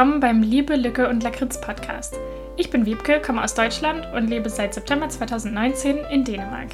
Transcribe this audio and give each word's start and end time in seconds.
willkommen 0.00 0.20
beim 0.20 0.40
Liebe, 0.42 0.76
Lücke 0.76 1.10
und 1.10 1.22
Lakritz 1.22 1.60
Podcast. 1.60 2.18
Ich 2.56 2.70
bin 2.70 2.86
Wiebke, 2.86 3.20
komme 3.20 3.44
aus 3.44 3.52
Deutschland 3.52 4.06
und 4.14 4.28
lebe 4.28 4.48
seit 4.48 4.72
September 4.72 5.10
2019 5.10 5.98
in 6.10 6.24
Dänemark. 6.24 6.68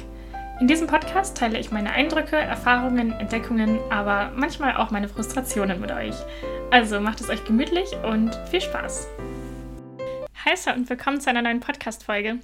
In 0.61 0.67
diesem 0.69 0.87
Podcast 0.87 1.35
teile 1.35 1.59
ich 1.59 1.69
meine 1.69 1.91
Eindrücke, 1.91 2.37
Erfahrungen, 2.37 3.11
Entdeckungen, 3.11 3.81
aber 3.89 4.31
manchmal 4.33 4.77
auch 4.77 4.91
meine 4.91 5.09
Frustrationen 5.09 5.81
mit 5.81 5.91
euch. 5.91 6.15
Also 6.71 7.01
macht 7.01 7.19
es 7.19 7.29
euch 7.29 7.43
gemütlich 7.43 7.89
und 8.09 8.33
viel 8.49 8.61
Spaß. 8.61 9.09
Heißer 10.45 10.73
und 10.73 10.89
willkommen 10.89 11.19
zu 11.19 11.29
einer 11.29 11.41
neuen 11.41 11.59
Podcast-Folge. 11.59 12.39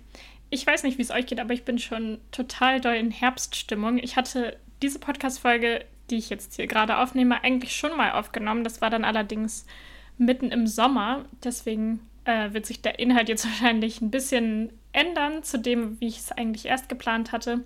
Ich 0.50 0.67
weiß 0.67 0.84
nicht, 0.84 0.97
wie 0.97 1.03
es 1.03 1.11
euch 1.11 1.27
geht, 1.27 1.39
aber 1.39 1.53
ich 1.53 1.63
bin 1.63 1.80
schon 1.80 2.20
total 2.34 2.81
doll 2.81 2.95
in 2.95 3.09
Herbststimmung. 3.09 4.00
Ich 4.00 4.17
hatte 4.17 4.58
diese 4.81 5.00
Podcast-Folge, 5.00 5.86
die 6.09 6.17
ich 6.17 6.30
jetzt 6.30 6.58
hier 6.58 6.67
gerade 6.67 6.97
aufnehme, 6.97 7.41
eigentlich 7.41 7.73
schon 7.73 7.95
mal 7.95 8.11
aufgenommen. 8.11 8.66
Das 8.66 8.81
war 8.81 8.89
dann 8.89 9.05
allerdings 9.05 9.66
mitten 10.17 10.52
im 10.52 10.67
Sommer. 10.67 11.26
Deswegen 11.44 11.99
äh, 12.26 12.53
wird 12.53 12.66
sich 12.66 12.81
der 12.81 12.99
Inhalt 12.99 13.30
jetzt 13.30 13.45
wahrscheinlich 13.49 14.02
ein 14.02 14.12
bisschen 14.12 14.72
ändern 14.91 15.44
zu 15.44 15.58
dem, 15.58 15.99
wie 15.99 16.08
ich 16.08 16.20
es 16.20 16.31
eigentlich 16.31 16.66
erst 16.66 16.89
geplant 16.89 17.31
hatte. 17.31 17.62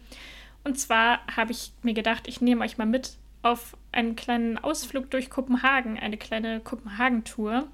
Und 0.64 0.80
zwar 0.80 1.20
habe 1.36 1.52
ich 1.52 1.72
mir 1.82 1.94
gedacht, 1.94 2.28
ich 2.28 2.42
nehme 2.42 2.64
euch 2.64 2.78
mal 2.78 2.86
mit 2.86 3.18
auf 3.42 3.78
einen 3.92 4.16
kleinen 4.16 4.58
Ausflug 4.58 5.10
durch 5.10 5.30
Kopenhagen, 5.30 5.98
eine 5.98 6.18
kleine 6.18 6.60
Kopenhagen-Tour. 6.60 7.68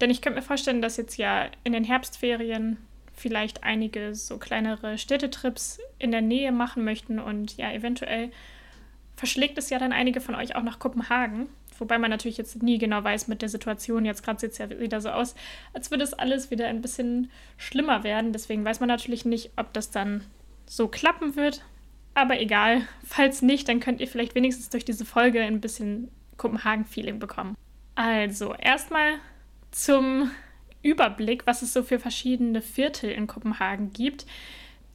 Denn 0.00 0.10
ich 0.10 0.20
könnte 0.20 0.40
mir 0.40 0.44
vorstellen, 0.44 0.82
dass 0.82 0.96
jetzt 0.96 1.16
ja 1.16 1.46
in 1.64 1.72
den 1.72 1.84
Herbstferien 1.84 2.78
vielleicht 3.12 3.62
einige 3.62 4.14
so 4.14 4.38
kleinere 4.38 4.98
Städtetrips 4.98 5.78
in 5.98 6.10
der 6.10 6.22
Nähe 6.22 6.50
machen 6.50 6.82
möchten 6.82 7.18
und 7.18 7.56
ja, 7.56 7.70
eventuell 7.72 8.32
verschlägt 9.16 9.58
es 9.58 9.70
ja 9.70 9.78
dann 9.78 9.92
einige 9.92 10.20
von 10.20 10.34
euch 10.34 10.56
auch 10.56 10.62
nach 10.62 10.78
Kopenhagen. 10.78 11.46
Wobei 11.78 11.98
man 11.98 12.10
natürlich 12.10 12.38
jetzt 12.38 12.62
nie 12.62 12.78
genau 12.78 13.02
weiß 13.02 13.28
mit 13.28 13.42
der 13.42 13.48
Situation. 13.48 14.04
Jetzt 14.04 14.22
gerade 14.22 14.40
sieht 14.40 14.52
es 14.52 14.58
ja 14.58 14.70
wieder 14.70 15.00
so 15.00 15.10
aus, 15.10 15.34
als 15.72 15.90
würde 15.90 16.04
es 16.04 16.14
alles 16.14 16.50
wieder 16.50 16.66
ein 16.66 16.82
bisschen 16.82 17.30
schlimmer 17.56 18.04
werden. 18.04 18.32
Deswegen 18.32 18.64
weiß 18.64 18.80
man 18.80 18.88
natürlich 18.88 19.24
nicht, 19.24 19.50
ob 19.56 19.72
das 19.72 19.90
dann 19.90 20.24
so 20.66 20.88
klappen 20.88 21.36
wird. 21.36 21.64
Aber 22.14 22.40
egal, 22.40 22.82
falls 23.04 23.42
nicht, 23.42 23.68
dann 23.68 23.80
könnt 23.80 24.00
ihr 24.00 24.08
vielleicht 24.08 24.34
wenigstens 24.34 24.68
durch 24.68 24.84
diese 24.84 25.04
Folge 25.04 25.40
ein 25.40 25.60
bisschen 25.60 26.08
Kopenhagen-Feeling 26.36 27.18
bekommen. 27.18 27.56
Also, 27.94 28.54
erstmal 28.54 29.14
zum 29.70 30.30
Überblick, 30.82 31.46
was 31.46 31.62
es 31.62 31.72
so 31.72 31.82
für 31.82 31.98
verschiedene 31.98 32.60
Viertel 32.60 33.10
in 33.10 33.26
Kopenhagen 33.26 33.92
gibt. 33.92 34.26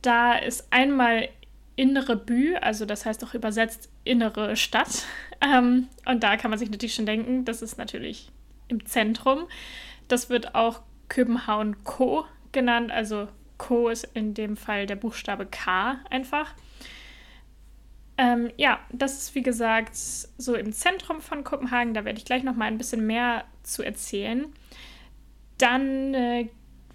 Da 0.02 0.34
ist 0.38 0.68
einmal 0.72 1.30
innere 1.76 2.16
Bü, 2.16 2.56
also 2.56 2.86
das 2.86 3.06
heißt 3.06 3.24
auch 3.24 3.34
übersetzt 3.34 3.90
innere 4.08 4.56
Stadt. 4.56 5.06
Ähm, 5.42 5.88
und 6.06 6.24
da 6.24 6.38
kann 6.38 6.50
man 6.50 6.60
sich 6.60 6.70
natürlich 6.70 6.96
schon 6.96 7.06
denken, 7.06 7.46
das 7.46 7.62
ist 7.62 7.78
natürlich 7.78 8.32
im 8.68 8.86
Zentrum. 8.86 9.48
Das 10.08 10.30
wird 10.30 10.56
auch 10.56 10.82
Köbenhavn 11.10 11.84
Co 11.84 12.26
genannt, 12.52 12.92
also 12.92 13.28
Co 13.58 13.90
ist 13.90 14.06
in 14.14 14.34
dem 14.34 14.58
Fall 14.58 14.86
der 14.86 14.96
Buchstabe 14.96 15.46
K 15.46 16.00
einfach. 16.10 16.54
Ähm, 18.18 18.52
ja, 18.58 18.80
das 18.92 19.20
ist 19.20 19.36
wie 19.36 19.44
gesagt 19.44 19.96
so 19.96 20.56
im 20.56 20.74
Zentrum 20.74 21.22
von 21.22 21.44
Kopenhagen. 21.44 21.94
Da 21.94 22.04
werde 22.04 22.18
ich 22.18 22.26
gleich 22.26 22.44
noch 22.44 22.56
mal 22.56 22.66
ein 22.66 22.78
bisschen 22.78 23.06
mehr 23.06 23.46
zu 23.64 23.84
erzählen. 23.84 24.48
Dann, 25.60 26.14
äh, 26.14 26.48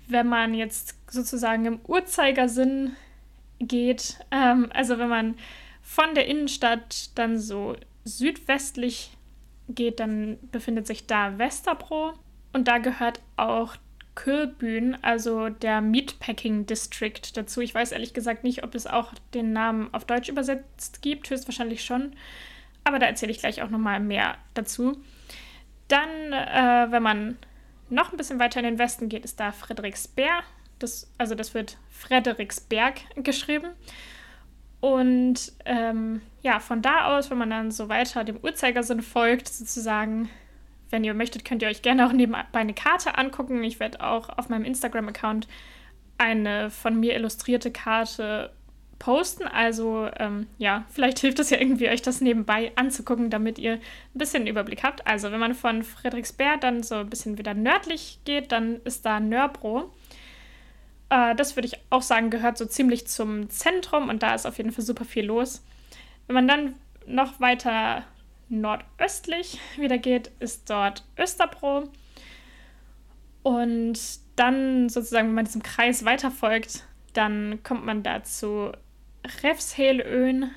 wenn 0.09 0.27
man 0.27 0.55
jetzt 0.55 0.97
sozusagen 1.09 1.65
im 1.65 1.81
Uhrzeigersinn 1.87 2.97
geht. 3.61 4.19
Ähm, 4.33 4.71
also 4.75 4.99
wenn 4.99 5.09
man 5.09 5.37
von 5.95 6.15
der 6.15 6.27
Innenstadt 6.27 7.11
dann 7.19 7.39
so 7.39 7.77
südwestlich 8.05 9.11
geht, 9.69 10.01
dann 10.01 10.39
befindet 10.51 10.87
sich 10.87 11.07
da 11.07 11.39
Westerbro 11.39 12.15
und 12.55 12.67
da 12.67 12.79
gehört 12.79 13.21
auch 13.37 13.77
Kölbün, 14.15 14.97
also 15.03 15.51
der 15.51 15.83
Meatpacking 15.83 16.65
District 16.65 17.21
dazu. 17.35 17.61
Ich 17.61 17.75
weiß 17.75 17.93
ehrlich 17.93 18.15
gesagt 18.15 18.43
nicht, 18.43 18.65
ob 18.65 18.75
es 18.75 18.87
auch 18.87 19.13
den 19.35 19.53
Namen 19.53 19.93
auf 19.93 20.07
Deutsch 20.07 20.31
übersetzt 20.31 21.03
gibt, 21.03 21.29
höchstwahrscheinlich 21.29 21.85
schon. 21.85 22.15
Aber 22.85 22.99
da 22.99 23.05
erzähle 23.05 23.33
ich 23.33 23.41
gleich 23.41 23.61
auch 23.61 23.71
nochmal 23.71 24.01
mehr 24.01 24.37
dazu. 24.55 24.97
Dann, 25.89 26.33
äh, 26.33 26.91
wenn 26.91 27.03
man 27.03 27.39
noch 27.91 28.13
ein 28.13 28.17
bisschen 28.17 28.39
weiter 28.39 28.61
in 28.61 28.65
den 28.65 28.79
Westen 28.79 29.11
geht, 29.11 29.27
ist 29.27 29.39
da 29.39 29.53
Frederiksberg. 29.53 30.45
Das, 30.79 31.11
also 31.19 31.35
das 31.35 31.53
wird 31.53 31.77
Frederiksberg 31.91 32.95
geschrieben. 33.23 33.73
Und 34.83 35.53
ähm, 35.65 36.23
ja, 36.43 36.59
von 36.59 36.83
da 36.83 37.17
aus, 37.17 37.31
wenn 37.31 37.39
man 37.39 37.51
dann 37.51 37.71
so 37.71 37.89
weiter 37.89 38.25
dem 38.25 38.39
Uhrzeigersinn 38.43 39.01
folgt, 39.01 39.47
sozusagen, 39.47 40.29
wenn 40.91 41.05
ihr 41.05 41.15
möchtet, 41.15 41.45
könnt 41.45 41.63
ihr 41.63 41.69
euch 41.69 41.83
gerne 41.83 42.05
auch 42.05 42.13
nebenbei 42.13 42.43
eine 42.53 42.75
Karte 42.75 43.17
angucken. 43.17 43.63
Ich 43.63 43.79
werde 43.79 44.01
auch 44.03 44.29
auf 44.29 44.49
meinem 44.49 44.65
Instagram-Account 44.65 45.47
eine 46.19 46.69
von 46.69 46.99
mir 46.99 47.15
illustrierte 47.15 47.71
Karte 47.71 48.51
posten. 48.99 49.47
Also 49.47 50.09
ähm, 50.19 50.49
ja, 50.59 50.85
vielleicht 50.91 51.21
hilft 51.21 51.39
es 51.39 51.51
ja 51.51 51.61
irgendwie, 51.61 51.89
euch 51.89 52.03
das 52.03 52.21
nebenbei 52.21 52.73
anzugucken, 52.75 53.31
damit 53.31 53.61
ihr 53.61 53.75
ein 53.75 53.81
bisschen 54.15 54.49
Überblick 54.49 54.83
habt. 54.83 55.07
Also 55.07 55.31
wenn 55.31 55.39
man 55.39 55.55
von 55.55 55.85
Frederiksberg 55.85 56.61
dann 56.61 56.83
so 56.83 56.97
ein 56.97 57.09
bisschen 57.09 57.39
wieder 57.39 57.55
nördlich 57.55 58.19
geht, 58.25 58.51
dann 58.51 58.81
ist 58.83 59.07
da 59.07 59.21
Nörbro. 59.21 59.93
Äh, 61.13 61.35
das 61.35 61.57
würde 61.57 61.67
ich 61.69 61.79
auch 61.91 62.01
sagen, 62.01 62.31
gehört 62.31 62.57
so 62.57 62.65
ziemlich 62.65 63.07
zum 63.07 63.51
Zentrum 63.51 64.09
und 64.09 64.23
da 64.23 64.35
ist 64.35 64.47
auf 64.47 64.57
jeden 64.57 64.73
Fall 64.73 64.85
super 64.85 65.05
viel 65.05 65.27
los. 65.27 65.63
Wenn 66.27 66.35
man 66.35 66.49
dann 66.49 66.75
noch 67.07 67.39
weiter 67.39 68.05
nordöstlich 68.49 69.61
wieder 69.77 69.99
geht, 69.99 70.31
ist 70.41 70.71
dort 70.71 71.05
Österbro. 71.19 71.91
Und 73.43 74.01
dann 74.37 74.89
sozusagen, 74.89 75.29
wenn 75.29 75.35
man 75.35 75.45
diesem 75.45 75.63
Kreis 75.63 76.05
weiterfolgt, 76.05 76.85
dann 77.13 77.63
kommt 77.63 77.85
man 77.85 78.03
da 78.03 78.23
zu 78.23 78.73
Refshelöen 79.43 80.51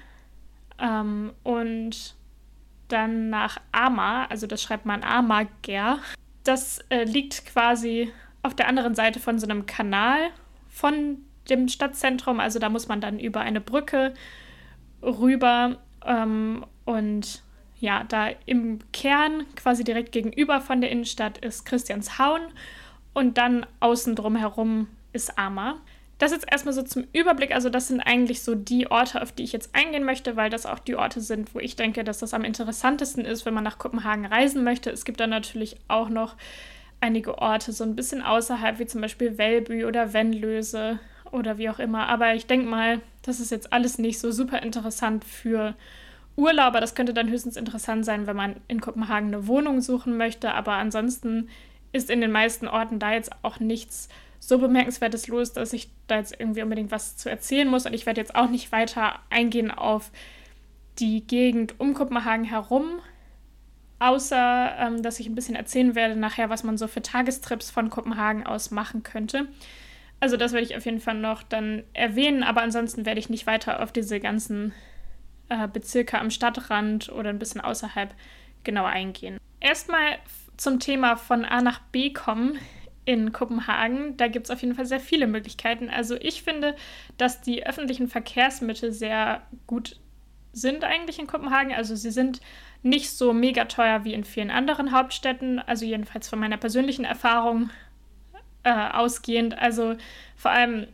ähm, 0.80 1.34
und 1.44 2.16
dann 2.88 3.30
nach 3.30 3.58
Ama, 3.72 4.26
also 4.26 4.48
das 4.48 4.62
schreibt 4.62 4.86
man 4.86 5.04
Amager. 5.04 6.00
Das 6.44 6.80
äh, 6.90 7.04
liegt 7.04 7.46
quasi 7.48 8.14
auf 8.44 8.56
der 8.56 8.68
anderen 8.68 8.96
Seite 8.96 9.20
von 9.20 9.40
so 9.40 9.48
einem 9.48 9.66
Kanal 9.66 10.30
von 10.76 11.20
dem 11.50 11.70
Stadtzentrum. 11.70 12.40
Also 12.42 12.60
da 12.60 12.68
muss 12.68 12.90
man 12.90 13.00
dann 13.00 13.18
über 13.18 13.40
eine 13.40 13.62
Brücke 13.62 14.14
rüber 15.02 15.78
ähm, 16.06 16.66
und 16.84 17.44
ja, 17.80 18.04
da 18.04 18.30
im 18.46 18.80
Kern 18.92 19.46
quasi 19.56 19.84
direkt 19.84 20.12
gegenüber 20.12 20.60
von 20.60 20.82
der 20.82 20.92
Innenstadt 20.92 21.38
ist 21.38 21.66
Christianshaun 21.66 22.42
und 23.14 23.38
dann 23.38 23.66
außen 23.80 24.16
drum 24.16 24.36
herum 24.36 24.88
ist 25.14 25.38
Ama. 25.38 25.78
Das 26.18 26.32
jetzt 26.32 26.50
erstmal 26.50 26.74
so 26.74 26.82
zum 26.82 27.06
Überblick. 27.14 27.54
Also, 27.54 27.70
das 27.70 27.90
sind 27.90 28.00
eigentlich 28.00 28.42
so 28.42 28.56
die 28.56 28.90
Orte, 28.90 29.22
auf 29.22 29.34
die 29.34 29.44
ich 29.44 29.52
jetzt 29.52 29.76
eingehen 29.76 30.06
möchte, 30.06 30.38
weil 30.38 30.50
das 30.50 30.66
auch 30.66 30.80
die 30.80 30.96
Orte 30.96 31.20
sind, 31.20 31.54
wo 31.54 31.60
ich 31.60 31.76
denke, 31.76 32.06
dass 32.06 32.20
das 32.20 32.34
am 32.34 32.46
interessantesten 32.46 33.26
ist, 33.26 33.46
wenn 33.46 33.54
man 33.54 33.66
nach 33.66 33.80
Kopenhagen 33.80 34.26
reisen 34.26 34.64
möchte. 34.64 34.90
Es 34.90 35.04
gibt 35.04 35.20
dann 35.20 35.30
natürlich 35.30 35.76
auch 35.90 36.08
noch 36.08 36.36
einige 37.06 37.38
Orte 37.38 37.72
so 37.72 37.84
ein 37.84 37.96
bisschen 37.96 38.24
außerhalb, 38.24 38.80
wie 38.80 38.88
zum 38.88 39.02
Beispiel 39.02 39.38
Welbü 39.38 39.86
oder 39.86 40.14
Venlöse 40.14 41.00
oder 41.32 41.58
wie 41.60 41.70
auch 41.70 41.80
immer. 41.80 42.08
Aber 42.08 42.34
ich 42.34 42.48
denke 42.48 42.68
mal, 42.68 43.02
das 43.22 43.40
ist 43.40 43.52
jetzt 43.52 43.72
alles 43.72 44.00
nicht 44.00 44.20
so 44.20 44.32
super 44.32 44.62
interessant 44.64 45.24
für 45.24 45.76
Urlauber. 46.36 46.82
Das 46.82 46.96
könnte 46.96 47.14
dann 47.14 47.30
höchstens 47.30 47.58
interessant 47.58 48.06
sein, 48.06 48.26
wenn 48.26 48.36
man 48.36 48.56
in 48.68 48.82
Kopenhagen 48.82 49.28
eine 49.28 49.48
Wohnung 49.48 49.82
suchen 49.82 50.18
möchte. 50.18 50.54
Aber 50.54 50.74
ansonsten 50.74 51.50
ist 51.94 52.10
in 52.10 52.22
den 52.22 52.32
meisten 52.32 52.68
Orten 52.68 52.98
da 52.98 53.14
jetzt 53.14 53.32
auch 53.44 53.60
nichts 53.60 54.10
so 54.40 54.58
bemerkenswertes 54.58 55.28
los, 55.28 55.54
dass 55.54 55.74
ich 55.74 55.90
da 56.08 56.18
jetzt 56.18 56.36
irgendwie 56.40 56.64
unbedingt 56.64 56.92
was 56.92 57.18
zu 57.18 57.30
erzählen 57.30 57.68
muss. 57.68 57.86
Und 57.86 57.94
ich 57.94 58.06
werde 58.08 58.22
jetzt 58.22 58.36
auch 58.36 58.50
nicht 58.50 58.72
weiter 58.72 59.20
eingehen 59.30 59.70
auf 59.70 60.12
die 61.00 61.26
Gegend 61.26 61.80
um 61.80 61.94
Kopenhagen 61.94 62.46
herum, 62.46 62.86
außer 64.00 64.76
ähm, 64.78 65.02
dass 65.02 65.20
ich 65.20 65.28
ein 65.28 65.36
bisschen 65.36 65.56
erzählen 65.56 65.96
werde 65.96 66.16
nachher, 66.16 66.50
was 66.50 66.64
man 66.64 66.78
so 66.78 66.88
für 66.88 67.02
Tagestrips 67.02 67.72
von 67.72 67.90
Kopenhagen 67.90 68.46
aus 68.46 68.72
machen 68.72 69.04
könnte. 69.04 69.48
Also 70.20 70.38
das 70.38 70.54
werde 70.54 70.66
ich 70.66 70.76
auf 70.76 70.86
jeden 70.86 71.02
Fall 71.02 71.16
noch 71.16 71.44
dann 71.44 71.84
erwähnen, 71.94 72.44
aber 72.44 72.62
ansonsten 72.62 73.06
werde 73.06 73.20
ich 73.20 73.30
nicht 73.30 73.48
weiter 73.48 73.82
auf 73.82 73.92
diese 73.92 74.20
ganzen 74.20 74.74
äh, 75.50 75.68
Bezirke 75.68 76.20
am 76.20 76.32
Stadtrand 76.32 77.10
oder 77.10 77.30
ein 77.30 77.40
bisschen 77.40 77.62
außerhalb 77.62 78.14
genau 78.64 78.86
eingehen. 78.86 79.38
Erstmal 79.60 80.18
zum 80.58 80.80
Thema 80.80 81.16
von 81.16 81.46
A 81.46 81.62
nach 81.62 81.80
B 81.92 82.12
kommen 82.12 82.58
in 83.06 83.32
Kopenhagen. 83.32 84.18
Da 84.18 84.28
gibt 84.28 84.48
es 84.48 84.52
auf 84.52 84.62
jeden 84.62 84.76
Fall 84.76 84.86
sehr 84.86 85.00
viele 85.00 85.28
Möglichkeiten. 85.28 85.90
Also 85.90 86.16
ich 86.16 86.44
finde, 86.44 86.76
dass 87.18 87.42
die 87.42 87.66
öffentlichen 87.66 88.08
Verkehrsmittel 88.08 88.92
sehr 88.92 89.44
gut 89.68 90.00
sind 90.54 90.84
eigentlich 90.84 91.20
in 91.20 91.28
Kopenhagen. 91.28 91.74
Also 91.74 91.96
sie 91.96 92.12
sind 92.12 92.42
nicht 92.86 93.10
so 93.10 93.34
mega 93.34 93.66
teuer 93.66 94.04
wie 94.06 94.14
in 94.14 94.24
vielen 94.24 94.52
anderen 94.52 94.92
Hauptstädten, 94.92 95.60
also 95.60 95.86
jedenfalls 95.86 96.30
von 96.30 96.40
meiner 96.40 96.58
persönlichen 96.58 97.04
Erfahrung 97.04 97.72
äh, 98.64 98.90
ausgehend. 98.92 99.58
Also 99.58 99.96
vor 100.36 100.52
allem, 100.52 100.86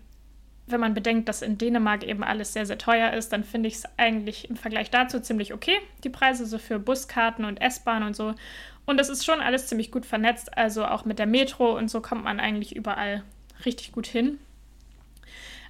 wenn 0.67 0.79
man 0.79 0.93
bedenkt, 0.93 1.27
dass 1.27 1.41
in 1.41 1.57
Dänemark 1.57 2.03
eben 2.03 2.23
alles 2.23 2.53
sehr, 2.53 2.65
sehr 2.65 2.77
teuer 2.77 3.11
ist, 3.11 3.33
dann 3.33 3.43
finde 3.43 3.67
ich 3.67 3.75
es 3.75 3.83
eigentlich 3.97 4.49
im 4.49 4.55
Vergleich 4.55 4.89
dazu 4.89 5.19
ziemlich 5.19 5.53
okay, 5.53 5.75
die 6.05 6.09
Preise 6.09 6.45
so 6.45 6.59
für 6.59 6.79
Buskarten 6.79 7.43
und 7.43 7.61
S-Bahn 7.61 8.03
und 8.03 8.15
so. 8.15 8.35
Und 8.85 8.97
das 8.97 9.09
ist 9.09 9.25
schon 9.25 9.41
alles 9.41 9.67
ziemlich 9.67 9.91
gut 9.91 10.05
vernetzt, 10.05 10.57
also 10.57 10.85
auch 10.85 11.03
mit 11.03 11.19
der 11.19 11.27
Metro 11.27 11.77
und 11.77 11.89
so 11.89 12.01
kommt 12.01 12.23
man 12.23 12.39
eigentlich 12.39 12.73
überall 12.73 13.23
richtig 13.65 13.91
gut 13.91 14.07
hin. 14.07 14.39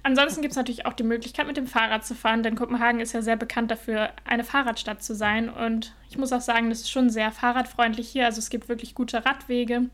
Ansonsten 0.04 0.42
gibt 0.42 0.52
es 0.52 0.56
natürlich 0.56 0.84
auch 0.84 0.94
die 0.94 1.04
Möglichkeit, 1.04 1.46
mit 1.46 1.56
dem 1.56 1.68
Fahrrad 1.68 2.04
zu 2.04 2.14
fahren, 2.14 2.42
denn 2.42 2.56
Kopenhagen 2.56 3.00
ist 3.00 3.12
ja 3.12 3.22
sehr 3.22 3.36
bekannt 3.36 3.70
dafür, 3.70 4.10
eine 4.24 4.42
Fahrradstadt 4.42 5.02
zu 5.02 5.14
sein. 5.14 5.48
Und 5.48 5.94
ich 6.10 6.18
muss 6.18 6.32
auch 6.32 6.40
sagen, 6.40 6.70
das 6.70 6.80
ist 6.80 6.90
schon 6.90 7.08
sehr 7.08 7.30
fahrradfreundlich 7.30 8.08
hier. 8.08 8.26
Also 8.26 8.40
es 8.40 8.50
gibt 8.50 8.68
wirklich 8.68 8.94
gute 8.94 9.24
Radwege 9.24 9.90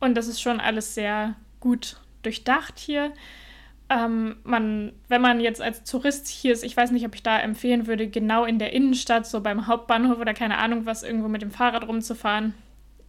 und 0.00 0.14
das 0.14 0.26
ist 0.26 0.40
schon 0.40 0.58
alles 0.58 0.94
sehr 0.94 1.34
gut 1.60 2.00
durchdacht 2.22 2.78
hier. 2.78 3.12
Ähm, 3.88 4.36
man, 4.42 4.92
wenn 5.08 5.20
man 5.20 5.38
jetzt 5.38 5.60
als 5.60 5.84
Tourist 5.84 6.28
hier 6.28 6.52
ist, 6.52 6.64
ich 6.64 6.76
weiß 6.76 6.90
nicht, 6.90 7.06
ob 7.06 7.14
ich 7.14 7.22
da 7.22 7.38
empfehlen 7.38 7.86
würde, 7.86 8.08
genau 8.08 8.44
in 8.44 8.58
der 8.58 8.72
Innenstadt, 8.72 9.26
so 9.26 9.42
beim 9.42 9.66
Hauptbahnhof 9.66 10.18
oder 10.18 10.34
keine 10.34 10.58
Ahnung 10.58 10.86
was, 10.86 11.02
irgendwo 11.02 11.28
mit 11.28 11.42
dem 11.42 11.50
Fahrrad 11.50 11.86
rumzufahren. 11.86 12.54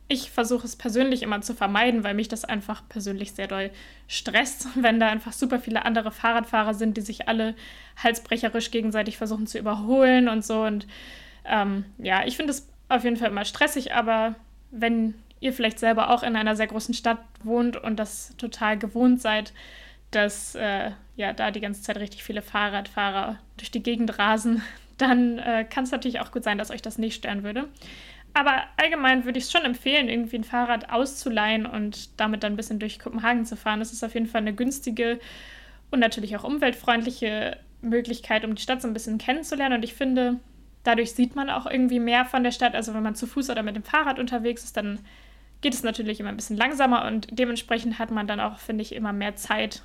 Ich 0.10 0.32
versuche 0.32 0.66
es 0.66 0.76
persönlich 0.76 1.22
immer 1.22 1.42
zu 1.42 1.54
vermeiden, 1.54 2.04
weil 2.04 2.14
mich 2.14 2.30
das 2.30 2.46
einfach 2.46 2.84
persönlich 2.88 3.34
sehr 3.34 3.48
doll 3.48 3.72
stresst, 4.08 4.68
wenn 4.76 5.00
da 5.00 5.10
einfach 5.10 5.34
super 5.34 5.60
viele 5.60 5.86
andere 5.86 6.12
Fahrradfahrer 6.12 6.74
sind, 6.74 6.98
die 6.98 7.02
sich 7.02 7.28
alle 7.28 7.56
halsbrecherisch 8.02 8.72
gegenseitig 8.72 9.18
versuchen 9.18 9.48
zu 9.48 9.60
überholen 9.60 10.30
und 10.30 10.46
so. 10.46 10.64
Und 10.64 10.88
ähm, 11.46 11.86
ja, 11.98 12.26
ich 12.26 12.38
finde 12.38 12.52
es 12.52 12.68
auf 12.90 13.04
jeden 13.04 13.18
Fall 13.18 13.30
immer 13.30 13.46
stressig, 13.46 13.94
aber 13.94 14.36
wenn 14.72 15.16
ihr 15.40 15.54
vielleicht 15.54 15.80
selber 15.80 16.10
auch 16.10 16.24
in 16.24 16.36
einer 16.36 16.56
sehr 16.56 16.68
großen 16.68 16.94
Stadt 16.94 17.20
wohnt 17.44 17.78
und 17.78 17.98
das 17.98 18.36
total 18.38 18.78
gewohnt 18.78 19.22
seid, 19.22 19.54
dass 20.12 20.56
äh, 20.56 20.92
ja 21.16 21.34
da 21.34 21.52
die 21.52 21.62
ganze 21.62 21.82
Zeit 21.82 21.98
richtig 21.98 22.24
viele 22.24 22.42
Fahrradfahrer 22.42 23.38
durch 23.58 23.72
die 23.72 23.84
Gegend 23.84 24.18
rasen, 24.18 24.62
dann 24.98 25.38
äh, 25.40 25.66
kann 25.70 25.84
es 25.84 25.92
natürlich 25.92 26.20
auch 26.20 26.32
gut 26.32 26.44
sein, 26.44 26.58
dass 26.58 26.72
euch 26.72 26.82
das 26.82 26.98
nicht 26.98 27.16
stören 27.16 27.44
würde. 27.44 27.68
Aber 28.38 28.66
allgemein 28.78 29.26
würde 29.26 29.40
ich 29.40 29.46
es 29.46 29.52
schon 29.52 29.66
empfehlen, 29.66 30.10
irgendwie 30.10 30.36
ein 30.36 30.44
Fahrrad 30.44 30.92
auszuleihen 30.92 31.66
und 31.66 32.20
damit 32.20 32.44
dann 32.44 32.54
ein 32.54 32.56
bisschen 32.56 32.78
durch 32.78 33.00
Kopenhagen 33.00 33.46
zu 33.46 33.56
fahren. 33.56 33.80
Das 33.80 33.92
ist 33.92 34.04
auf 34.04 34.14
jeden 34.14 34.28
Fall 34.28 34.42
eine 34.42 34.54
günstige 34.54 35.20
und 35.90 36.00
natürlich 36.00 36.38
auch 36.38 36.44
umweltfreundliche 36.44 37.58
Möglichkeit, 37.82 38.46
um 38.46 38.54
die 38.54 38.62
Stadt 38.62 38.80
so 38.80 38.88
ein 38.88 38.94
bisschen 38.94 39.18
kennenzulernen. 39.18 39.78
Und 39.78 39.84
ich 39.84 39.96
finde, 39.96 40.40
dadurch 40.84 41.14
sieht 41.14 41.36
man 41.36 41.50
auch 41.50 41.66
irgendwie 41.66 42.00
mehr 42.00 42.26
von 42.26 42.44
der 42.44 42.52
Stadt. 42.52 42.76
Also 42.76 42.94
wenn 42.94 43.02
man 43.02 43.16
zu 43.16 43.26
Fuß 43.26 43.50
oder 43.50 43.64
mit 43.64 43.76
dem 43.76 43.82
Fahrrad 43.82 44.20
unterwegs 44.20 44.64
ist, 44.64 44.78
dann 44.78 45.00
geht 45.62 45.74
es 45.74 45.82
natürlich 45.82 46.20
immer 46.20 46.30
ein 46.30 46.38
bisschen 46.38 46.58
langsamer 46.58 47.06
und 47.08 47.28
dementsprechend 47.32 47.98
hat 47.98 48.12
man 48.12 48.28
dann 48.28 48.40
auch, 48.40 48.60
finde 48.60 48.84
ich, 48.84 48.94
immer 48.94 49.14
mehr 49.14 49.36
Zeit 49.36 49.82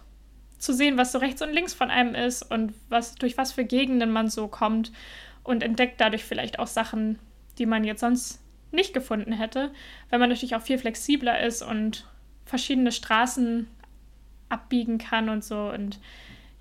zu 0.58 0.75
sehen, 0.75 0.99
was 0.99 1.12
so 1.12 1.19
rechts 1.19 1.40
und 1.40 1.54
links 1.54 1.72
von 1.72 1.90
einem 1.90 2.14
ist 2.14 2.43
und 2.43 2.75
was, 2.90 3.14
durch 3.14 3.38
was 3.38 3.52
für 3.52 3.64
Gegenden 3.64 4.12
man 4.12 4.28
so 4.28 4.46
kommt 4.46 4.93
und 5.43 5.62
entdeckt 5.62 6.02
dadurch 6.02 6.25
vielleicht 6.25 6.58
auch 6.58 6.66
Sachen, 6.66 7.19
die 7.56 7.64
man 7.64 7.84
jetzt 7.84 8.00
sonst 8.00 8.41
nicht 8.72 8.94
gefunden 8.94 9.32
hätte, 9.32 9.70
weil 10.10 10.19
man 10.19 10.28
natürlich 10.28 10.56
auch 10.56 10.62
viel 10.62 10.78
flexibler 10.78 11.40
ist 11.40 11.62
und 11.62 12.06
verschiedene 12.44 12.92
Straßen 12.92 13.69
abbiegen 14.48 14.98
kann 14.98 15.28
und 15.28 15.44
so. 15.44 15.70
Und 15.70 15.98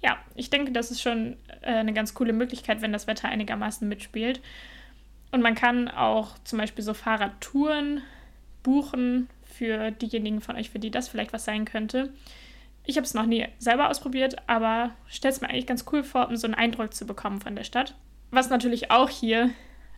ja, 0.01 0.17
ich 0.35 0.49
denke, 0.49 0.71
das 0.71 0.91
ist 0.91 1.01
schon 1.01 1.37
äh, 1.61 1.73
eine 1.73 1.93
ganz 1.93 2.13
coole 2.13 2.33
Möglichkeit, 2.33 2.81
wenn 2.81 2.93
das 2.93 3.07
Wetter 3.07 3.29
einigermaßen 3.29 3.87
mitspielt. 3.87 4.41
Und 5.31 5.41
man 5.41 5.55
kann 5.55 5.87
auch 5.87 6.37
zum 6.43 6.59
Beispiel 6.59 6.83
so 6.83 6.93
Fahrradtouren 6.93 8.01
buchen 8.63 9.29
für 9.43 9.91
diejenigen 9.91 10.41
von 10.41 10.55
euch, 10.55 10.69
für 10.69 10.79
die 10.79 10.91
das 10.91 11.07
vielleicht 11.07 11.33
was 11.33 11.45
sein 11.45 11.65
könnte. 11.65 12.11
Ich 12.83 12.97
habe 12.97 13.05
es 13.05 13.13
noch 13.13 13.25
nie 13.25 13.47
selber 13.59 13.89
ausprobiert, 13.89 14.37
aber 14.47 14.91
stelle 15.07 15.33
es 15.33 15.41
mir 15.41 15.49
eigentlich 15.49 15.67
ganz 15.67 15.85
cool 15.91 16.03
vor, 16.03 16.27
um 16.27 16.35
so 16.35 16.47
einen 16.47 16.55
Eindruck 16.55 16.93
zu 16.93 17.05
bekommen 17.05 17.39
von 17.39 17.55
der 17.55 17.63
Stadt. 17.63 17.95
Was 18.31 18.49
natürlich 18.49 18.91
auch 18.91 19.09
hier 19.09 19.51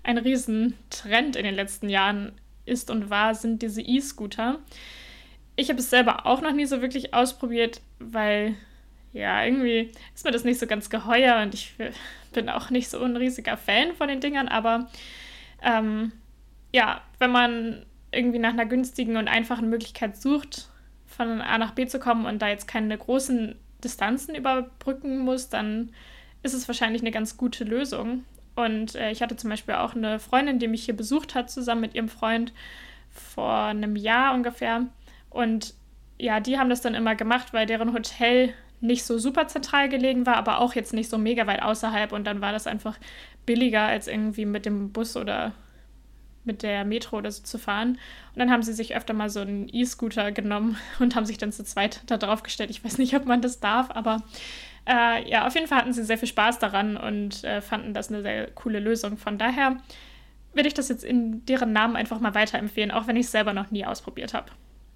ein 0.04 0.18
Riesentrend 0.18 1.36
in 1.36 1.44
den 1.44 1.56
letzten 1.56 1.90
Jahren 1.90 2.34
ist 2.66 2.92
und 2.92 3.10
war, 3.10 3.36
sind 3.36 3.62
diese 3.62 3.82
E-Scooter. 3.82 4.60
Ich 5.56 5.70
habe 5.70 5.80
es 5.80 5.90
selber 5.90 6.26
auch 6.26 6.42
noch 6.42 6.54
nie 6.54 6.66
so 6.66 6.82
wirklich 6.82 7.14
ausprobiert, 7.14 7.82
weil 8.00 8.56
ja, 9.14 9.44
irgendwie 9.44 9.92
ist 10.16 10.26
mir 10.26 10.32
das 10.32 10.44
nicht 10.44 10.60
so 10.60 10.66
ganz 10.66 10.90
geheuer 10.90 11.42
und 11.42 11.54
ich 11.54 11.74
bin 12.34 12.50
auch 12.50 12.70
nicht 12.70 12.90
so 12.90 13.00
ein 13.00 13.16
riesiger 13.16 13.58
Fan 13.58 13.94
von 13.94 14.08
den 14.08 14.20
Dingern, 14.20 14.48
aber 14.48 14.90
ähm, 15.62 16.12
ja, 16.74 17.02
wenn 17.20 17.32
man 17.32 17.86
irgendwie 18.12 18.40
nach 18.40 18.54
einer 18.54 18.66
günstigen 18.66 19.18
und 19.18 19.28
einfachen 19.28 19.70
Möglichkeit 19.70 20.18
sucht, 20.18 20.70
von 21.06 21.42
A 21.42 21.58
nach 21.58 21.72
B 21.72 21.86
zu 21.86 22.00
kommen 22.00 22.26
und 22.26 22.42
da 22.42 22.48
jetzt 22.48 22.68
keine 22.68 22.98
großen 22.98 23.56
Distanzen 23.84 24.36
überbrücken 24.36 25.20
muss, 25.20 25.50
dann 25.50 25.92
ist 26.42 26.54
es 26.54 26.68
wahrscheinlich 26.68 27.02
eine 27.02 27.12
ganz 27.12 27.38
gute 27.38 27.64
Lösung. 27.64 28.26
Und 28.56 28.96
äh, 28.96 29.12
ich 29.12 29.22
hatte 29.22 29.36
zum 29.36 29.50
Beispiel 29.50 29.76
auch 29.76 29.96
eine 29.96 30.20
Freundin, 30.20 30.60
die 30.60 30.68
mich 30.68 30.86
hier 30.86 30.96
besucht 30.96 31.36
hat, 31.36 31.50
zusammen 31.50 31.82
mit 31.82 31.96
ihrem 31.96 32.10
Freund 32.10 32.54
vor 33.10 33.66
einem 33.66 33.96
Jahr 33.96 34.34
ungefähr. 34.34 34.86
Und 35.30 35.74
ja, 36.20 36.40
die 36.40 36.58
haben 36.58 36.70
das 36.70 36.82
dann 36.82 36.96
immer 36.96 37.16
gemacht, 37.16 37.54
weil 37.54 37.66
deren 37.66 37.94
Hotel 37.94 38.54
nicht 38.82 39.06
so 39.06 39.18
super 39.18 39.48
zentral 39.48 39.90
gelegen 39.90 40.26
war, 40.26 40.36
aber 40.36 40.60
auch 40.60 40.76
jetzt 40.76 40.94
nicht 40.94 41.10
so 41.10 41.18
mega 41.18 41.48
weit 41.48 41.64
außerhalb. 41.64 42.12
Und 42.12 42.26
dann 42.26 42.42
war 42.42 42.52
das 42.52 42.68
einfach 42.68 42.98
billiger, 43.46 43.82
als 43.82 44.08
irgendwie 44.08 44.46
mit 44.46 44.66
dem 44.66 44.92
Bus 44.92 45.16
oder 45.16 45.54
mit 46.46 46.64
der 46.64 46.84
Metro 46.84 47.18
oder 47.18 47.32
so 47.32 47.44
zu 47.44 47.58
fahren. 47.58 47.92
Und 47.92 48.40
dann 48.40 48.52
haben 48.52 48.64
sie 48.64 48.74
sich 48.74 48.96
öfter 48.96 49.14
mal 49.14 49.30
so 49.30 49.40
einen 49.40 49.70
E-Scooter 49.72 50.32
genommen 50.32 50.78
und 51.00 51.16
haben 51.16 51.26
sich 51.26 51.38
dann 51.38 51.52
zu 51.52 51.64
zweit 51.64 52.02
da 52.08 52.18
drauf 52.18 52.44
gestellt. 52.44 52.70
Ich 52.70 52.84
weiß 52.84 52.98
nicht, 52.98 53.16
ob 53.16 53.26
man 53.26 53.42
das 53.42 53.60
darf, 53.60 53.90
aber 53.92 54.22
äh, 54.88 55.30
ja, 55.30 55.48
auf 55.48 55.56
jeden 55.56 55.68
Fall 55.68 55.80
hatten 55.80 55.94
sie 55.94 56.04
sehr 56.04 56.18
viel 56.18 56.28
Spaß 56.28 56.60
daran 56.60 56.98
und 56.98 57.44
äh, 57.44 57.62
fanden 57.62 57.94
das 57.94 58.10
eine 58.10 58.22
sehr 58.22 58.52
coole 58.52 58.80
Lösung. 58.80 59.18
Von 59.18 59.38
daher 59.38 59.78
würde 60.54 60.68
ich 60.68 60.74
das 60.74 60.90
jetzt 60.90 61.04
in 61.04 61.46
deren 61.46 61.74
Namen 61.74 61.96
einfach 61.96 62.20
mal 62.20 62.36
weiterempfehlen, 62.36 62.92
auch 62.92 63.08
wenn 63.08 63.16
ich 63.16 63.26
es 63.26 63.32
selber 63.32 63.54
noch 63.54 63.72
nie 63.72 63.86
ausprobiert 63.86 64.34
habe. 64.34 64.52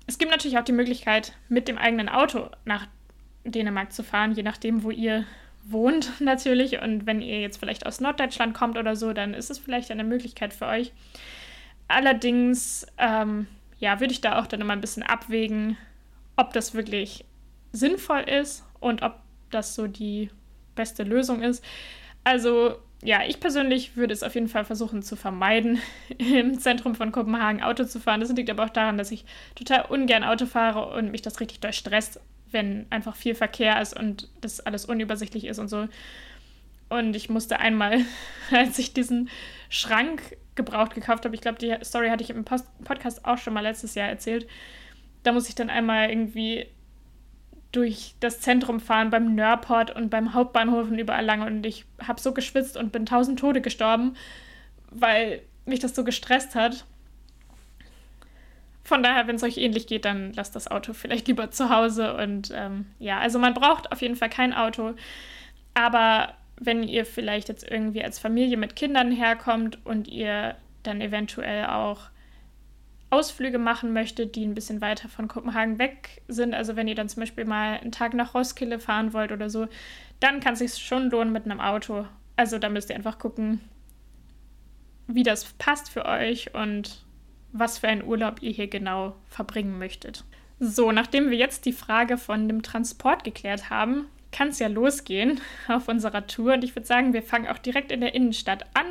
Es 0.05 0.17
gibt 0.17 0.31
natürlich 0.31 0.57
auch 0.57 0.63
die 0.63 0.71
Möglichkeit, 0.71 1.33
mit 1.49 1.67
dem 1.67 1.77
eigenen 1.77 2.09
Auto 2.09 2.49
nach 2.65 2.87
Dänemark 3.43 3.91
zu 3.91 4.03
fahren, 4.03 4.33
je 4.33 4.43
nachdem, 4.43 4.83
wo 4.83 4.91
ihr 4.91 5.25
wohnt 5.63 6.13
natürlich. 6.19 6.81
Und 6.81 7.05
wenn 7.05 7.21
ihr 7.21 7.41
jetzt 7.41 7.57
vielleicht 7.57 7.85
aus 7.85 7.99
Norddeutschland 7.99 8.53
kommt 8.53 8.77
oder 8.77 8.95
so, 8.95 9.13
dann 9.13 9.33
ist 9.33 9.49
es 9.49 9.59
vielleicht 9.59 9.91
eine 9.91 10.03
Möglichkeit 10.03 10.53
für 10.53 10.67
euch. 10.67 10.91
Allerdings, 11.87 12.85
ähm, 12.97 13.47
ja, 13.79 13.99
würde 13.99 14.11
ich 14.11 14.21
da 14.21 14.39
auch 14.39 14.47
dann 14.47 14.61
immer 14.61 14.73
ein 14.73 14.81
bisschen 14.81 15.03
abwägen, 15.03 15.77
ob 16.35 16.51
das 16.53 16.73
wirklich 16.73 17.25
sinnvoll 17.71 18.21
ist 18.21 18.65
und 18.79 19.01
ob 19.01 19.19
das 19.51 19.75
so 19.75 19.87
die 19.87 20.30
beste 20.75 21.04
Lösung 21.04 21.42
ist. 21.42 21.63
Also, 22.23 22.75
ja, 23.04 23.21
ich 23.27 23.39
persönlich 23.39 23.95
würde 23.95 24.13
es 24.13 24.23
auf 24.23 24.35
jeden 24.35 24.47
Fall 24.47 24.66
versuchen 24.66 25.01
zu 25.01 25.16
vermeiden, 25.16 25.80
im 26.18 26.59
Zentrum 26.59 26.95
von 26.95 27.11
Kopenhagen 27.11 27.61
Auto 27.61 27.83
zu 27.83 27.99
fahren. 27.99 28.19
Das 28.19 28.31
liegt 28.31 28.49
aber 28.49 28.66
auch 28.66 28.69
daran, 28.69 28.97
dass 28.97 29.11
ich 29.11 29.25
total 29.56 29.85
ungern 29.85 30.23
Auto 30.23 30.45
fahre 30.45 30.95
und 30.95 31.11
mich 31.11 31.21
das 31.21 31.39
richtig 31.39 31.59
durchstresst, 31.59 32.19
wenn 32.51 32.85
einfach 32.89 33.16
viel 33.16 33.35
Verkehr 33.35 33.81
ist 33.81 33.97
und 33.97 34.30
das 34.42 34.59
alles 34.61 34.85
unübersichtlich 34.85 35.45
ist 35.45 35.59
und 35.59 35.68
so. 35.68 35.87
Und 36.89 37.16
ich 37.16 37.30
musste 37.30 37.59
einmal, 37.59 38.01
als 38.51 38.80
ich 38.80 38.94
diesen 38.94 39.30
Schrank 39.69 40.37
gebraucht 40.56 40.95
gekauft 40.95 41.23
habe. 41.23 41.35
Ich 41.35 41.42
glaube, 41.42 41.59
die 41.59 41.75
Story 41.83 42.09
hatte 42.09 42.23
ich 42.23 42.30
im 42.31 42.44
Post 42.44 42.66
Podcast 42.83 43.25
auch 43.25 43.37
schon 43.37 43.54
mal 43.54 43.61
letztes 43.61 43.95
Jahr 43.95 44.09
erzählt. 44.09 44.47
Da 45.23 45.31
muss 45.31 45.47
ich 45.49 45.56
dann 45.56 45.69
einmal 45.69 46.09
irgendwie 46.09 46.68
durch 47.77 48.15
das 48.19 48.41
Zentrum 48.41 48.79
fahren 48.79 49.11
beim 49.11 49.35
Nörport 49.35 49.95
und 49.95 50.09
beim 50.09 50.33
Hauptbahnhof 50.33 50.89
und 50.89 50.97
überall 50.97 51.23
lang 51.23 51.43
und 51.43 51.63
ich 51.63 51.85
habe 52.01 52.19
so 52.19 52.33
geschwitzt 52.33 52.75
und 52.75 52.91
bin 52.91 53.05
tausend 53.05 53.37
Tode 53.37 53.61
gestorben, 53.61 54.15
weil 54.89 55.43
mich 55.65 55.79
das 55.79 55.93
so 55.93 56.03
gestresst 56.03 56.55
hat. 56.55 56.85
Von 58.83 59.03
daher, 59.03 59.27
wenn 59.27 59.35
es 59.35 59.43
euch 59.43 59.57
ähnlich 59.57 59.85
geht, 59.85 60.05
dann 60.05 60.33
lasst 60.33 60.55
das 60.55 60.71
Auto 60.71 60.93
vielleicht 60.93 61.27
lieber 61.27 61.51
zu 61.51 61.69
Hause. 61.69 62.15
Und 62.15 62.51
ähm, 62.55 62.87
ja, 62.97 63.19
also 63.19 63.37
man 63.37 63.53
braucht 63.53 63.91
auf 63.91 64.01
jeden 64.01 64.15
Fall 64.15 64.29
kein 64.29 64.55
Auto. 64.55 64.95
Aber 65.75 66.33
wenn 66.59 66.81
ihr 66.81 67.05
vielleicht 67.05 67.47
jetzt 67.47 67.69
irgendwie 67.69 68.03
als 68.03 68.17
Familie 68.17 68.57
mit 68.57 68.75
Kindern 68.75 69.11
herkommt 69.11 69.85
und 69.85 70.07
ihr 70.07 70.55
dann 70.81 70.99
eventuell 70.99 71.67
auch 71.67 72.09
Ausflüge 73.09 73.57
machen 73.57 73.94
möchtet, 73.94 74.35
die 74.35 74.45
ein 74.45 74.54
bisschen 74.54 74.81
weiter 74.81 75.07
von 75.07 75.28
Kopenhagen 75.28 75.80
weg 75.80 76.21
sind, 76.28 76.54
also 76.54 76.76
wenn 76.76 76.87
ihr 76.87 76.95
dann 76.95 77.09
zum 77.09 77.21
Beispiel 77.21 77.45
mal 77.45 77.80
einen 77.80 77.92
Tag 77.92 78.14
nach 78.14 78.33
Roskilde 78.33 78.80
fahren 78.80 79.14
wollt 79.14 79.31
oder 79.31 79.49
so, 79.49 79.68
dann 80.19 80.40
kann 80.40 80.54
es 80.54 80.59
sich 80.59 80.78
schon 80.78 81.09
lohnen 81.09 81.31
mit 81.31 81.45
einem 81.45 81.61
Auto. 81.61 82.06
Also 82.35 82.59
da 82.59 82.69
müsst 82.69 82.90
ihr 82.90 82.95
einfach 82.95 83.18
gucken, 83.18 83.61
wie 85.07 85.23
das 85.23 85.45
passt 85.54 85.90
für 85.90 86.06
euch 86.06 86.54
und 86.54 87.06
was 87.54 87.78
für 87.78 87.87
einen 87.87 88.04
Urlaub 88.04 88.42
ihr 88.42 88.52
hier 88.52 88.68
genau 88.68 89.16
verbringen 89.28 89.80
möchtet. 89.80 90.26
So, 90.59 90.92
nachdem 90.92 91.30
wir 91.30 91.37
jetzt 91.37 91.66
die 91.66 91.73
Frage 91.73 92.18
von 92.18 92.47
dem 92.47 92.61
Transport 92.61 93.23
geklärt 93.23 93.69
haben, 93.69 94.07
kann 94.31 94.49
es 94.49 94.59
ja 94.59 94.68
losgehen 94.68 95.40
auf 95.68 95.87
unserer 95.87 96.28
Tour. 96.28 96.54
Und 96.54 96.64
ich 96.64 96.76
würde 96.76 96.87
sagen, 96.87 97.14
wir 97.14 97.23
fangen 97.23 97.47
auch 97.47 97.57
direkt 97.57 97.92
in 97.92 98.02
der 98.02 98.16
Innenstadt 98.16 98.66
an, 98.73 98.85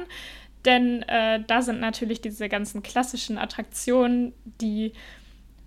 denn 0.67 1.03
äh, 1.03 1.43
da 1.47 1.63
sind 1.63 1.81
natürlich 1.81 2.21
diese 2.21 2.49
ganzen 2.49 2.83
klassischen 2.83 3.39
Attraktionen, 3.39 4.33
die 4.61 4.93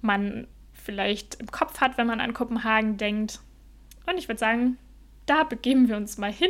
man 0.01 0.47
vielleicht 0.73 1.35
im 1.35 1.47
Kopf 1.47 1.81
hat, 1.81 1.97
wenn 1.97 2.07
man 2.07 2.19
an 2.19 2.33
Kopenhagen 2.33 2.97
denkt. 2.97 3.39
Und 4.05 4.17
ich 4.17 4.27
würde 4.27 4.39
sagen, 4.39 4.77
da 5.25 5.43
begeben 5.43 5.87
wir 5.87 5.97
uns 5.97 6.17
mal 6.17 6.31
hin. 6.31 6.49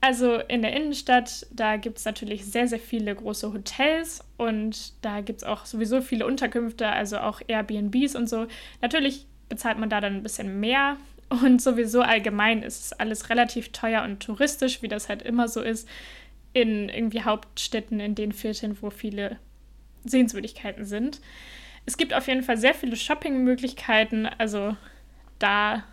Also 0.00 0.34
in 0.34 0.62
der 0.62 0.74
Innenstadt, 0.74 1.46
da 1.52 1.76
gibt 1.76 1.98
es 1.98 2.04
natürlich 2.04 2.44
sehr, 2.44 2.66
sehr 2.66 2.80
viele 2.80 3.14
große 3.14 3.52
Hotels 3.52 4.24
und 4.36 4.94
da 5.00 5.20
gibt 5.20 5.42
es 5.42 5.44
auch 5.44 5.64
sowieso 5.64 6.00
viele 6.00 6.26
Unterkünfte, 6.26 6.88
also 6.88 7.18
auch 7.18 7.40
Airbnbs 7.46 8.16
und 8.16 8.28
so. 8.28 8.48
Natürlich 8.80 9.26
bezahlt 9.48 9.78
man 9.78 9.90
da 9.90 10.00
dann 10.00 10.16
ein 10.16 10.22
bisschen 10.24 10.58
mehr 10.58 10.96
und 11.28 11.62
sowieso 11.62 12.02
allgemein 12.02 12.62
ist 12.62 12.86
es 12.86 12.92
alles 12.92 13.30
relativ 13.30 13.70
teuer 13.70 14.02
und 14.02 14.20
touristisch, 14.20 14.82
wie 14.82 14.88
das 14.88 15.08
halt 15.08 15.22
immer 15.22 15.48
so 15.48 15.62
ist, 15.62 15.88
in 16.52 16.88
irgendwie 16.88 17.22
Hauptstädten, 17.22 18.00
in 18.00 18.14
den 18.14 18.32
Vierteln, 18.32 18.76
wo 18.80 18.90
viele 18.90 19.38
Sehenswürdigkeiten 20.04 20.84
sind. 20.84 21.20
Es 21.86 21.96
gibt 21.96 22.14
auf 22.14 22.28
jeden 22.28 22.42
Fall 22.42 22.56
sehr 22.56 22.74
viele 22.74 22.96
Shoppingmöglichkeiten, 22.96 24.26
also 24.26 24.76
da 25.38 25.84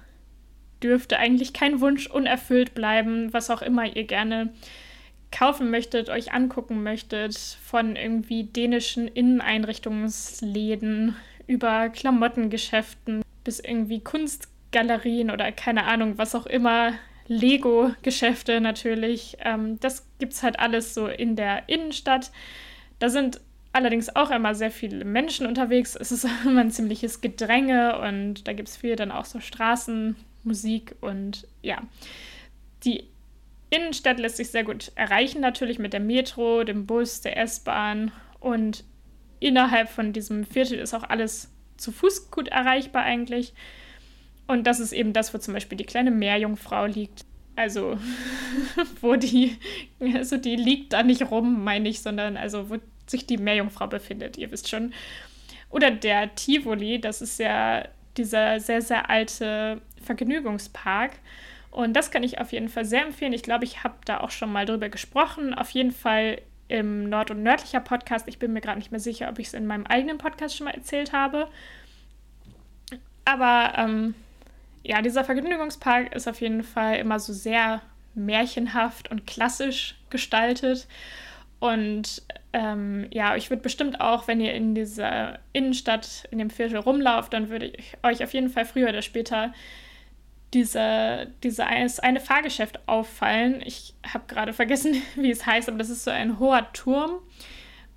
dürfte 0.84 1.18
eigentlich 1.18 1.54
kein 1.54 1.82
Wunsch 1.82 2.08
unerfüllt 2.08 2.74
bleiben, 2.74 3.34
was 3.34 3.50
auch 3.50 3.62
immer 3.62 3.96
ihr 3.96 4.06
gerne 4.06 4.54
kaufen 5.32 5.70
möchtet, 5.70 6.10
euch 6.10 6.34
angucken 6.34 6.84
möchtet, 6.84 7.38
von 7.38 7.96
irgendwie 7.96 8.46
dänischen 8.46 9.08
Inneneinrichtungsläden 9.08 11.16
über 11.48 11.90
Klamottengeschäften 11.90 13.24
bis 13.44 13.60
irgendwie 13.60 14.00
Kunstgalerien 14.00 15.32
oder 15.32 15.52
keine 15.52 15.86
Ahnung, 15.86 16.18
was 16.18 16.36
auch 16.36 16.46
immer, 16.46 16.94
Lego-Geschäfte 17.30 18.60
natürlich. 18.60 19.38
Ähm, 19.40 19.80
das 19.80 20.06
gibt 20.18 20.34
es 20.34 20.44
halt 20.44 20.60
alles 20.60 20.94
so 20.94 21.08
in 21.08 21.36
der 21.36 21.70
Innenstadt. 21.70 22.32
Da 22.98 23.10
sind 23.10 23.40
allerdings 23.72 24.14
auch 24.16 24.32
immer 24.32 24.56
sehr 24.56 24.72
viele 24.72 25.06
Menschen 25.06 25.46
unterwegs. 25.46 25.96
Es 25.96 26.12
ist 26.12 26.28
immer 26.46 26.62
ein 26.62 26.72
ziemliches 26.72 27.22
Gedränge 27.22 28.00
und 28.00 28.48
da 28.48 28.54
gibt 28.54 28.68
es 28.68 28.76
viel 28.76 28.96
dann 28.96 29.12
auch 29.12 29.26
so 29.26 29.40
Straßenmusik 29.40 30.96
und 31.02 31.48
ja. 31.62 31.82
Die 32.84 33.06
Innenstadt 33.70 34.20
lässt 34.20 34.38
sich 34.38 34.50
sehr 34.50 34.64
gut 34.64 34.92
erreichen, 34.96 35.42
natürlich 35.42 35.78
mit 35.78 35.94
der 35.94 36.00
Metro, 36.00 36.64
dem 36.64 36.88
Bus, 36.88 37.22
der 37.22 37.38
S-Bahn 37.38 38.12
und 38.40 38.84
innerhalb 39.40 39.90
von 39.90 40.12
diesem 40.14 40.44
Viertel 40.46 40.80
ist 40.80 40.96
auch 40.96 41.04
alles 41.04 41.52
zu 41.78 41.92
Fuß 41.92 42.32
gut 42.32 42.48
erreichbar 42.48 43.04
eigentlich. 43.04 43.54
Und 44.50 44.66
das 44.66 44.80
ist 44.80 44.94
eben 44.94 45.14
das, 45.14 45.32
wo 45.32 45.38
zum 45.38 45.54
Beispiel 45.54 45.78
die 45.78 45.86
kleine 45.86 46.10
Meerjungfrau 46.10 46.88
liegt. 46.88 47.24
Also, 47.56 48.00
wo 49.02 49.16
die, 49.16 49.60
also 50.16 50.38
die 50.38 50.56
liegt 50.56 50.94
da 50.94 51.04
nicht 51.04 51.30
rum, 51.30 51.64
meine 51.64 51.88
ich, 51.88 52.02
sondern 52.02 52.36
also, 52.36 52.72
wo 52.72 52.78
sich 53.06 53.28
die 53.28 53.38
Meerjungfrau 53.38 53.86
befindet, 53.86 54.40
ihr 54.40 54.50
wisst 54.52 54.68
schon. 54.68 54.92
Oder 55.70 55.92
der 55.92 56.34
Tivoli, 56.34 57.00
das 57.00 57.22
ist 57.22 57.38
ja 57.38 57.88
dieser 58.18 58.60
sehr, 58.60 58.82
sehr 58.82 59.12
alte 59.12 59.82
Vergnügungspark. 60.02 61.12
Und 61.70 61.94
das 61.94 62.10
kann 62.10 62.24
ich 62.24 62.42
auf 62.42 62.52
jeden 62.52 62.70
Fall 62.70 62.86
sehr 62.86 63.06
empfehlen. 63.06 63.34
Ich 63.34 63.44
glaube, 63.44 63.66
ich 63.66 63.84
habe 63.84 63.98
da 64.06 64.20
auch 64.22 64.32
schon 64.32 64.52
mal 64.52 64.66
drüber 64.66 64.90
gesprochen. 64.90 65.54
Auf 65.54 65.70
jeden 65.70 65.92
Fall 65.92 66.42
im 66.70 67.08
Nord- 67.08 67.30
und 67.30 67.44
Nördlicher 67.44 67.82
Podcast. 67.82 68.28
Ich 68.28 68.40
bin 68.40 68.54
mir 68.54 68.62
gerade 68.62 68.80
nicht 68.80 68.90
mehr 68.90 69.00
sicher, 69.00 69.30
ob 69.30 69.38
ich 69.38 69.46
es 69.46 69.54
in 69.54 69.68
meinem 69.68 69.86
eigenen 69.86 70.18
Podcast 70.18 70.58
schon 70.58 70.66
mal 70.66 70.74
erzählt 70.74 71.14
habe. 71.14 71.50
Aber 73.26 73.74
ähm, 73.78 74.16
ja, 74.84 75.02
dieser 75.02 75.24
Vergnügungspark 75.24 76.16
ist 76.16 76.28
auf 76.28 76.42
jeden 76.42 76.64
Fall 76.64 76.96
immer 76.98 77.20
so 77.20 77.34
sehr 77.34 77.82
märchenhaft 78.16 79.12
und 79.12 79.28
klassisch 79.28 79.96
gestaltet. 80.10 80.88
Und 81.60 82.22
ähm, 82.54 83.08
ja, 83.12 83.36
ich 83.36 83.50
würde 83.50 83.62
bestimmt 83.62 84.00
auch, 84.00 84.28
wenn 84.28 84.40
ihr 84.40 84.54
in 84.54 84.76
dieser 84.76 85.40
Innenstadt, 85.54 86.28
in 86.32 86.40
dem 86.40 86.50
Viertel 86.50 86.78
rumlauft, 86.78 87.34
dann 87.34 87.50
würde 87.50 87.68
ich 87.68 87.98
euch 88.04 88.24
auf 88.24 88.34
jeden 88.34 88.50
Fall 88.50 88.66
früher 88.66 88.90
oder 88.90 89.02
später 89.02 89.54
diese, 90.54 91.28
diese 91.44 91.68
eine 91.68 92.20
Fahrgeschäft 92.20 92.88
auffallen. 92.88 93.62
Ich 93.64 93.94
habe 94.12 94.24
gerade 94.28 94.54
vergessen, 94.54 95.02
wie 95.16 95.32
es 95.32 95.46
heißt, 95.46 95.70
aber 95.70 95.78
das 95.78 95.90
ist 95.90 96.04
so 96.04 96.12
ein 96.12 96.40
hoher 96.40 96.72
Turm 96.74 97.20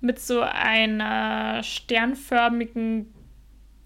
mit 0.01 0.19
so 0.19 0.41
einer 0.41 1.63
sternförmigen 1.63 3.13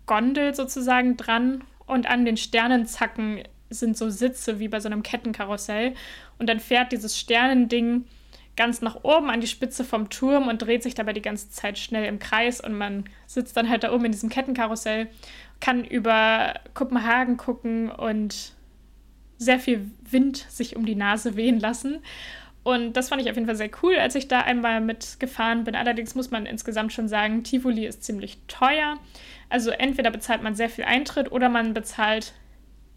Gondel 0.07 0.55
sozusagen 0.55 1.15
dran 1.15 1.63
und 1.87 2.07
an 2.07 2.25
den 2.25 2.37
Sternenzacken 2.37 3.43
sind 3.69 3.97
so 3.97 4.09
Sitze 4.09 4.59
wie 4.59 4.67
bei 4.67 4.79
so 4.79 4.87
einem 4.87 5.03
Kettenkarussell 5.03 5.93
und 6.37 6.47
dann 6.47 6.59
fährt 6.59 6.91
dieses 6.91 7.17
Sternending 7.17 8.05
ganz 8.55 8.81
nach 8.81 9.03
oben 9.03 9.29
an 9.29 9.41
die 9.41 9.47
Spitze 9.47 9.83
vom 9.83 10.09
Turm 10.09 10.47
und 10.47 10.61
dreht 10.61 10.83
sich 10.83 10.95
dabei 10.95 11.13
die 11.13 11.21
ganze 11.21 11.49
Zeit 11.49 11.77
schnell 11.77 12.05
im 12.05 12.19
Kreis 12.19 12.59
und 12.59 12.73
man 12.73 13.05
sitzt 13.25 13.55
dann 13.55 13.69
halt 13.69 13.83
da 13.83 13.93
oben 13.93 14.05
in 14.05 14.11
diesem 14.11 14.29
Kettenkarussell, 14.29 15.07
kann 15.59 15.85
über 15.85 16.55
Kopenhagen 16.73 17.37
gucken 17.37 17.89
und 17.89 18.53
sehr 19.37 19.59
viel 19.59 19.91
Wind 20.09 20.37
sich 20.49 20.75
um 20.75 20.85
die 20.85 20.95
Nase 20.95 21.35
wehen 21.35 21.59
lassen. 21.59 21.99
Und 22.63 22.97
das 22.97 23.09
fand 23.09 23.21
ich 23.21 23.29
auf 23.29 23.35
jeden 23.37 23.45
Fall 23.45 23.55
sehr 23.55 23.69
cool, 23.81 23.95
als 23.95 24.15
ich 24.15 24.27
da 24.27 24.41
einmal 24.41 24.81
mitgefahren 24.81 25.63
bin. 25.63 25.75
Allerdings 25.75 26.15
muss 26.15 26.31
man 26.31 26.45
insgesamt 26.45 26.91
schon 26.91 27.07
sagen, 27.07 27.43
Tivoli 27.43 27.85
ist 27.85 28.03
ziemlich 28.03 28.39
teuer. 28.47 28.97
Also 29.49 29.71
entweder 29.71 30.11
bezahlt 30.11 30.43
man 30.43 30.55
sehr 30.55 30.69
viel 30.69 30.83
Eintritt 30.83 31.31
oder 31.31 31.49
man 31.49 31.73
bezahlt 31.73 32.33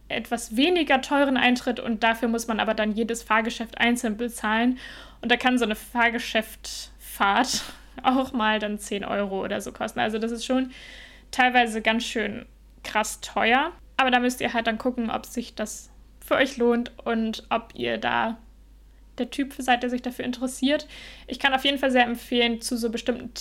etwas 0.09 0.57
weniger 0.57 1.01
teuren 1.01 1.37
Eintritt 1.37 1.79
und 1.79 2.03
dafür 2.03 2.29
muss 2.29 2.49
man 2.49 2.59
aber 2.59 2.75
dann 2.75 2.93
jedes 2.93 3.23
Fahrgeschäft 3.23 3.79
einzeln 3.79 4.17
bezahlen. 4.17 4.79
Und 5.23 5.31
da 5.31 5.37
kann 5.37 5.59
so 5.59 5.65
eine 5.65 5.77
Fahrgeschäftfahrt 5.77 7.63
auch 8.03 8.33
mal 8.33 8.59
dann 8.59 8.79
10 8.79 9.05
Euro 9.05 9.45
oder 9.45 9.61
so 9.61 9.73
kosten. 9.73 10.01
Also 10.01 10.19
das 10.19 10.33
ist 10.33 10.45
schon 10.45 10.73
teilweise 11.31 11.83
ganz 11.83 12.05
schön 12.05 12.47
krass 12.83 13.21
teuer. 13.21 13.73
Aber 13.97 14.11
da 14.11 14.19
müsst 14.19 14.41
ihr 14.41 14.53
halt 14.53 14.67
dann 14.67 14.79
gucken, 14.79 15.11
ob 15.11 15.27
sich 15.27 15.55
das 15.55 15.91
für 16.25 16.37
euch 16.37 16.57
lohnt 16.57 16.93
und 17.05 17.45
ob 17.51 17.75
ihr 17.75 17.99
da 17.99 18.39
der 19.19 19.31
Typ 19.31 19.55
seid, 19.59 19.83
der 19.83 19.91
sich 19.91 20.03
dafür 20.03 20.25
interessiert. 20.25 20.89
Ich 21.27 21.39
kann 21.39 21.53
auf 21.53 21.65
jeden 21.65 21.79
Fall 21.79 21.91
sehr 21.91 22.05
empfehlen, 22.05 22.61
zu 22.61 22.77
so 22.77 22.91
bestimmten 22.91 23.35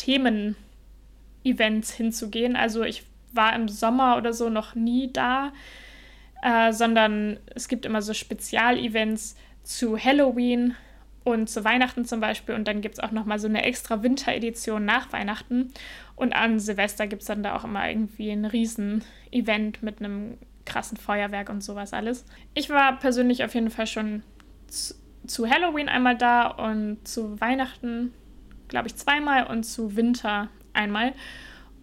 Themen-Events 1.44 1.92
hinzugehen. 1.92 2.56
Also 2.56 2.84
ich 2.84 3.04
war 3.34 3.56
im 3.56 3.68
Sommer 3.68 4.18
oder 4.18 4.34
so 4.34 4.50
noch 4.50 4.76
nie 4.76 5.12
da, 5.12 5.52
äh, 6.42 6.72
sondern 6.72 7.38
es 7.54 7.68
gibt 7.68 7.86
immer 7.86 8.02
so 8.02 8.14
Spezialevents 8.14 9.36
zu 9.64 9.98
Halloween 9.98 10.76
und 11.24 11.50
zu 11.50 11.64
Weihnachten 11.64 12.06
zum 12.06 12.22
Beispiel. 12.22 12.56
Und 12.56 12.68
dann 12.68 12.82
gibt 12.82 12.96
es 12.96 13.00
auch 13.00 13.12
nochmal 13.12 13.40
so 13.40 13.48
eine 13.48 13.64
extra 13.64 14.02
Winteredition 14.04 14.86
nach 14.86 15.12
Weihnachten. 15.12 15.72
Und 16.16 16.34
an 16.34 16.60
Silvester 16.60 17.08
gibt 17.08 17.22
es 17.22 17.28
dann 17.28 17.44
da 17.44 17.56
auch 17.56 17.66
immer 17.66 17.88
irgendwie 17.88 18.32
ein 18.32 18.46
Riesen-Event 18.46 19.84
mit 19.84 20.00
einem 20.00 20.38
krassen 20.66 20.98
Feuerwerk 20.98 21.50
und 21.50 21.64
sowas 21.64 21.94
alles. 21.94 22.26
Ich 22.54 22.70
war 22.70 22.98
persönlich 23.00 23.44
auf 23.44 23.54
jeden 23.54 23.70
Fall 23.70 23.88
schon 23.88 24.24
zu, 24.68 24.96
zu 25.26 25.50
Halloween 25.50 25.90
einmal 25.90 26.18
da 26.18 26.48
und 26.48 27.08
zu 27.08 27.40
Weihnachten, 27.42 28.14
glaube 28.68 28.88
ich, 28.88 28.96
zweimal 28.96 29.48
und 29.48 29.64
zu 29.64 29.96
Winter 29.96 30.50
einmal. 30.74 31.14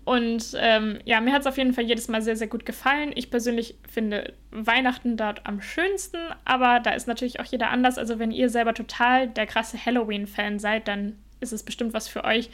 Und 0.07 0.55
ähm, 0.57 1.01
ja, 1.05 1.21
mir 1.21 1.33
hat 1.33 1.41
es 1.41 1.49
auf 1.49 1.59
jeden 1.59 1.75
Fall 1.75 1.85
jedes 1.85 2.07
Mal 2.07 2.23
sehr, 2.23 2.37
sehr 2.37 2.47
gut 2.47 2.65
gefallen. 2.65 3.11
Ich 3.17 3.29
persönlich 3.29 3.77
finde 3.91 4.35
Weihnachten 4.53 5.17
dort 5.17 5.45
am 5.47 5.61
schönsten, 5.61 6.19
aber 6.45 6.79
da 6.79 6.93
ist 6.93 7.09
natürlich 7.09 7.41
auch 7.41 7.45
jeder 7.45 7.71
anders. 7.71 7.99
Also 7.99 8.21
wenn 8.21 8.31
ihr 8.31 8.49
selber 8.49 8.73
total 8.73 9.27
der 9.27 9.47
krasse 9.47 9.85
Halloween-Fan 9.85 10.61
seid, 10.61 10.87
dann 10.87 11.19
ist 11.41 11.53
es 11.53 11.65
bestimmt 11.65 11.93
was 11.93 12.07
für 12.07 12.23
euch. 12.23 12.51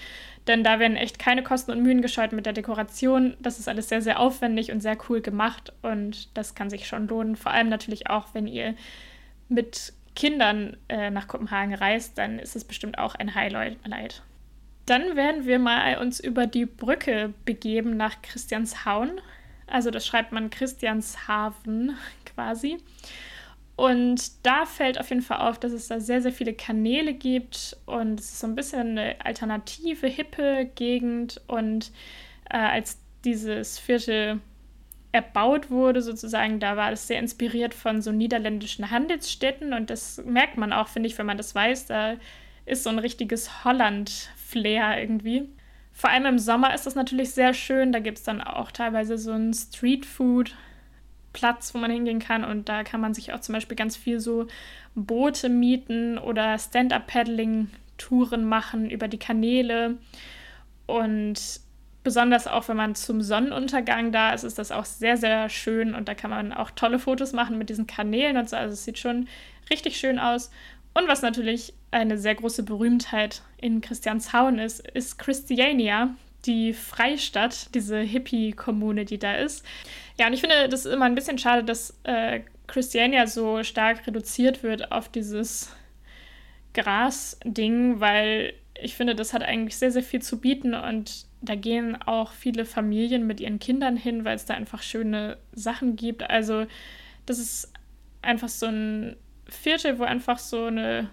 Denn 0.47 0.65
da 0.65 0.79
werden 0.79 0.97
echt 0.97 1.19
keine 1.19 1.43
Kosten 1.43 1.73
und 1.73 1.83
Mühen 1.83 2.01
gescheut 2.01 2.33
mit 2.33 2.47
der 2.47 2.55
Dekoration. 2.55 3.37
Das 3.41 3.59
ist 3.59 3.69
alles 3.69 3.91
sehr, 3.91 4.01
sehr 4.01 4.19
aufwendig 4.19 4.73
und 4.73 4.81
sehr 4.81 4.97
cool 5.11 5.21
gemacht 5.21 5.75
und 5.83 6.37
das 6.37 6.55
kann 6.55 6.71
sich 6.71 6.87
schon 6.87 7.07
lohnen. 7.07 7.37
Vor 7.37 7.53
allem 7.53 7.69
natürlich 7.69 8.09
auch, 8.09 8.29
wenn 8.33 8.47
ihr 8.47 8.75
mit 9.51 9.93
Kindern 10.17 10.79
äh, 10.89 11.11
nach 11.11 11.29
Kopenhagen 11.29 11.75
reist, 11.75 12.17
dann 12.17 12.39
ist 12.39 12.57
es 12.57 12.65
bestimmt 12.65 12.97
auch 12.97 13.15
ein 13.15 13.35
Highlight. 13.35 14.23
Dann 14.87 15.17
werden 15.17 15.47
wir 15.47 15.59
mal 15.59 15.99
uns 15.99 16.21
über 16.21 16.47
die 16.47 16.67
Brücke 16.67 17.33
begeben 17.45 17.97
nach 17.97 18.21
Christianshavn. 18.23 19.21
Also 19.67 19.91
das 19.91 20.07
schreibt 20.07 20.33
man 20.33 20.51
Christianshaven 20.51 21.97
quasi. 22.25 22.79
Und 23.77 24.45
da 24.47 24.67
fällt 24.67 25.01
auf 25.01 25.09
jeden 25.09 25.23
Fall 25.23 25.49
auf, 25.49 25.59
dass 25.59 25.73
es 25.73 25.89
da 25.89 25.99
sehr, 25.99 26.21
sehr 26.21 26.33
viele 26.33 26.53
Kanäle 26.53 27.15
gibt 27.15 27.77
und 27.87 28.21
es 28.21 28.27
ist 28.27 28.41
so 28.41 28.47
ein 28.47 28.55
bisschen 28.55 28.99
eine 28.99 29.25
alternative, 29.25 30.07
hippe 30.07 30.71
Gegend. 30.75 31.41
Und 31.47 31.91
äh, 32.51 32.59
als 32.59 33.01
dieses 33.25 33.79
Viertel 33.79 34.41
erbaut 35.12 35.71
wurde, 35.71 36.03
sozusagen, 36.03 36.61
da 36.61 36.77
war 36.77 36.91
das 36.91 37.07
sehr 37.07 37.19
inspiriert 37.19 37.75
von 37.75 38.03
so 38.03 38.12
niederländischen 38.12 38.91
Handelsstädten 38.91 39.75
und 39.75 39.91
das 39.91 40.23
merkt 40.25 40.57
man 40.57 40.73
auch, 40.73 40.89
finde 40.89 41.09
ich, 41.09 41.19
wenn 41.19 41.27
man 41.27 41.37
das 41.37 41.55
weiß. 41.55 41.87
Da 41.87 42.15
ist 42.65 42.85
so 42.85 42.91
ein 42.91 42.99
richtiges 42.99 43.65
Holland-Flair 44.52 45.00
irgendwie. 45.00 45.49
Vor 45.92 46.11
allem 46.11 46.26
im 46.26 46.38
Sommer 46.38 46.75
ist 46.75 46.87
das 46.87 46.94
natürlich 46.94 47.32
sehr 47.32 47.54
schön. 47.54 47.92
Da 47.92 47.99
gibt 47.99 48.18
es 48.18 48.25
dann 48.25 48.40
auch 48.40 48.71
teilweise 48.71 49.18
so 49.18 49.32
ein 49.32 49.52
Streetfood-Platz, 49.52 51.75
wo 51.75 51.78
man 51.78 51.90
hingehen 51.90 52.18
kann. 52.18 52.44
Und 52.44 52.68
da 52.68 52.85
kann 52.85 53.00
man 53.00 53.14
sich 53.14 53.32
auch 53.32 53.40
zum 53.40 53.54
Beispiel 53.54 53.76
ganz 53.76 53.97
viel 53.97 54.21
so 54.21 54.47
Boote 54.94 55.49
mieten 55.49 56.18
oder 56.18 56.59
Stand-up-Paddling-Touren 56.59 58.44
machen 58.44 58.90
über 58.90 59.09
die 59.09 59.18
Kanäle. 59.18 59.97
Und 60.87 61.61
besonders 62.02 62.47
auch, 62.47 62.68
wenn 62.68 62.76
man 62.76 62.94
zum 62.94 63.21
Sonnenuntergang 63.21 64.12
da 64.12 64.32
ist, 64.32 64.44
ist 64.44 64.59
das 64.59 64.73
auch 64.73 64.87
sehr, 64.87 65.18
sehr 65.18 65.50
schön. 65.50 65.94
Und 65.94 66.09
da 66.09 66.14
kann 66.14 66.30
man 66.30 66.54
auch 66.54 66.71
tolle 66.71 66.99
Fotos 66.99 67.35
machen 67.35 67.59
mit 67.59 67.68
diesen 67.68 67.87
Kanälen 67.87 68.38
und 68.38 68.49
so. 68.49 68.56
Also 68.56 68.73
es 68.73 68.85
sieht 68.85 68.99
schon 68.99 69.28
richtig 69.71 69.99
schön 69.99 70.18
aus. 70.18 70.50
Und 70.95 71.09
was 71.09 71.23
natürlich 71.23 71.73
eine 71.91 72.19
sehr 72.19 72.35
große 72.35 72.63
Berühmtheit 72.63 73.43
in 73.59 73.81
Christianshauen 73.81 74.59
ist, 74.59 74.81
ist 74.89 75.19
Christiania, 75.19 76.15
die 76.45 76.73
Freistadt, 76.73 77.75
diese 77.75 77.99
Hippie-Kommune, 78.01 79.05
die 79.05 79.19
da 79.19 79.35
ist. 79.35 79.65
Ja, 80.19 80.27
und 80.27 80.33
ich 80.33 80.41
finde, 80.41 80.69
das 80.69 80.85
ist 80.85 80.93
immer 80.93 81.05
ein 81.05 81.15
bisschen 81.15 81.39
schade, 81.39 81.65
dass 81.65 81.97
äh, 82.05 82.41
Christiania 82.67 83.27
so 83.27 83.63
stark 83.63 84.07
reduziert 84.07 84.63
wird 84.63 84.93
auf 84.93 85.09
dieses 85.09 85.75
Gras-Ding, 86.75 88.01
weil 88.01 88.55
ich 88.81 88.95
finde, 88.97 89.15
das 89.15 89.33
hat 89.33 89.43
eigentlich 89.43 89.77
sehr, 89.77 89.93
sehr 89.93 90.03
viel 90.03 90.23
zu 90.23 90.41
bieten 90.41 90.75
und 90.75 91.27
da 91.41 91.55
gehen 91.55 92.01
auch 92.03 92.33
viele 92.33 92.65
Familien 92.65 93.27
mit 93.27 93.41
ihren 93.41 93.59
Kindern 93.59 93.97
hin, 93.97 94.25
weil 94.25 94.37
es 94.37 94.45
da 94.45 94.55
einfach 94.55 94.83
schöne 94.83 95.39
Sachen 95.53 95.97
gibt. 95.97 96.29
Also, 96.29 96.67
das 97.27 97.39
ist 97.39 97.73
einfach 98.23 98.49
so 98.49 98.67
ein 98.67 99.17
Viertel, 99.54 99.99
wo 99.99 100.04
einfach 100.04 100.38
so 100.38 100.66
eine 100.66 101.09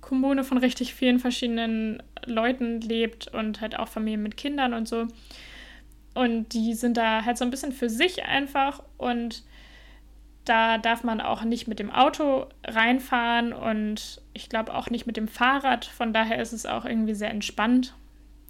Kommune 0.00 0.44
von 0.44 0.58
richtig 0.58 0.94
vielen 0.94 1.18
verschiedenen 1.18 2.02
Leuten 2.24 2.80
lebt 2.80 3.28
und 3.28 3.60
halt 3.60 3.78
auch 3.78 3.88
Familien 3.88 4.22
mit 4.22 4.36
Kindern 4.36 4.74
und 4.74 4.88
so. 4.88 5.06
Und 6.14 6.52
die 6.52 6.74
sind 6.74 6.96
da 6.96 7.24
halt 7.24 7.38
so 7.38 7.44
ein 7.44 7.50
bisschen 7.50 7.72
für 7.72 7.88
sich 7.88 8.24
einfach 8.24 8.82
und 8.98 9.44
da 10.44 10.78
darf 10.78 11.04
man 11.04 11.20
auch 11.20 11.44
nicht 11.44 11.68
mit 11.68 11.78
dem 11.78 11.90
Auto 11.90 12.46
reinfahren 12.64 13.52
und 13.52 14.20
ich 14.32 14.48
glaube 14.48 14.74
auch 14.74 14.90
nicht 14.90 15.06
mit 15.06 15.16
dem 15.16 15.28
Fahrrad. 15.28 15.84
Von 15.84 16.12
daher 16.12 16.40
ist 16.40 16.52
es 16.52 16.66
auch 16.66 16.84
irgendwie 16.84 17.14
sehr 17.14 17.30
entspannt, 17.30 17.94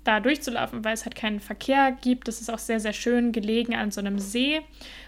da 0.04 0.21
durchzulaufen, 0.21 0.85
weil 0.85 0.95
es 0.95 1.04
halt 1.04 1.14
keinen 1.14 1.40
Verkehr 1.40 1.92
gibt. 1.92 2.28
Das 2.28 2.40
ist 2.40 2.50
auch 2.50 2.59
sehr, 2.59 2.80
sehr 2.80 2.92
schön 2.92 3.33
gelegen 3.33 3.75
an 3.75 3.90
so 3.90 4.00
einem 4.00 4.19
See. 4.19 4.61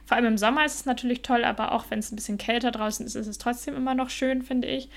Vor 0.05 0.17
allem 0.17 0.27
im 0.27 0.39
Sommer 0.39 0.65
ist 0.65 0.75
es 0.75 0.87
natürlich 0.87 1.23
toll, 1.23 1.45
aber 1.45 1.73
auch 1.73 1.87
wenn 1.89 1.99
es 1.99 2.13
ein 2.13 2.17
bisschen 2.17 2.39
kälter 2.39 2.71
draußen 2.71 3.07
ist, 3.07 3.15
ist 3.15 3.27
es 3.27 3.39
trotzdem 3.39 3.75
immer 3.75 3.95
noch 3.95 4.11
schön, 4.11 4.43
finde 4.43 4.69
ich. 4.69 4.91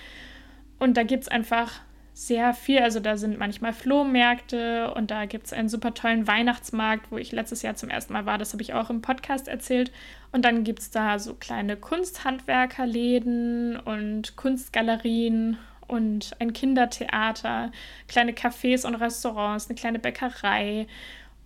Und 0.80 0.98
da 0.98 1.04
gibt 1.04 1.24
es 1.24 1.30
einfach 1.30 1.80
sehr 2.16 2.54
viel. 2.54 2.80
Also 2.80 3.02
da 3.02 3.18
sind 3.18 3.38
manchmal 3.38 3.74
Flohmärkte 3.74 4.94
und 4.94 5.12
da 5.12 5.25
gibt 5.25 5.48
es 5.48 5.54
einen 5.54 5.68
super 5.68 5.94
tollen 5.94 6.28
Weihnachtsmarkt, 6.28 7.12
wo 7.12 7.18
ich 7.18 7.34
letztes 7.34 7.62
Jahr 7.62 7.75
zum 7.75 7.90
ersten 7.90 8.14
Mal 8.14 8.25
war. 8.25 8.38
Das 8.38 8.54
habe 8.54 8.64
ich 8.64 8.74
auch 8.74 8.90
im 8.90 9.02
Podcast 9.02 9.50
erzählt. 9.50 9.92
Und 10.32 10.46
dann 10.46 10.64
gibt 10.64 10.80
es 10.80 10.92
da 10.92 11.20
so 11.20 11.34
kleine 11.34 11.75
Kunsthandwerkerläden 11.75 13.78
und 13.78 14.38
Kunstgalerien 14.38 15.58
und 15.88 16.32
ein 16.39 16.54
Kindertheater, 16.54 17.72
kleine 18.08 18.32
Cafés 18.32 18.86
und 18.86 18.96
Restaurants, 18.96 19.68
eine 19.68 19.75
kleine 19.75 20.00
Bäckerei. 20.00 20.88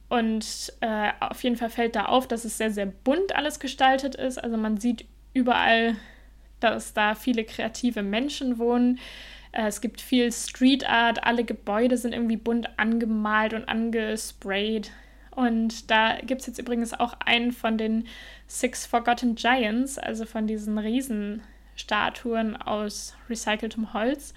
Und 0.09 0.73
äh, 0.81 1.11
auf 1.19 1.43
jeden 1.43 1.55
Fall 1.55 1.69
fällt 1.69 1.95
da 1.95 2.05
auf, 2.05 2.27
dass 2.27 2.45
es 2.45 2.57
sehr, 2.57 2.71
sehr 2.71 2.87
bunt 2.87 3.35
alles 3.35 3.59
gestaltet 3.59 4.15
ist. 4.15 4.37
Also 4.37 4.57
man 4.57 4.77
sieht 4.79 5.05
überall, 5.33 5.95
dass 6.59 6.93
da 6.93 7.15
viele 7.15 7.43
kreative 7.43 8.01
Menschen 8.01 8.57
wohnen. 8.57 8.99
Äh, 9.51 9.67
es 9.67 9.81
gibt 9.81 10.01
viel 10.01 10.31
Street 10.31 10.87
Art, 10.87 11.23
alle 11.23 11.43
Gebäude 11.43 11.97
sind 11.97 12.13
irgendwie 12.13 12.37
bunt 12.37 12.69
angemalt 12.77 13.53
und 13.53 13.69
angesprayt. 13.69 14.91
Und 15.31 15.89
da 15.89 16.17
gibt 16.21 16.41
es 16.41 16.47
jetzt 16.47 16.59
übrigens 16.59 16.93
auch 16.93 17.13
einen 17.25 17.51
von 17.51 17.77
den 17.77 18.07
Six 18.47 18.85
Forgotten 18.85 19.35
Giants, 19.35 19.97
also 19.97 20.25
von 20.25 20.47
diesen 20.47 20.73
Riesenstatuen 21.79 22.57
aus 22.57 23.15
recyceltem 23.29 23.93
Holz. 23.93 24.33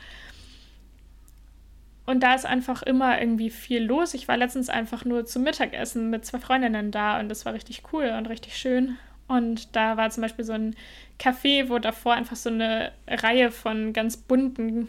Und 2.05 2.23
da 2.23 2.35
ist 2.35 2.47
einfach 2.47 2.83
immer 2.83 3.21
irgendwie 3.21 3.51
viel 3.51 3.83
los. 3.85 4.15
Ich 4.15 4.27
war 4.27 4.37
letztens 4.37 4.69
einfach 4.69 5.05
nur 5.05 5.25
zum 5.25 5.45
Mittagessen 5.45 6.11
mit 6.11 6.27
zwei 6.27 6.39
Freundinnen 6.39 6.91
da 6.91 7.21
und 7.21 7.29
das 7.29 7.45
war 7.45 7.55
richtig 7.55 7.83
cool 7.93 8.07
und 8.17 8.27
richtig 8.29 8.57
schön. 8.57 8.99
Und 9.29 9.75
da 9.77 9.97
war 9.97 10.11
zum 10.11 10.23
Beispiel 10.23 10.45
so 10.45 10.53
ein 10.53 10.75
Café, 11.19 11.69
wo 11.69 11.79
davor 11.79 12.15
einfach 12.15 12.37
so 12.37 12.51
eine 12.51 12.93
Reihe 13.07 13.51
von 13.51 13.93
ganz 13.93 14.17
bunten 14.17 14.89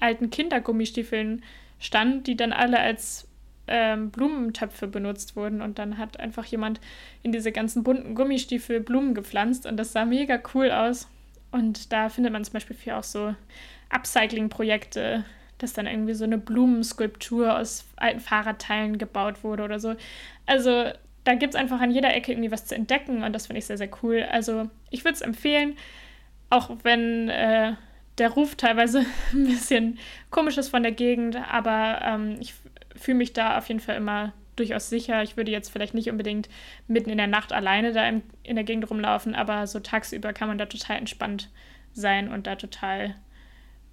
alten 0.00 0.30
Kindergummistiefeln 0.30 1.42
stand, 1.80 2.28
die 2.28 2.36
dann 2.36 2.52
alle 2.52 2.78
als 2.78 3.26
ähm, 3.66 4.10
Blumentöpfe 4.10 4.86
benutzt 4.86 5.34
wurden. 5.34 5.60
Und 5.60 5.80
dann 5.80 5.98
hat 5.98 6.20
einfach 6.20 6.44
jemand 6.44 6.80
in 7.24 7.32
diese 7.32 7.50
ganzen 7.50 7.82
bunten 7.82 8.14
Gummistiefel 8.14 8.80
Blumen 8.80 9.14
gepflanzt 9.14 9.66
und 9.66 9.76
das 9.76 9.92
sah 9.92 10.04
mega 10.04 10.40
cool 10.54 10.70
aus. 10.70 11.08
Und 11.50 11.92
da 11.92 12.08
findet 12.08 12.32
man 12.32 12.44
zum 12.44 12.52
Beispiel 12.54 12.76
viel 12.76 12.92
auch 12.92 13.04
so 13.04 13.34
Upcycling-Projekte, 13.90 15.24
dass 15.58 15.72
dann 15.72 15.86
irgendwie 15.86 16.14
so 16.14 16.24
eine 16.24 16.38
Blumenskulptur 16.38 17.58
aus 17.58 17.86
alten 17.96 18.20
Fahrradteilen 18.20 18.98
gebaut 18.98 19.42
wurde 19.44 19.62
oder 19.64 19.80
so. 19.80 19.94
Also 20.46 20.90
da 21.24 21.34
gibt 21.34 21.54
es 21.54 21.60
einfach 21.60 21.80
an 21.80 21.90
jeder 21.90 22.14
Ecke 22.14 22.32
irgendwie 22.32 22.50
was 22.50 22.66
zu 22.66 22.74
entdecken 22.74 23.22
und 23.22 23.32
das 23.32 23.46
finde 23.46 23.58
ich 23.58 23.66
sehr, 23.66 23.78
sehr 23.78 23.90
cool. 24.02 24.26
Also 24.30 24.70
ich 24.90 25.04
würde 25.04 25.14
es 25.14 25.20
empfehlen, 25.20 25.76
auch 26.50 26.70
wenn 26.82 27.28
äh, 27.28 27.74
der 28.18 28.30
Ruf 28.30 28.54
teilweise 28.56 29.04
ein 29.32 29.44
bisschen 29.44 29.98
komisch 30.30 30.58
ist 30.58 30.68
von 30.68 30.82
der 30.82 30.92
Gegend, 30.92 31.36
aber 31.36 32.00
ähm, 32.02 32.36
ich 32.40 32.54
fühle 32.96 33.18
mich 33.18 33.32
da 33.32 33.58
auf 33.58 33.68
jeden 33.68 33.80
Fall 33.80 33.96
immer 33.96 34.32
durchaus 34.58 34.90
sicher. 34.90 35.22
Ich 35.22 35.36
würde 35.36 35.50
jetzt 35.50 35.70
vielleicht 35.70 35.94
nicht 35.94 36.10
unbedingt 36.10 36.48
mitten 36.86 37.10
in 37.10 37.18
der 37.18 37.26
Nacht 37.26 37.52
alleine 37.52 37.92
da 37.92 38.08
in, 38.08 38.22
in 38.42 38.56
der 38.56 38.64
Gegend 38.64 38.90
rumlaufen, 38.90 39.34
aber 39.34 39.66
so 39.66 39.80
tagsüber 39.80 40.32
kann 40.32 40.48
man 40.48 40.58
da 40.58 40.66
total 40.66 40.98
entspannt 40.98 41.50
sein 41.92 42.30
und 42.30 42.46
da 42.46 42.56
total 42.56 43.14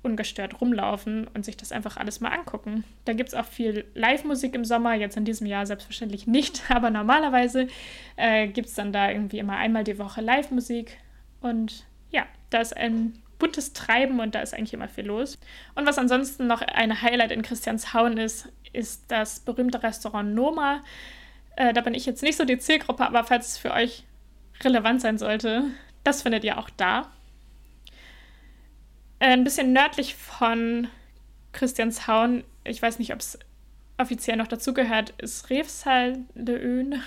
ungestört 0.06 0.62
rumlaufen 0.62 1.28
und 1.34 1.43
sich 1.43 1.58
das 1.58 1.71
einfach 1.71 1.97
alles 1.97 2.21
mal 2.21 2.30
angucken. 2.30 2.84
Da 3.06 3.13
gibt 3.13 3.30
es 3.30 3.36
auch 3.36 3.45
viel 3.45 3.86
Live-Musik 3.95 4.54
im 4.54 4.63
Sommer, 4.63 4.93
jetzt 4.93 5.17
in 5.17 5.25
diesem 5.25 5.47
Jahr 5.47 5.65
selbstverständlich 5.65 6.28
nicht, 6.28 6.63
aber 6.69 6.91
normalerweise 6.91 7.67
äh, 8.15 8.47
gibt 8.47 8.69
es 8.69 8.75
dann 8.75 8.93
da 8.93 9.10
irgendwie 9.10 9.39
immer 9.39 9.58
einmal 9.58 9.84
die 9.84 9.97
Woche 9.97 10.21
Live-Musik 10.21 10.97
und 11.41 11.86
ja, 12.12 12.25
da 12.51 12.62
ist 12.62 12.78
ein 12.78 13.21
buntes 13.39 13.73
Treiben 13.73 14.19
und 14.19 14.36
da 14.36 14.39
ist 14.39 14.54
eigentlich 14.54 14.73
immer 14.73 14.88
viel 14.88 15.06
los. 15.06 15.38
Und 15.73 15.86
was 15.86 15.97
ansonsten 15.97 16.47
noch 16.47 16.62
ein 16.62 17.01
Highlight 17.01 17.32
in 17.32 17.41
Christianshauen 17.41 18.17
ist, 18.17 18.49
ist 18.76 19.04
das 19.08 19.40
berühmte 19.40 19.82
Restaurant 19.82 20.34
Noma. 20.34 20.84
Äh, 21.56 21.74
da 21.74 21.82
bin 21.82 21.94
ich 21.94 22.06
jetzt 22.06 22.24
nicht 22.24 22.38
so 22.38 22.46
die 22.46 22.60
Zielgruppe, 22.60 23.06
aber 23.06 23.24
falls 23.24 23.54
es 23.54 23.58
für 23.58 23.72
euch 23.72 24.04
relevant 24.64 25.02
sein 25.02 25.18
sollte, 25.18 25.64
das 26.04 26.22
findet 26.22 26.44
ihr 26.44 26.58
auch 26.58 26.70
da. 26.70 27.10
Äh, 29.20 29.34
ein 29.34 29.44
bisschen 29.44 29.74
nördlich 29.74 30.16
von 30.16 30.88
Christianshauen, 31.54 32.44
ich 32.64 32.82
weiß 32.82 33.00
nicht, 33.00 33.14
ob 33.14 33.20
es 33.20 33.40
offiziell 33.98 34.38
noch 34.38 34.48
dazugehört, 34.48 35.14
ist 35.18 35.50
Refshaldeön. 35.50 37.02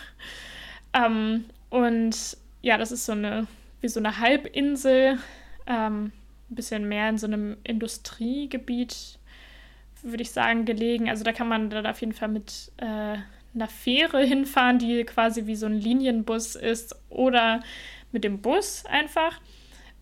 Ähm, 0.95 1.45
und 1.71 2.37
ja, 2.63 2.79
das 2.79 2.93
ist 2.93 3.07
so 3.07 3.13
eine, 3.13 3.47
wie 3.81 3.89
so 3.89 4.01
eine 4.01 4.19
Halbinsel 4.19 5.19
ähm, 5.67 6.13
ein 6.51 6.55
bisschen 6.55 6.89
mehr 6.89 7.11
in 7.11 7.19
so 7.19 7.27
einem 7.27 7.59
Industriegebiet, 7.63 9.18
würde 10.03 10.23
ich 10.23 10.31
sagen, 10.31 10.65
gelegen. 10.65 11.09
Also 11.09 11.25
da 11.25 11.33
kann 11.33 11.49
man 11.49 11.71
dann 11.71 11.87
auf 11.87 12.01
jeden 12.01 12.13
Fall 12.13 12.29
mit 12.29 12.73
äh, 12.79 13.17
einer 13.55 13.69
Fähre 13.69 14.23
hinfahren, 14.23 14.79
die 14.79 15.05
quasi 15.05 15.47
wie 15.47 15.57
so 15.57 15.67
ein 15.67 15.81
Linienbus 15.81 16.57
ist, 16.57 16.95
oder 17.09 17.61
mit 18.13 18.25
dem 18.25 18.41
Bus 18.41 18.85
einfach. 18.87 19.41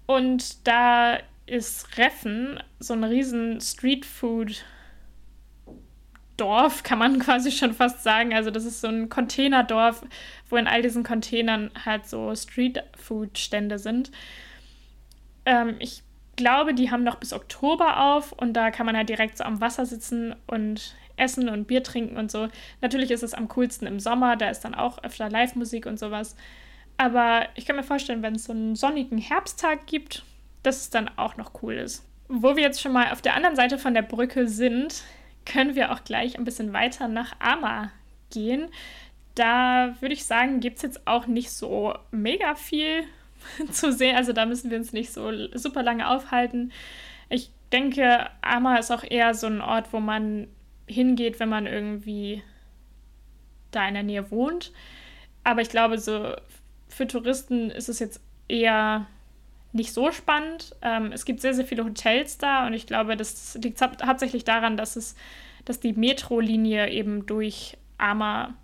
Und 0.07 0.67
da 0.67 1.19
ist 1.47 1.97
Reffen 1.99 2.61
so 2.79 2.95
ein 2.95 3.05
riesen 3.05 3.61
Streetfood 3.61 4.65
Dorf, 6.37 6.83
kann 6.83 6.99
man 6.99 7.19
quasi 7.21 7.51
schon 7.51 7.73
fast 7.73 8.03
sagen. 8.03 8.35
Also 8.35 8.51
das 8.51 8.65
ist 8.65 8.81
so 8.81 8.89
ein 8.89 9.09
Containerdorf, 9.09 10.05
wo 10.49 10.57
in 10.57 10.67
all 10.67 10.83
diesen 10.83 11.03
Containern 11.03 11.71
halt 11.85 12.07
so 12.07 12.35
Streetfood-Stände 12.35 13.79
sind. 13.79 14.11
Ähm, 15.45 15.77
ich 15.79 16.03
glaube, 16.37 16.75
die 16.75 16.91
haben 16.91 17.03
noch 17.03 17.17
bis 17.17 17.33
Oktober 17.33 18.01
auf 18.01 18.33
und 18.33 18.53
da 18.53 18.71
kann 18.71 18.87
man 18.87 18.97
halt 18.97 19.09
direkt 19.09 19.39
so 19.39 19.45
am 19.45 19.61
Wasser 19.61 19.87
sitzen 19.87 20.37
und 20.47 20.95
essen 21.17 21.49
und 21.49 21.67
Bier 21.67 21.83
trinken 21.83 22.17
und 22.17 22.31
so. 22.31 22.49
Natürlich 22.81 23.11
ist 23.11 23.23
es 23.23 23.35
am 23.35 23.49
coolsten 23.49 23.87
im 23.87 24.01
Sommer, 24.01 24.37
da 24.37 24.51
ist 24.51 24.61
dann 24.61 24.75
auch 24.75 25.03
öfter 25.03 25.31
Live-Musik 25.31 25.87
und 25.87 25.99
sowas. 25.99 26.37
Aber 26.99 27.47
ich 27.55 27.67
kann 27.67 27.77
mir 27.77 27.83
vorstellen, 27.83 28.23
wenn 28.23 28.37
es 28.37 28.45
so 28.45 28.53
einen 28.53 28.77
sonnigen 28.77 29.19
Herbsttag 29.19 29.87
gibt, 29.87 30.25
dass 30.63 30.81
es 30.81 30.91
dann 30.91 31.11
auch 31.17 31.37
noch 31.37 31.63
cool 31.63 31.75
ist. 31.75 32.05
Wo 32.29 32.57
wir 32.57 32.63
jetzt 32.63 32.81
schon 32.81 32.93
mal 32.93 33.13
auf 33.13 33.23
der 33.23 33.35
anderen 33.35 33.57
Seite 33.57 33.79
von 33.79 33.95
der 33.95 34.03
Brücke 34.03 34.49
sind, 34.49 35.03
können 35.45 35.75
wir 35.75 35.93
auch 35.93 36.05
gleich 36.05 36.37
ein 36.37 36.45
bisschen 36.45 36.73
weiter 36.73 37.09
nach 37.09 37.35
Ama 37.39 37.93
gehen. 38.31 38.69
Da 39.35 39.95
würde 40.01 40.15
ich 40.15 40.25
sagen, 40.25 40.61
gibt 40.61 40.77
es 40.77 40.83
jetzt 40.83 41.07
auch 41.07 41.27
nicht 41.27 41.51
so 41.51 41.95
mega 42.11 42.55
viel 42.55 43.05
zu 43.71 43.93
sehen. 43.93 44.17
Also 44.17 44.33
da 44.33 44.47
müssen 44.47 44.71
wir 44.71 44.79
uns 44.79 44.93
nicht 44.93 45.13
so 45.13 45.31
super 45.55 45.83
lange 45.83 46.09
aufhalten. 46.09 46.73
Ich 47.29 47.51
denke, 47.73 48.29
Ama 48.43 48.77
ist 48.77 48.91
auch 48.91 49.05
eher 49.05 49.35
so 49.35 49.47
ein 49.47 49.61
Ort, 49.61 49.93
wo 49.93 50.01
man 50.01 50.49
hingeht, 50.87 51.41
wenn 51.41 51.49
man 51.49 51.67
irgendwie 51.67 52.43
da 53.71 53.87
in 53.89 53.95
der 53.95 54.03
Nähe 54.03 54.31
wohnt. 54.31 54.73
Aber 55.45 55.61
ich 55.61 55.69
glaube, 55.69 55.99
so 55.99 56.35
für 56.89 57.07
Touristen 57.07 57.71
ist 57.71 57.89
es 57.89 57.99
jetzt 57.99 58.21
eher 58.49 59.07
nicht 59.73 59.93
so 59.93 60.11
spannend. 60.11 60.75
Ähm, 60.83 61.13
es 61.13 61.25
gibt 61.25 61.41
sehr, 61.41 61.55
sehr 61.55 61.67
viele 61.67 61.85
Hotels 61.85 62.39
da 62.39 62.67
und 62.67 62.73
ich 62.73 62.87
glaube, 62.87 63.17
das 63.17 63.57
liegt 63.63 63.81
hauptsächlich 63.81 64.45
daran, 64.45 64.77
dass 64.77 64.97
es, 64.97 65.15
dass 65.65 65.81
die 65.81 65.93
Metrolinie 65.93 66.91
eben 66.91 67.27
durch 67.27 67.77
Ama 67.99 68.55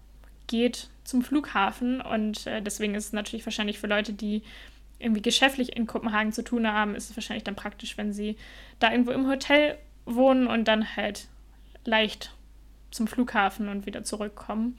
geht 0.47 0.89
zum 1.05 1.23
Flughafen 1.23 2.01
und 2.01 2.47
äh, 2.47 2.63
deswegen 2.63 2.95
ist 2.95 3.07
es 3.07 3.13
natürlich 3.13 3.45
wahrscheinlich 3.45 3.79
für 3.79 3.87
Leute, 3.87 4.13
die 4.13 4.43
irgendwie 5.03 5.23
geschäftlich 5.23 5.77
in 5.77 5.87
Kopenhagen 5.87 6.33
zu 6.33 6.43
tun 6.43 6.67
haben, 6.67 6.95
ist 6.95 7.11
es 7.11 7.17
wahrscheinlich 7.17 7.45
dann 7.45 7.57
praktisch, 7.57 7.99
wenn 7.99 8.13
sie 8.13 8.37
da 8.79 8.91
irgendwo 8.91 9.11
im 9.11 9.29
Hotel 9.29 9.79
wohnen 10.05 10.47
und 10.47 10.67
dann 10.67 10.97
halt 10.97 11.29
leicht 11.85 12.35
zum 12.91 13.07
Flughafen 13.07 13.69
und 13.69 13.87
wieder 13.87 14.05
zurückkommen. 14.05 14.79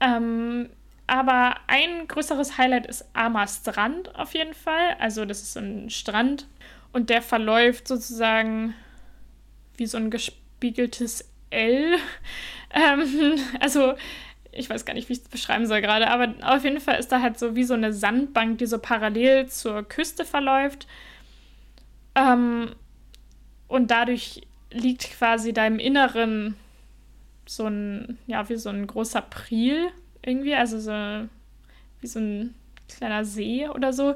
Ähm, 0.00 0.70
aber 1.06 1.56
ein 1.66 2.06
größeres 2.06 2.56
Highlight 2.56 2.86
ist 2.86 3.04
Amar 3.14 3.48
Strand 3.48 4.14
auf 4.14 4.34
jeden 4.34 4.54
Fall. 4.54 4.96
Also 4.98 5.24
das 5.24 5.42
ist 5.42 5.54
so 5.54 5.60
ein 5.60 5.90
Strand 5.90 6.46
und 6.92 7.10
der 7.10 7.20
verläuft 7.20 7.88
sozusagen 7.88 8.74
wie 9.76 9.86
so 9.86 9.98
ein 9.98 10.10
gespiegeltes 10.10 11.28
L. 11.50 11.96
Ähm, 12.72 13.36
also 13.58 13.94
ich 14.52 14.68
weiß 14.68 14.84
gar 14.84 14.94
nicht, 14.94 15.08
wie 15.08 15.14
ich 15.14 15.20
es 15.20 15.28
beschreiben 15.28 15.66
soll 15.66 15.80
gerade, 15.80 16.08
aber 16.08 16.34
auf 16.42 16.64
jeden 16.64 16.80
Fall 16.80 16.98
ist 16.98 17.12
da 17.12 17.20
halt 17.20 17.38
so 17.38 17.54
wie 17.54 17.64
so 17.64 17.74
eine 17.74 17.92
Sandbank, 17.92 18.58
die 18.58 18.66
so 18.66 18.78
parallel 18.78 19.46
zur 19.46 19.82
Küste 19.82 20.24
verläuft. 20.24 20.86
Ähm, 22.14 22.74
und 23.68 23.90
dadurch 23.90 24.42
liegt 24.70 25.10
quasi 25.18 25.52
da 25.52 25.66
im 25.66 25.78
Inneren 25.78 26.56
so 27.46 27.66
ein, 27.66 28.18
ja, 28.26 28.48
wie 28.48 28.56
so 28.56 28.68
ein 28.68 28.86
großer 28.86 29.22
Priel 29.22 29.88
irgendwie, 30.22 30.54
also 30.54 30.78
so 30.78 31.28
wie 32.00 32.06
so 32.06 32.18
ein 32.18 32.54
kleiner 32.88 33.24
See 33.24 33.68
oder 33.68 33.92
so. 33.92 34.14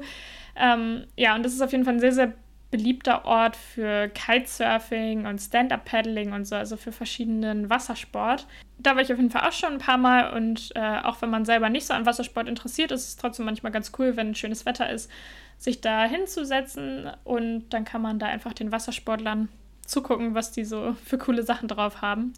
Ähm, 0.55 1.05
ja, 1.15 1.35
und 1.35 1.43
das 1.43 1.53
ist 1.53 1.61
auf 1.61 1.71
jeden 1.71 1.83
Fall 1.83 1.95
ein 1.95 1.99
sehr, 1.99 2.13
sehr 2.13 2.33
beliebter 2.71 3.25
Ort 3.25 3.55
für 3.55 4.09
Kitesurfing 4.09 5.25
und 5.25 5.39
Stand-Up-Paddling 5.39 6.33
und 6.33 6.45
so, 6.45 6.55
also 6.55 6.77
für 6.77 6.91
verschiedenen 6.91 7.69
Wassersport. 7.69 8.47
Da 8.77 8.95
war 8.95 9.01
ich 9.01 9.11
auf 9.11 9.17
jeden 9.17 9.31
Fall 9.31 9.47
auch 9.47 9.53
schon 9.53 9.73
ein 9.73 9.79
paar 9.79 9.97
Mal 9.97 10.33
und 10.33 10.71
äh, 10.75 10.99
auch 11.03 11.21
wenn 11.21 11.29
man 11.29 11.45
selber 11.45 11.69
nicht 11.69 11.85
so 11.85 11.93
an 11.93 12.05
Wassersport 12.05 12.47
interessiert, 12.47 12.91
ist 12.91 13.07
es 13.07 13.15
trotzdem 13.15 13.45
manchmal 13.45 13.71
ganz 13.71 13.91
cool, 13.97 14.17
wenn 14.17 14.35
schönes 14.35 14.65
Wetter 14.65 14.89
ist, 14.89 15.09
sich 15.57 15.79
da 15.81 16.05
hinzusetzen 16.05 17.09
und 17.23 17.69
dann 17.69 17.85
kann 17.85 18.01
man 18.01 18.19
da 18.19 18.25
einfach 18.25 18.53
den 18.53 18.71
Wassersportlern 18.71 19.47
zugucken, 19.85 20.33
was 20.33 20.51
die 20.51 20.65
so 20.65 20.95
für 21.05 21.17
coole 21.17 21.43
Sachen 21.43 21.67
drauf 21.67 22.01
haben. 22.01 22.33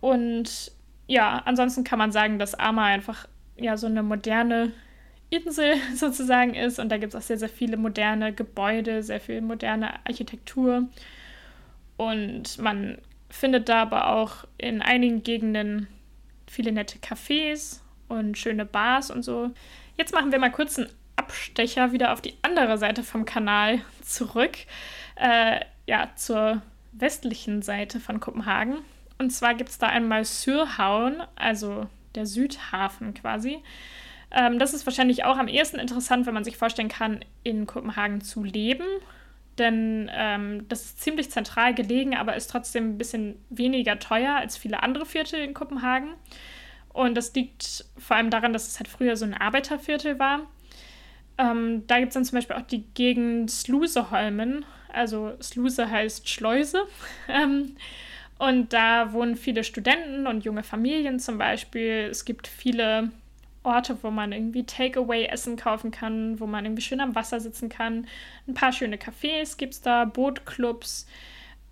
Und 0.00 0.70
ja, 1.06 1.42
ansonsten 1.44 1.84
kann 1.84 1.98
man 1.98 2.12
sagen, 2.12 2.38
dass 2.38 2.54
Ama 2.54 2.84
einfach 2.84 3.26
ja 3.56 3.76
so 3.76 3.86
eine 3.86 4.02
moderne 4.02 4.72
Insel 5.30 5.74
sozusagen 5.94 6.54
ist 6.54 6.78
und 6.78 6.90
da 6.90 6.98
gibt 6.98 7.14
es 7.14 7.20
auch 7.20 7.26
sehr, 7.26 7.38
sehr 7.38 7.48
viele 7.48 7.76
moderne 7.76 8.32
Gebäude, 8.32 9.02
sehr 9.02 9.20
viel 9.20 9.40
moderne 9.40 9.94
Architektur 10.06 10.88
und 11.96 12.58
man 12.58 12.98
findet 13.28 13.68
da 13.68 13.82
aber 13.82 14.10
auch 14.10 14.44
in 14.58 14.82
einigen 14.82 15.22
Gegenden 15.22 15.88
viele 16.46 16.72
nette 16.72 16.98
Cafés 16.98 17.80
und 18.08 18.38
schöne 18.38 18.64
Bars 18.64 19.10
und 19.10 19.22
so. 19.22 19.50
Jetzt 19.96 20.14
machen 20.14 20.30
wir 20.30 20.38
mal 20.38 20.52
kurz 20.52 20.78
einen 20.78 20.90
Abstecher 21.16 21.92
wieder 21.92 22.12
auf 22.12 22.20
die 22.20 22.34
andere 22.42 22.78
Seite 22.78 23.02
vom 23.02 23.24
Kanal 23.24 23.80
zurück, 24.02 24.58
äh, 25.16 25.60
ja, 25.86 26.10
zur 26.14 26.62
westlichen 26.92 27.62
Seite 27.62 28.00
von 28.00 28.20
Kopenhagen. 28.20 28.76
Und 29.18 29.30
zwar 29.30 29.54
gibt 29.54 29.70
es 29.70 29.78
da 29.78 29.88
einmal 29.88 30.24
Syrhauen, 30.24 31.22
also 31.36 31.86
der 32.14 32.26
Südhafen 32.26 33.14
quasi. 33.14 33.58
Ähm, 34.30 34.58
das 34.58 34.74
ist 34.74 34.86
wahrscheinlich 34.86 35.24
auch 35.24 35.38
am 35.38 35.48
ehesten 35.48 35.78
interessant, 35.78 36.26
wenn 36.26 36.34
man 36.34 36.44
sich 36.44 36.56
vorstellen 36.56 36.88
kann, 36.88 37.20
in 37.42 37.66
Kopenhagen 37.66 38.20
zu 38.20 38.44
leben. 38.44 38.86
Denn 39.58 40.10
ähm, 40.12 40.68
das 40.68 40.84
ist 40.84 41.00
ziemlich 41.00 41.30
zentral 41.30 41.74
gelegen, 41.74 42.14
aber 42.14 42.36
ist 42.36 42.50
trotzdem 42.50 42.90
ein 42.90 42.98
bisschen 42.98 43.36
weniger 43.48 43.98
teuer 43.98 44.34
als 44.34 44.56
viele 44.56 44.82
andere 44.82 45.06
Viertel 45.06 45.40
in 45.40 45.54
Kopenhagen. 45.54 46.10
Und 46.92 47.14
das 47.14 47.34
liegt 47.34 47.84
vor 47.98 48.16
allem 48.16 48.30
daran, 48.30 48.52
dass 48.52 48.68
es 48.68 48.78
halt 48.78 48.88
früher 48.88 49.16
so 49.16 49.24
ein 49.24 49.34
Arbeiterviertel 49.34 50.18
war. 50.18 50.42
Ähm, 51.38 51.86
da 51.86 51.98
gibt 51.98 52.08
es 52.08 52.14
dann 52.14 52.24
zum 52.24 52.36
Beispiel 52.36 52.56
auch 52.56 52.62
die 52.62 52.84
Gegend 52.94 53.50
Sluseholmen. 53.50 54.64
Also 54.92 55.34
Sluse 55.42 55.90
heißt 55.90 56.28
Schleuse. 56.28 56.82
ähm, 57.28 57.76
und 58.38 58.72
da 58.72 59.12
wohnen 59.12 59.36
viele 59.36 59.64
Studenten 59.64 60.26
und 60.26 60.44
junge 60.44 60.62
Familien 60.62 61.18
zum 61.18 61.38
Beispiel. 61.38 62.08
Es 62.10 62.24
gibt 62.24 62.46
viele 62.46 63.10
Orte, 63.66 63.98
wo 64.02 64.10
man 64.10 64.32
irgendwie 64.32 64.64
Takeaway-Essen 64.64 65.56
kaufen 65.56 65.90
kann, 65.90 66.40
wo 66.40 66.46
man 66.46 66.64
irgendwie 66.64 66.82
schön 66.82 67.00
am 67.00 67.14
Wasser 67.14 67.40
sitzen 67.40 67.68
kann. 67.68 68.06
Ein 68.46 68.54
paar 68.54 68.72
schöne 68.72 68.96
Cafés 68.96 69.58
gibt 69.58 69.74
es 69.74 69.82
da, 69.82 70.04
Bootclubs. 70.04 71.06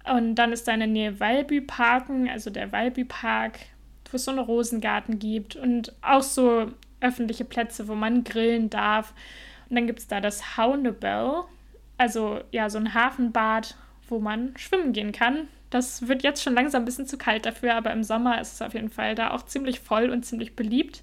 Und 0.05 0.35
dann 0.35 0.53
ist 0.53 0.69
da 0.69 0.73
in 0.73 0.81
der 0.81 0.89
Nähe 0.89 1.21
Walby 1.21 1.63
Parken, 1.63 2.29
also 2.29 2.51
der 2.51 2.73
Walby 2.73 3.05
Park, 3.05 3.59
wo 4.11 4.17
es 4.17 4.25
so 4.25 4.33
einen 4.33 4.41
Rosengarten 4.41 5.19
gibt 5.19 5.57
und 5.57 5.95
auch 6.03 6.23
so 6.23 6.71
öffentliche 7.01 7.45
Plätze, 7.45 7.89
wo 7.89 7.95
man 7.95 8.25
grillen 8.25 8.69
darf. 8.69 9.15
Und 9.69 9.77
dann 9.77 9.87
gibt 9.87 10.01
es 10.01 10.07
da 10.07 10.21
das 10.21 10.59
Houndebell, 10.59 11.45
also 11.97 12.41
ja, 12.51 12.69
so 12.69 12.79
ein 12.79 12.93
Hafenbad, 12.93 13.77
wo 14.09 14.19
man 14.19 14.55
schwimmen 14.57 14.93
gehen 14.93 15.13
kann. 15.13 15.49
Das 15.71 16.07
wird 16.07 16.23
jetzt 16.23 16.43
schon 16.43 16.55
langsam 16.55 16.83
ein 16.83 16.85
bisschen 16.85 17.07
zu 17.07 17.19
kalt 17.19 17.47
dafür, 17.47 17.75
aber 17.75 17.93
im 17.93 18.05
Sommer 18.05 18.41
ist 18.41 18.55
es 18.55 18.63
auf 18.63 18.75
jeden 18.75 18.91
Fall 18.91 19.15
da 19.15 19.31
auch 19.31 19.45
ziemlich 19.47 19.81
voll 19.81 20.11
und 20.11 20.25
ziemlich 20.25 20.55
beliebt. 20.55 21.03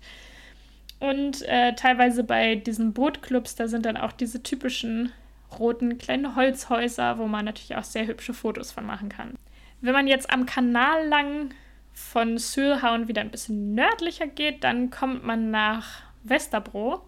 Und 1.01 1.41
äh, 1.47 1.73
teilweise 1.73 2.23
bei 2.23 2.53
diesen 2.55 2.93
Bootclubs, 2.93 3.55
da 3.55 3.67
sind 3.67 3.87
dann 3.87 3.97
auch 3.97 4.11
diese 4.11 4.43
typischen 4.43 5.11
roten 5.57 5.97
kleinen 5.97 6.35
Holzhäuser, 6.35 7.17
wo 7.17 7.25
man 7.25 7.43
natürlich 7.43 7.75
auch 7.75 7.83
sehr 7.83 8.05
hübsche 8.05 8.35
Fotos 8.35 8.71
von 8.71 8.85
machen 8.85 9.09
kann. 9.09 9.33
Wenn 9.81 9.93
man 9.93 10.05
jetzt 10.05 10.29
am 10.29 10.45
Kanal 10.45 11.07
lang 11.07 11.55
von 11.91 12.37
Sülhauen 12.37 13.07
wieder 13.07 13.21
ein 13.21 13.31
bisschen 13.31 13.73
nördlicher 13.73 14.27
geht, 14.27 14.63
dann 14.63 14.91
kommt 14.91 15.25
man 15.25 15.49
nach 15.49 16.03
Westerbro. 16.21 17.01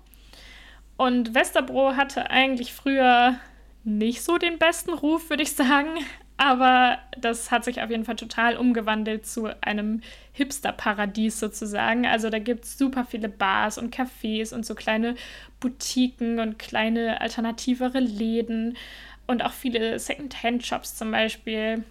Und 0.98 1.36
Westerbro 1.36 1.96
hatte 1.96 2.32
eigentlich 2.32 2.74
früher 2.74 3.36
nicht 3.84 4.24
so 4.24 4.40
den 4.40 4.58
besten 4.58 4.94
Ruf, 4.94 5.30
würde 5.30 5.44
ich 5.44 5.54
sagen. 5.54 6.00
Aber 6.44 6.98
das 7.18 7.52
hat 7.52 7.64
sich 7.64 7.82
auf 7.82 7.90
jeden 7.90 8.04
Fall 8.04 8.18
total 8.18 8.58
umgewandelt 8.58 9.26
zu 9.26 9.48
einem 9.62 10.02
Hipster-Paradies 10.34 11.40
sozusagen. 11.40 12.06
Also 12.06 12.30
da 12.30 12.40
gibt 12.40 12.66
es 12.66 12.78
super 12.78 13.06
viele 13.06 13.30
Bars 13.30 13.78
und 13.78 13.96
Cafés 13.96 14.54
und 14.54 14.66
so 14.66 14.76
kleine 14.76 15.16
Boutiquen 15.62 16.42
und 16.42 16.60
kleine 16.60 17.22
alternativere 17.22 18.00
Läden 18.02 18.76
und 19.26 19.42
auch 19.42 19.54
viele 19.54 19.98
Second-Hand-Shops 19.98 20.96
zum 20.96 21.12
Beispiel. 21.12 21.86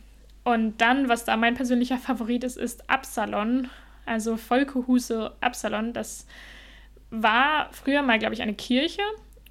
Und 0.44 0.82
dann, 0.82 1.08
was 1.08 1.24
da 1.24 1.38
mein 1.38 1.54
persönlicher 1.54 1.96
Favorit 1.96 2.44
ist, 2.44 2.58
ist 2.58 2.90
Absalon. 2.90 3.70
Also 4.04 4.36
Volkehuse 4.36 5.32
Absalon. 5.40 5.94
Das 5.94 6.26
war 7.08 7.70
früher 7.72 8.02
mal, 8.02 8.18
glaube 8.18 8.34
ich, 8.34 8.42
eine 8.42 8.52
Kirche. 8.52 9.00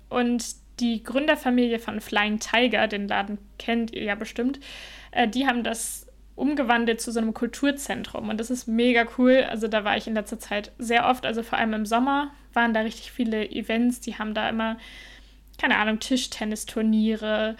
Und 0.09 0.60
die 0.81 1.03
Gründerfamilie 1.03 1.79
von 1.79 2.01
Flying 2.01 2.39
Tiger, 2.39 2.87
den 2.87 3.07
Laden 3.07 3.37
kennt 3.57 3.93
ihr 3.93 4.03
ja 4.03 4.15
bestimmt, 4.15 4.59
äh, 5.11 5.27
die 5.27 5.47
haben 5.47 5.63
das 5.63 6.07
umgewandelt 6.35 6.99
zu 6.99 7.11
so 7.11 7.19
einem 7.19 7.33
Kulturzentrum. 7.33 8.29
Und 8.29 8.39
das 8.39 8.49
ist 8.49 8.67
mega 8.67 9.05
cool. 9.17 9.45
Also 9.47 9.67
da 9.67 9.83
war 9.83 9.95
ich 9.95 10.07
in 10.07 10.15
letzter 10.15 10.39
Zeit 10.39 10.71
sehr 10.79 11.07
oft, 11.07 11.25
also 11.25 11.43
vor 11.43 11.59
allem 11.59 11.73
im 11.73 11.85
Sommer 11.85 12.31
waren 12.53 12.73
da 12.73 12.81
richtig 12.81 13.11
viele 13.11 13.49
Events, 13.49 14.01
die 14.01 14.17
haben 14.17 14.33
da 14.33 14.49
immer, 14.49 14.77
keine 15.59 15.77
Ahnung, 15.77 15.99
Tischtennisturniere. 15.99 17.55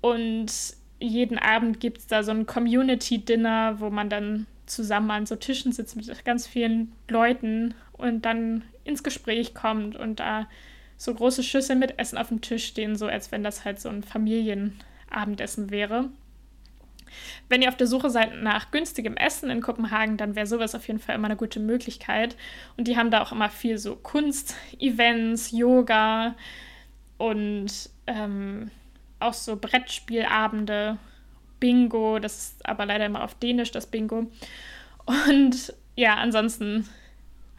Und 0.00 0.52
jeden 0.98 1.38
Abend 1.38 1.80
gibt 1.80 1.98
es 1.98 2.06
da 2.06 2.22
so 2.22 2.30
ein 2.30 2.46
Community-Dinner, 2.46 3.80
wo 3.80 3.90
man 3.90 4.08
dann 4.08 4.46
zusammen 4.66 5.10
an 5.10 5.26
so 5.26 5.36
Tischen 5.36 5.72
sitzt 5.72 5.94
mit 5.94 6.24
ganz 6.24 6.46
vielen 6.46 6.92
Leuten 7.08 7.74
und 7.92 8.24
dann 8.24 8.64
ins 8.84 9.02
Gespräch 9.02 9.54
kommt 9.54 9.96
und 9.96 10.20
da 10.20 10.46
so 10.96 11.14
große 11.14 11.42
Schüsseln 11.42 11.78
mit 11.78 11.98
Essen 11.98 12.18
auf 12.18 12.28
dem 12.28 12.40
Tisch 12.40 12.66
stehen, 12.66 12.96
so 12.96 13.06
als 13.06 13.32
wenn 13.32 13.42
das 13.42 13.64
halt 13.64 13.80
so 13.80 13.88
ein 13.88 14.02
Familienabendessen 14.02 15.70
wäre. 15.70 16.10
Wenn 17.48 17.62
ihr 17.62 17.68
auf 17.68 17.76
der 17.76 17.86
Suche 17.86 18.10
seid 18.10 18.42
nach 18.42 18.70
günstigem 18.70 19.16
Essen 19.16 19.50
in 19.50 19.60
Kopenhagen, 19.60 20.16
dann 20.16 20.34
wäre 20.34 20.46
sowas 20.46 20.74
auf 20.74 20.86
jeden 20.88 20.98
Fall 20.98 21.14
immer 21.14 21.26
eine 21.26 21.36
gute 21.36 21.60
Möglichkeit. 21.60 22.36
Und 22.76 22.88
die 22.88 22.96
haben 22.96 23.10
da 23.10 23.22
auch 23.22 23.32
immer 23.32 23.50
viel 23.50 23.78
so 23.78 23.96
Kunst-Events, 23.96 25.52
Yoga 25.52 26.34
und 27.18 27.90
ähm, 28.06 28.70
auch 29.20 29.34
so 29.34 29.56
Brettspielabende, 29.56 30.98
Bingo, 31.60 32.18
das 32.18 32.36
ist 32.36 32.66
aber 32.66 32.84
leider 32.84 33.06
immer 33.06 33.22
auf 33.22 33.34
Dänisch, 33.36 33.70
das 33.70 33.86
Bingo. 33.86 34.26
Und 35.06 35.72
ja, 35.96 36.16
ansonsten 36.16 36.88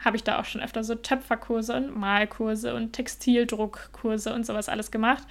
habe 0.04 0.18
ich 0.18 0.24
da 0.24 0.40
auch 0.40 0.46
schon 0.46 0.62
öfter 0.62 0.84
so 0.84 0.96
Töpferkurse 0.96 1.76
und 1.76 1.98
Malkurse 1.98 2.76
und 2.76 2.94
Textildruckkurse 2.94 4.34
und 4.34 4.46
sowas 4.46 4.70
alles 4.70 4.92
gemacht. 4.92 5.24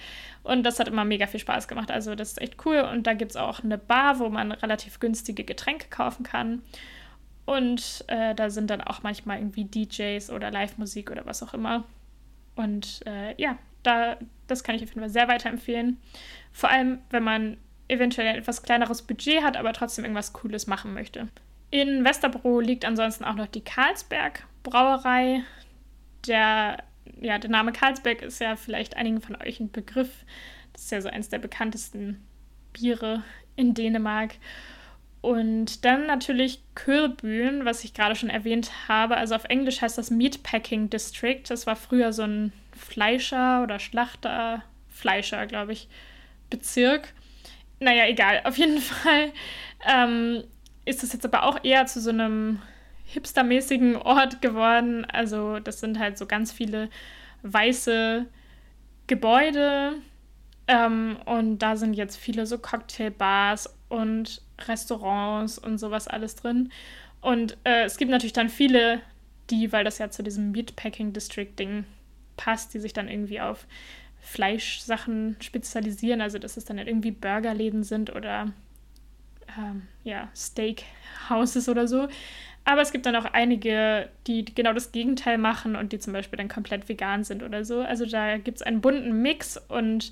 Und 0.43 0.63
das 0.63 0.79
hat 0.79 0.87
immer 0.87 1.05
mega 1.05 1.27
viel 1.27 1.39
Spaß 1.39 1.67
gemacht. 1.67 1.91
Also 1.91 2.15
das 2.15 2.31
ist 2.31 2.41
echt 2.41 2.65
cool. 2.65 2.79
Und 2.79 3.07
da 3.07 3.13
gibt 3.13 3.31
es 3.31 3.37
auch 3.37 3.63
eine 3.63 3.77
Bar, 3.77 4.19
wo 4.19 4.29
man 4.29 4.51
relativ 4.51 4.99
günstige 4.99 5.43
Getränke 5.43 5.87
kaufen 5.89 6.23
kann. 6.23 6.61
Und 7.45 8.03
äh, 8.07 8.33
da 8.33 8.49
sind 8.49 8.69
dann 8.69 8.81
auch 8.81 9.03
manchmal 9.03 9.37
irgendwie 9.37 9.65
DJs 9.65 10.31
oder 10.31 10.51
Live-Musik 10.51 11.11
oder 11.11 11.25
was 11.25 11.43
auch 11.43 11.53
immer. 11.53 11.83
Und 12.55 13.01
äh, 13.05 13.39
ja, 13.39 13.57
da, 13.83 14.17
das 14.47 14.63
kann 14.63 14.75
ich 14.75 14.83
auf 14.83 14.89
jeden 14.89 15.01
Fall 15.01 15.09
sehr 15.09 15.27
weiterempfehlen. 15.27 15.97
Vor 16.51 16.69
allem, 16.69 16.99
wenn 17.11 17.23
man 17.23 17.57
eventuell 17.87 18.27
ein 18.27 18.37
etwas 18.37 18.63
kleineres 18.63 19.03
Budget 19.03 19.43
hat, 19.43 19.57
aber 19.57 19.73
trotzdem 19.73 20.05
irgendwas 20.05 20.33
Cooles 20.33 20.65
machen 20.65 20.93
möchte. 20.93 21.27
In 21.69 22.03
Westerbro 22.03 22.59
liegt 22.59 22.85
ansonsten 22.85 23.25
auch 23.25 23.35
noch 23.35 23.47
die 23.47 23.63
Karlsberg 23.63 24.47
Brauerei. 24.65 25.43
Der 26.27 26.83
ja, 27.21 27.37
der 27.37 27.49
Name 27.49 27.71
Karlsberg 27.71 28.21
ist 28.21 28.39
ja 28.39 28.55
vielleicht 28.55 28.97
einigen 28.97 29.21
von 29.21 29.35
euch 29.35 29.59
ein 29.59 29.71
Begriff. 29.71 30.25
Das 30.73 30.83
ist 30.83 30.91
ja 30.91 31.01
so 31.01 31.09
eines 31.09 31.29
der 31.29 31.39
bekanntesten 31.39 32.25
Biere 32.73 33.23
in 33.55 33.73
Dänemark. 33.73 34.35
Und 35.21 35.85
dann 35.85 36.05
natürlich 36.05 36.61
Kürbühn, 36.75 37.65
was 37.65 37.83
ich 37.83 37.93
gerade 37.93 38.15
schon 38.15 38.29
erwähnt 38.29 38.71
habe. 38.87 39.17
Also 39.17 39.35
auf 39.35 39.45
Englisch 39.45 39.81
heißt 39.81 39.97
das 39.97 40.11
Meatpacking 40.11 40.89
District. 40.89 41.41
Das 41.47 41.65
war 41.65 41.75
früher 41.75 42.13
so 42.13 42.23
ein 42.23 42.53
Fleischer 42.77 43.63
oder 43.63 43.79
Schlachter, 43.79 44.61
Fleischer, 44.89 45.47
glaube 45.47 45.73
ich, 45.73 45.87
Bezirk. 46.49 47.13
Naja, 47.79 48.07
egal. 48.07 48.41
Auf 48.43 48.57
jeden 48.57 48.79
Fall 48.81 49.31
ähm, 49.87 50.43
ist 50.85 51.03
es 51.03 51.13
jetzt 51.13 51.25
aber 51.25 51.43
auch 51.43 51.63
eher 51.63 51.87
zu 51.87 52.01
so 52.01 52.11
einem 52.11 52.61
hipstermäßigen 53.15 53.95
Ort 53.95 54.41
geworden. 54.41 55.05
Also 55.05 55.59
das 55.59 55.79
sind 55.79 55.97
halt 55.97 56.17
so 56.17 56.27
ganz 56.27 56.51
viele 56.51 56.89
weiße 57.41 58.25
Gebäude. 59.07 59.93
Ähm, 60.67 61.17
und 61.25 61.59
da 61.59 61.75
sind 61.75 61.93
jetzt 61.93 62.17
viele 62.17 62.45
so 62.45 62.57
Cocktailbars 62.57 63.75
und 63.89 64.41
Restaurants 64.67 65.57
und 65.57 65.77
sowas 65.77 66.07
alles 66.07 66.35
drin. 66.35 66.71
Und 67.21 67.57
äh, 67.63 67.85
es 67.85 67.97
gibt 67.97 68.11
natürlich 68.11 68.33
dann 68.33 68.49
viele, 68.49 69.01
die, 69.49 69.71
weil 69.71 69.83
das 69.83 69.97
ja 69.97 70.09
zu 70.09 70.21
diesem 70.21 70.51
Meatpacking 70.51 71.13
District 71.13 71.53
Ding 71.57 71.85
passt, 72.37 72.73
die 72.73 72.79
sich 72.79 72.93
dann 72.93 73.07
irgendwie 73.07 73.41
auf 73.41 73.65
Fleischsachen 74.19 75.37
spezialisieren. 75.39 76.19
Also 76.19 76.37
dass 76.37 76.57
es 76.57 76.65
dann 76.65 76.77
halt 76.77 76.87
irgendwie 76.87 77.11
Burgerläden 77.11 77.83
sind 77.83 78.13
oder 78.13 78.51
ähm, 79.57 79.83
ja, 80.03 80.29
Steakhouses 80.35 81.69
oder 81.69 81.87
so. 81.87 82.07
Aber 82.65 82.81
es 82.81 82.91
gibt 82.91 83.05
dann 83.05 83.15
auch 83.15 83.25
einige, 83.25 84.09
die 84.25 84.43
genau 84.43 84.73
das 84.73 84.91
Gegenteil 84.91 85.37
machen 85.37 85.75
und 85.75 85.93
die 85.93 85.99
zum 85.99 86.13
Beispiel 86.13 86.37
dann 86.37 86.49
komplett 86.49 86.89
vegan 86.89 87.23
sind 87.23 87.43
oder 87.43 87.63
so. 87.63 87.81
Also 87.81 88.05
da 88.05 88.37
gibt 88.37 88.57
es 88.57 88.63
einen 88.63 88.81
bunten 88.81 89.21
Mix 89.21 89.57
und 89.69 90.11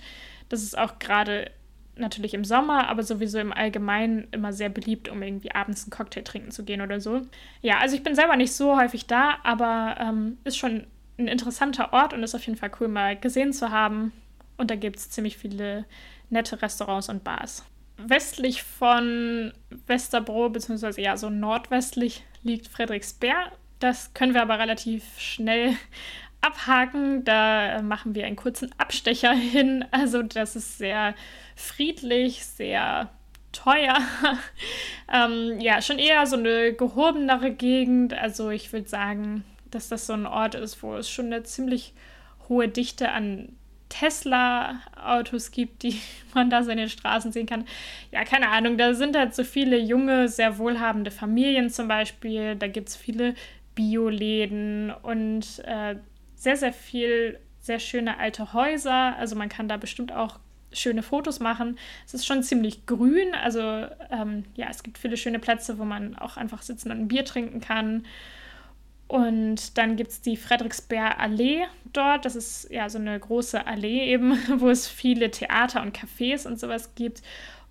das 0.50 0.62
ist 0.62 0.78
auch 0.78 1.00
gerade 1.00 1.50
natürlich 1.96 2.34
im 2.34 2.46
Sommer, 2.46 2.88
aber 2.90 3.04
sowieso 3.04 3.40
im 3.40 3.52
Allgemeinen 3.52 4.28
immer 4.32 4.54
sehr 4.54 4.70
beliebt, 4.70 5.10
um 5.10 5.22
irgendwie 5.22 5.54
abends 5.54 5.84
einen 5.84 5.92
Cocktail 5.92 6.24
trinken 6.24 6.52
zu 6.52 6.64
gehen 6.64 6.82
oder 6.82 7.00
so. 7.00 7.22
Ja, 7.62 7.80
also 7.80 7.96
ich 7.96 8.04
bin 8.04 8.16
selber 8.16 8.36
nicht 8.36 8.54
so 8.54 8.78
häufig 8.78 9.08
da, 9.08 9.38
aber 9.44 9.98
ähm, 10.00 10.38
ist 10.44 10.58
schon 10.58 10.86
ein 11.18 11.28
interessanter 11.28 11.94
Ort 11.94 12.14
und 12.14 12.24
ist 12.24 12.36
auf 12.36 12.46
jeden 12.46 12.58
Fall 12.58 12.72
cool, 12.80 12.88
mal 12.88 13.16
gesehen 13.16 13.54
zu 13.54 13.72
haben. 13.72 14.12
Und 14.58 14.72
da 14.72 14.76
gibt 14.76 14.98
es 14.98 15.10
ziemlich 15.10 15.38
viele 15.38 15.86
nette 16.30 16.62
Restaurants 16.62 17.10
und 17.10 17.24
Bars. 17.24 17.66
Westlich 18.06 18.64
von 18.64 19.54
Westerbro, 19.88 20.50
beziehungsweise 20.50 21.02
ja 21.02 21.18
so 21.18 21.30
nordwestlich, 21.30 22.24
liegt 22.44 22.68
Frederiksberg. 22.68 23.52
Das 23.80 24.14
können 24.14 24.34
wir 24.34 24.42
aber 24.42 24.60
relativ 24.60 25.04
schnell 25.18 25.76
abhaken. 26.42 27.24
Da 27.24 27.82
machen 27.82 28.16
wir 28.16 28.26
einen 28.26 28.36
kurzen 28.36 28.72
Abstecher 28.78 29.34
hin. 29.34 29.86
Also 29.92 30.24
das 30.24 30.56
ist 30.56 30.78
sehr 30.78 31.16
friedlich, 31.56 32.46
sehr 32.46 33.10
teuer. 33.52 33.98
ähm, 35.14 35.60
ja, 35.60 35.82
schon 35.82 36.00
eher 36.00 36.26
so 36.26 36.36
eine 36.36 36.74
gehobenere 36.74 37.52
Gegend. 37.52 38.14
Also 38.14 38.50
ich 38.50 38.74
würde 38.74 38.90
sagen, 38.90 39.44
dass 39.72 39.90
das 39.90 40.08
so 40.08 40.14
ein 40.14 40.26
Ort 40.26 40.56
ist, 40.56 40.84
wo 40.84 40.96
es 40.96 41.10
schon 41.10 41.28
eine 41.28 41.44
ziemlich 41.44 41.94
hohe 42.50 42.68
Dichte 42.68 43.12
an 43.12 43.56
Tesla-Autos 43.94 45.52
gibt, 45.52 45.84
die 45.84 46.00
man 46.34 46.50
da 46.50 46.64
so 46.64 46.72
in 46.72 46.78
den 46.78 46.90
Straßen 46.90 47.32
sehen 47.32 47.46
kann. 47.46 47.66
Ja, 48.12 48.24
keine 48.24 48.50
Ahnung, 48.50 48.78
da 48.78 48.94
sind 48.94 49.16
halt 49.16 49.36
so 49.36 49.44
viele 49.44 49.78
junge, 49.78 50.28
sehr 50.28 50.58
wohlhabende 50.58 51.12
Familien 51.12 51.70
zum 51.70 51.88
Beispiel. 51.88 52.56
Da 52.56 52.68
gibt 52.68 52.90
es 52.90 52.96
viele 52.96 53.36
Bioläden 53.76 54.92
und 54.92 55.60
äh, 55.66 55.96
sehr, 56.36 56.58
sehr 56.58 56.74
viel, 56.74 57.40
sehr 57.60 57.80
schöne 57.80 58.20
alte 58.20 58.54
Häuser. 58.54 59.16
Also 59.18 59.36
man 59.36 59.50
kann 59.50 59.68
da 59.68 59.78
bestimmt 59.78 60.12
auch 60.12 60.40
schöne 60.72 61.04
Fotos 61.04 61.40
machen. 61.40 61.78
Es 62.06 62.16
ist 62.16 62.26
schon 62.26 62.42
ziemlich 62.42 62.88
grün. 62.88 63.36
Also 63.36 63.62
ähm, 64.10 64.46
ja, 64.56 64.68
es 64.70 64.82
gibt 64.82 64.98
viele 64.98 65.18
schöne 65.18 65.40
Plätze, 65.40 65.78
wo 65.78 65.86
man 65.86 66.18
auch 66.18 66.36
einfach 66.38 66.64
sitzen 66.64 66.92
und 66.92 66.98
ein 67.00 67.08
Bier 67.08 67.26
trinken 67.26 67.62
kann. 67.62 68.06
Und 69.14 69.78
dann 69.78 69.96
gibt 69.96 70.10
es 70.10 70.22
die 70.22 70.36
Frederiksberg 70.36 71.20
Allee 71.20 71.68
dort. 71.94 72.26
Das 72.26 72.36
ist 72.36 72.68
ja 72.72 72.90
so 72.90 72.98
eine 72.98 73.20
große 73.20 73.68
Allee 73.68 74.12
eben, 74.12 74.40
wo 74.60 74.72
es 74.72 74.88
viele 74.88 75.30
Theater 75.30 75.84
und 75.84 75.96
Cafés 75.96 76.48
und 76.48 76.60
sowas 76.60 76.96
gibt. 76.96 77.22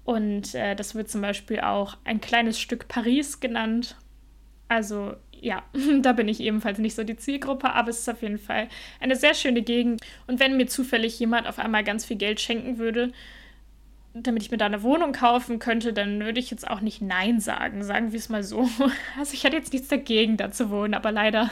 Und 0.04 0.54
äh, 0.54 0.76
das 0.76 0.94
wird 0.94 1.10
zum 1.10 1.20
Beispiel 1.20 1.58
auch 1.58 1.96
ein 2.04 2.20
kleines 2.20 2.60
Stück 2.60 2.86
Paris 2.86 3.40
genannt. 3.40 3.96
Also 4.68 5.16
ja, 5.32 5.64
da 6.02 6.12
bin 6.12 6.28
ich 6.28 6.38
ebenfalls 6.38 6.78
nicht 6.78 6.94
so 6.94 7.02
die 7.02 7.16
Zielgruppe, 7.16 7.72
aber 7.72 7.90
es 7.90 7.98
ist 7.98 8.08
auf 8.08 8.22
jeden 8.22 8.38
Fall 8.38 8.68
eine 9.00 9.16
sehr 9.16 9.34
schöne 9.34 9.62
Gegend. 9.62 10.00
Und 10.28 10.38
wenn 10.38 10.56
mir 10.56 10.68
zufällig 10.68 11.18
jemand 11.18 11.48
auf 11.48 11.58
einmal 11.58 11.82
ganz 11.82 12.04
viel 12.04 12.18
Geld 12.18 12.40
schenken 12.40 12.78
würde, 12.78 13.10
damit 14.14 14.42
ich 14.42 14.50
mir 14.50 14.58
da 14.58 14.66
eine 14.66 14.82
Wohnung 14.82 15.12
kaufen 15.12 15.58
könnte, 15.58 15.92
dann 15.92 16.20
würde 16.20 16.38
ich 16.38 16.50
jetzt 16.50 16.68
auch 16.68 16.80
nicht 16.80 17.00
Nein 17.00 17.40
sagen, 17.40 17.82
sagen 17.82 18.12
wir 18.12 18.18
es 18.18 18.28
mal 18.28 18.42
so. 18.42 18.68
Also 19.18 19.34
ich 19.34 19.44
hatte 19.44 19.56
jetzt 19.56 19.72
nichts 19.72 19.88
dagegen, 19.88 20.36
da 20.36 20.50
zu 20.50 20.70
wohnen, 20.70 20.94
aber 20.94 21.12
leider 21.12 21.50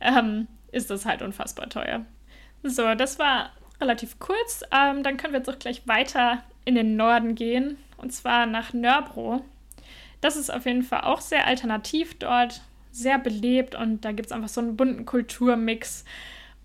ähm, 0.00 0.46
ist 0.72 0.90
das 0.90 1.06
halt 1.06 1.22
unfassbar 1.22 1.68
teuer. 1.68 2.04
So, 2.62 2.94
das 2.94 3.18
war 3.18 3.50
relativ 3.80 4.18
kurz. 4.18 4.62
Ähm, 4.70 5.02
dann 5.02 5.16
können 5.16 5.32
wir 5.32 5.40
jetzt 5.40 5.50
auch 5.50 5.58
gleich 5.58 5.86
weiter 5.86 6.42
in 6.64 6.74
den 6.74 6.96
Norden 6.96 7.34
gehen, 7.34 7.78
und 7.96 8.12
zwar 8.12 8.46
nach 8.46 8.72
Nörbro. 8.72 9.44
Das 10.20 10.36
ist 10.36 10.52
auf 10.52 10.64
jeden 10.64 10.82
Fall 10.82 11.02
auch 11.02 11.20
sehr 11.20 11.46
alternativ 11.46 12.18
dort, 12.18 12.62
sehr 12.90 13.18
belebt 13.18 13.74
und 13.74 14.04
da 14.04 14.12
gibt 14.12 14.26
es 14.26 14.32
einfach 14.32 14.48
so 14.48 14.60
einen 14.60 14.76
bunten 14.76 15.04
Kulturmix. 15.04 16.04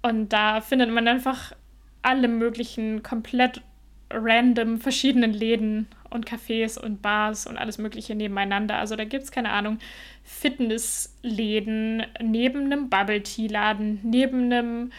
Und 0.01 0.29
da 0.29 0.61
findet 0.61 0.89
man 0.89 1.07
einfach 1.07 1.53
alle 2.01 2.29
möglichen 2.29 3.03
komplett 3.03 3.61
random 4.09 4.79
verschiedenen 4.79 5.33
Läden 5.33 5.87
und 6.09 6.27
Cafés 6.27 6.79
und 6.79 7.01
Bars 7.01 7.45
und 7.47 7.57
alles 7.57 7.77
Mögliche 7.77 8.15
nebeneinander. 8.15 8.77
Also 8.77 8.95
da 8.95 9.03
gibt 9.05 9.23
es, 9.23 9.31
keine 9.31 9.51
Ahnung, 9.51 9.79
Fitnessläden 10.23 12.03
neben 12.21 12.65
einem 12.65 12.89
Bubble-Tea-Laden, 12.89 13.99
neben 14.03 14.45
einem 14.45 14.91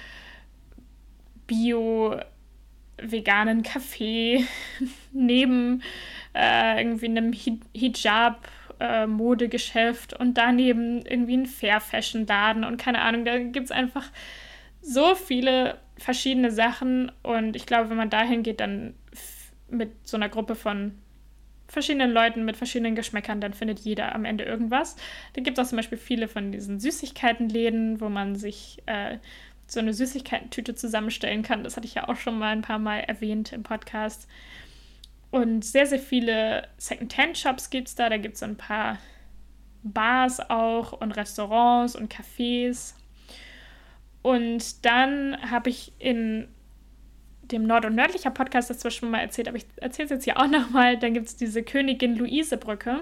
Bio-veganen 1.47 2.23
Café, 3.63 4.45
neben 5.13 5.83
äh, 6.35 6.79
irgendwie 6.81 7.07
einem 7.07 7.33
Hijab- 7.33 8.49
äh, 8.81 9.07
Modegeschäft 9.07 10.15
und 10.15 10.39
daneben 10.39 11.05
irgendwie 11.05 11.37
ein 11.37 11.47
Fair-Fashion-Laden 11.47 12.65
und 12.65 12.79
keine 12.79 13.03
Ahnung, 13.03 13.25
da 13.25 13.39
gibt 13.39 13.67
es 13.67 13.71
einfach 13.71 14.11
so 14.81 15.15
viele 15.15 15.77
verschiedene 15.99 16.51
Sachen 16.51 17.13
und 17.23 17.57
ich 17.57 17.67
glaube, 17.67 17.91
wenn 17.91 17.99
man 17.99 18.09
dahin 18.09 18.43
geht, 18.43 18.61
dann 18.61 18.95
mit 19.71 20.07
so 20.07 20.17
einer 20.17 20.29
Gruppe 20.29 20.55
von 20.55 20.93
verschiedenen 21.71 22.11
Leuten 22.11 22.45
mit 22.45 22.57
verschiedenen 22.57 22.97
Geschmäckern, 22.97 23.41
dann 23.41 23.55
findet 23.55 23.79
jeder 23.81 24.15
am 24.15 24.25
Ende 24.25 24.45
irgendwas. 24.45 24.97
Da 25.35 25.41
gibt 25.41 25.57
es 25.57 25.65
auch 25.65 25.69
zum 25.69 25.77
Beispiel 25.77 25.99
viele 25.99 26.27
von 26.27 26.51
diesen 26.51 26.81
Süßigkeitenläden, 26.81 28.01
wo 28.01 28.09
man 28.09 28.35
sich 28.35 28.83
äh, 28.87 29.19
so 29.67 29.79
eine 29.79 29.95
Süßigkeitentüte 29.95 30.75
zusammenstellen 30.75 31.43
kann. 31.43 31.63
Das 31.63 31.77
hatte 31.77 31.87
ich 31.87 31.95
ja 31.95 32.09
auch 32.09 32.17
schon 32.17 32.39
mal 32.39 32.51
ein 32.51 32.63
paar 32.63 32.81
Mal 32.81 33.01
erwähnt 33.01 33.53
im 33.53 33.63
Podcast. 33.63 34.27
Und 35.31 35.65
sehr, 35.65 35.87
sehr 35.87 36.01
viele 36.01 36.67
Second-Hand-Shops 36.79 37.71
gibt 37.71 37.89
es 37.89 37.95
da. 37.95 38.09
Da 38.09 38.17
gibt 38.17 38.35
es 38.35 38.41
so 38.41 38.47
ein 38.47 38.57
paar 38.57 38.99
Bars 39.85 40.41
auch 40.51 40.93
und 40.93 41.13
Restaurants 41.13 41.95
und 41.95 42.13
Cafés. 42.13 42.95
Und 44.23 44.85
dann 44.85 45.39
habe 45.51 45.71
ich 45.71 45.93
in 46.01 46.49
dem 47.53 47.67
Nord- 47.67 47.85
und 47.85 47.95
Nördlicher 47.95 48.31
Podcast 48.31 48.79
zwar 48.79 48.91
schon 48.91 49.11
mal 49.11 49.21
erzählt, 49.21 49.49
aber 49.49 49.57
ich 49.57 49.67
erzähle 49.77 50.07
es 50.07 50.11
jetzt 50.11 50.25
hier 50.25 50.39
auch 50.39 50.47
nochmal. 50.47 50.99
Dann 50.99 51.15
gibt 51.15 51.27
es 51.27 51.37
diese 51.37 51.63
Königin 51.63 52.17
Luise-Brücke. 52.17 53.01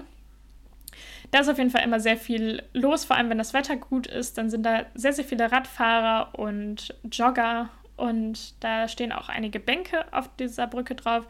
Da 1.31 1.39
ist 1.39 1.49
auf 1.49 1.57
jeden 1.57 1.69
Fall 1.69 1.83
immer 1.83 1.99
sehr 1.99 2.17
viel 2.17 2.63
los, 2.73 3.05
vor 3.05 3.15
allem 3.15 3.29
wenn 3.29 3.37
das 3.37 3.53
Wetter 3.53 3.75
gut 3.75 4.07
ist. 4.07 4.37
Dann 4.37 4.49
sind 4.49 4.63
da 4.63 4.85
sehr, 4.95 5.13
sehr 5.13 5.25
viele 5.25 5.51
Radfahrer 5.51 6.37
und 6.37 6.95
Jogger 7.11 7.69
und 7.95 8.63
da 8.63 8.87
stehen 8.87 9.11
auch 9.11 9.29
einige 9.29 9.59
Bänke 9.59 10.05
auf 10.11 10.29
dieser 10.37 10.67
Brücke 10.67 10.95
drauf 10.95 11.27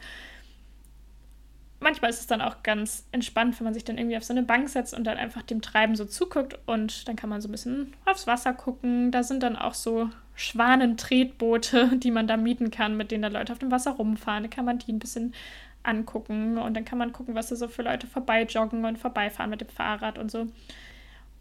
manchmal 1.80 2.10
ist 2.10 2.20
es 2.20 2.26
dann 2.26 2.40
auch 2.40 2.62
ganz 2.62 3.06
entspannt, 3.10 3.58
wenn 3.58 3.64
man 3.64 3.74
sich 3.74 3.84
dann 3.84 3.98
irgendwie 3.98 4.16
auf 4.16 4.24
so 4.24 4.32
eine 4.32 4.42
Bank 4.42 4.68
setzt 4.68 4.94
und 4.94 5.04
dann 5.04 5.18
einfach 5.18 5.42
dem 5.42 5.62
Treiben 5.62 5.96
so 5.96 6.04
zuguckt 6.04 6.58
und 6.66 7.08
dann 7.08 7.16
kann 7.16 7.30
man 7.30 7.40
so 7.40 7.48
ein 7.48 7.52
bisschen 7.52 7.94
aufs 8.04 8.26
Wasser 8.26 8.52
gucken. 8.52 9.10
Da 9.10 9.22
sind 9.22 9.42
dann 9.42 9.56
auch 9.56 9.74
so 9.74 10.10
Schwanentretboote, 10.40 11.90
die 11.96 12.10
man 12.10 12.26
da 12.26 12.36
mieten 12.36 12.70
kann, 12.70 12.96
mit 12.96 13.10
denen 13.10 13.22
da 13.22 13.28
Leute 13.28 13.52
auf 13.52 13.58
dem 13.58 13.70
Wasser 13.70 13.92
rumfahren. 13.92 14.44
Da 14.44 14.48
kann 14.48 14.64
man 14.64 14.78
die 14.78 14.92
ein 14.92 14.98
bisschen 14.98 15.34
angucken 15.82 16.58
und 16.58 16.74
dann 16.74 16.84
kann 16.84 16.98
man 16.98 17.12
gucken, 17.12 17.34
was 17.34 17.48
da 17.48 17.56
so 17.56 17.68
für 17.68 17.82
Leute 17.82 18.06
vorbeijoggen 18.06 18.84
und 18.84 18.98
vorbeifahren 18.98 19.50
mit 19.50 19.60
dem 19.60 19.68
Fahrrad 19.68 20.18
und 20.18 20.30
so. 20.30 20.46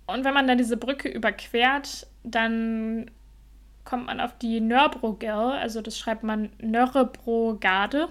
Und 0.06 0.24
wenn 0.24 0.34
man 0.34 0.48
dann 0.48 0.58
diese 0.58 0.78
Brücke 0.78 1.10
überquert, 1.10 2.08
dann 2.24 3.12
kommt 3.86 4.08
man 4.08 4.20
auf 4.20 4.38
die 4.38 4.60
Nörbrogel, 4.60 5.30
also 5.30 5.82
das 5.82 5.98
schreibt 5.98 6.24
man 6.24 6.50
Nörrebrogade. 6.60 8.10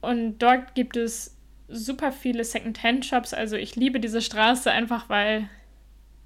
Und 0.00 0.38
dort 0.38 0.74
gibt 0.74 0.96
es 0.96 1.36
super 1.68 2.12
viele 2.12 2.44
Second-Hand-Shops. 2.44 3.34
Also 3.34 3.56
ich 3.56 3.76
liebe 3.76 4.00
diese 4.00 4.20
Straße 4.20 4.70
einfach, 4.70 5.08
weil 5.08 5.48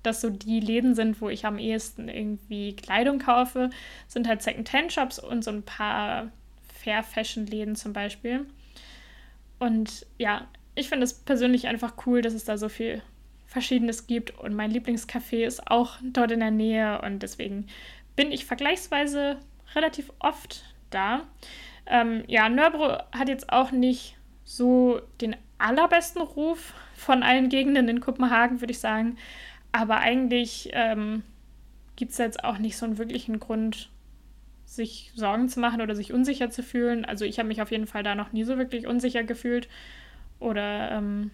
dass 0.07 0.21
so 0.21 0.31
die 0.31 0.61
Läden 0.61 0.95
sind, 0.95 1.21
wo 1.21 1.29
ich 1.29 1.45
am 1.45 1.59
ehesten 1.59 2.09
irgendwie 2.09 2.75
Kleidung 2.75 3.19
kaufe, 3.19 3.71
sind 4.07 4.29
halt 4.29 4.43
Second-Hand-Shops 4.43 5.19
und 5.19 5.45
so 5.45 5.51
ein 5.51 5.63
paar 5.63 6.31
Fair-Fashion-Läden 6.83 7.77
zum 7.77 7.93
Beispiel. 7.93 8.47
Und 9.59 10.07
ja, 10.19 10.47
ich 10.75 10.89
finde 10.89 11.05
es 11.05 11.15
persönlich 11.15 11.67
einfach 11.67 11.95
cool, 12.07 12.23
dass 12.23 12.35
es 12.35 12.45
da 12.45 12.59
so 12.59 12.69
viel 12.69 13.03
Verschiedenes 13.47 14.07
gibt 14.07 14.39
und 14.39 14.55
mein 14.55 14.71
Lieblingscafé 14.71 15.45
ist 15.45 15.71
auch 15.71 15.97
dort 16.03 16.31
in 16.31 16.41
der 16.41 16.51
Nähe 16.51 17.01
und 17.03 17.21
deswegen 17.23 17.67
bin 18.15 18.33
ich 18.33 18.45
vergleichsweise 18.45 19.39
relativ 19.75 20.13
oft 20.19 20.65
da. 20.91 21.23
Ähm, 21.87 22.25
ja, 22.27 22.49
Nörbro 22.49 22.99
hat 23.13 23.29
jetzt 23.29 23.51
auch 23.51 23.71
nicht 23.71 24.17
so 24.45 25.01
den 25.21 25.37
allerbesten 25.59 26.23
Ruf 26.23 26.75
von 26.95 27.23
allen 27.23 27.49
Gegenden 27.49 27.89
in 27.89 28.01
Kopenhagen, 28.01 28.61
würde 28.61 28.73
ich 28.73 28.81
sagen. 28.81 29.17
Aber 29.73 29.99
eigentlich 29.99 30.71
ähm, 30.73 31.23
gibt 31.97 32.13
es 32.13 32.19
jetzt 32.19 32.45
auch 32.45 32.59
nicht 32.59 32.77
so 32.77 32.87
einen 32.87 32.99
wirklichen 32.99 33.41
Grund, 33.41 33.91
sich 34.65 35.13
Sorgen 35.15 35.49
zu 35.49 35.61
machen 35.61 35.81
oder 35.81 35.95
sich 35.95 36.13
unsicher 36.13 36.51
zu 36.51 36.63
fühlen. 36.63 37.05
Also 37.05 37.25
ich 37.25 37.39
habe 37.39 37.49
mich 37.49 37.63
auf 37.63 37.71
jeden 37.71 37.87
Fall 37.87 38.03
da 38.03 38.15
noch 38.15 38.33
nie 38.33 38.45
so 38.45 38.59
wirklich 38.59 38.87
unsicher 38.87 39.23
gefühlt 39.23 39.69
oder 40.41 40.91
ähm, 40.91 41.31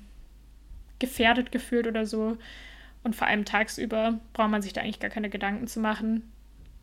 gefährdet 0.99 1.51
gefühlt 1.51 1.87
oder 1.87 2.07
so. 2.07 2.37
Und 3.03 3.17
vor 3.17 3.27
allem 3.27 3.45
tagsüber 3.45 4.21
braucht 4.33 4.51
man 4.51 4.63
sich 4.63 4.73
da 4.73 4.83
eigentlich 4.83 5.01
gar 5.01 5.11
keine 5.11 5.31
Gedanken 5.31 5.67
zu 5.67 5.81
machen. 5.81 6.31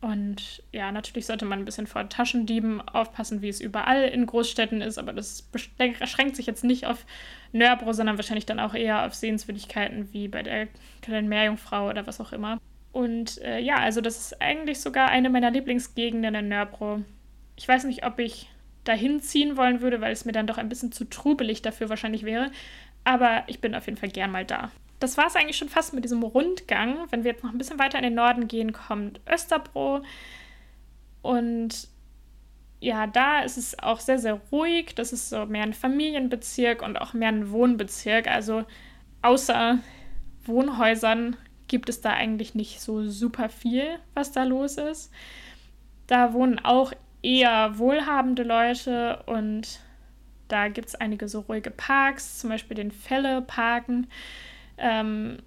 Und 0.00 0.62
ja, 0.72 0.92
natürlich 0.92 1.26
sollte 1.26 1.44
man 1.44 1.58
ein 1.58 1.64
bisschen 1.66 1.86
vor 1.86 2.08
Taschendieben 2.08 2.80
aufpassen, 2.80 3.42
wie 3.42 3.50
es 3.50 3.60
überall 3.60 4.04
in 4.04 4.24
Großstädten 4.24 4.80
ist, 4.80 4.96
aber 4.96 5.12
das 5.12 5.42
beschränkt 5.42 6.36
sich 6.36 6.46
jetzt 6.46 6.64
nicht 6.64 6.86
auf 6.86 7.04
Nörbro, 7.52 7.92
sondern 7.92 8.16
wahrscheinlich 8.16 8.46
dann 8.46 8.60
auch 8.60 8.72
eher 8.72 9.04
auf 9.04 9.14
Sehenswürdigkeiten 9.14 10.10
wie 10.12 10.28
bei 10.28 10.42
der 10.42 10.68
kleinen 11.02 11.28
Meerjungfrau 11.28 11.88
oder 11.90 12.06
was 12.06 12.20
auch 12.20 12.32
immer. 12.32 12.58
Und 12.92 13.42
äh, 13.42 13.58
ja, 13.58 13.76
also 13.76 14.00
das 14.00 14.18
ist 14.18 14.40
eigentlich 14.40 14.80
sogar 14.80 15.08
eine 15.08 15.28
meiner 15.28 15.50
Lieblingsgegenden 15.50 16.34
in 16.34 16.48
Nörbro. 16.48 17.02
Ich 17.56 17.68
weiß 17.68 17.84
nicht, 17.84 18.06
ob 18.06 18.18
ich 18.18 18.48
dahin 18.84 19.20
ziehen 19.20 19.58
wollen 19.58 19.82
würde, 19.82 20.00
weil 20.00 20.12
es 20.12 20.24
mir 20.24 20.32
dann 20.32 20.46
doch 20.46 20.56
ein 20.56 20.70
bisschen 20.70 20.92
zu 20.92 21.04
trubelig 21.04 21.60
dafür 21.60 21.90
wahrscheinlich 21.90 22.24
wäre, 22.24 22.50
aber 23.04 23.44
ich 23.48 23.60
bin 23.60 23.74
auf 23.74 23.84
jeden 23.84 23.98
Fall 23.98 24.08
gern 24.08 24.30
mal 24.30 24.46
da 24.46 24.70
das 25.00 25.16
war 25.16 25.26
es 25.26 25.36
eigentlich 25.36 25.56
schon 25.56 25.68
fast 25.68 25.94
mit 25.94 26.04
diesem 26.04 26.22
Rundgang. 26.22 27.06
Wenn 27.10 27.24
wir 27.24 27.32
jetzt 27.32 27.42
noch 27.42 27.50
ein 27.50 27.58
bisschen 27.58 27.78
weiter 27.78 27.98
in 27.98 28.04
den 28.04 28.14
Norden 28.14 28.48
gehen, 28.48 28.72
kommt 28.72 29.20
Österbro. 29.28 30.02
Und 31.22 31.88
ja, 32.80 33.06
da 33.06 33.40
ist 33.40 33.56
es 33.56 33.78
auch 33.78 33.98
sehr, 34.00 34.18
sehr 34.18 34.40
ruhig. 34.52 34.94
Das 34.94 35.12
ist 35.12 35.30
so 35.30 35.46
mehr 35.46 35.62
ein 35.62 35.74
Familienbezirk 35.74 36.82
und 36.82 37.00
auch 37.00 37.14
mehr 37.14 37.30
ein 37.30 37.50
Wohnbezirk. 37.50 38.28
Also 38.28 38.64
außer 39.22 39.78
Wohnhäusern 40.44 41.36
gibt 41.66 41.88
es 41.88 42.00
da 42.00 42.10
eigentlich 42.12 42.54
nicht 42.54 42.80
so 42.80 43.06
super 43.08 43.48
viel, 43.48 43.98
was 44.14 44.32
da 44.32 44.44
los 44.44 44.76
ist. 44.76 45.12
Da 46.06 46.32
wohnen 46.32 46.58
auch 46.58 46.92
eher 47.22 47.78
wohlhabende 47.78 48.42
Leute 48.42 49.22
und 49.26 49.80
da 50.48 50.68
gibt 50.68 50.88
es 50.88 50.94
einige 50.94 51.28
so 51.28 51.40
ruhige 51.40 51.70
Parks, 51.70 52.38
zum 52.40 52.50
Beispiel 52.50 52.74
den 52.74 52.90
Felle-Parken. 52.90 54.08
Ähm, 54.80 55.38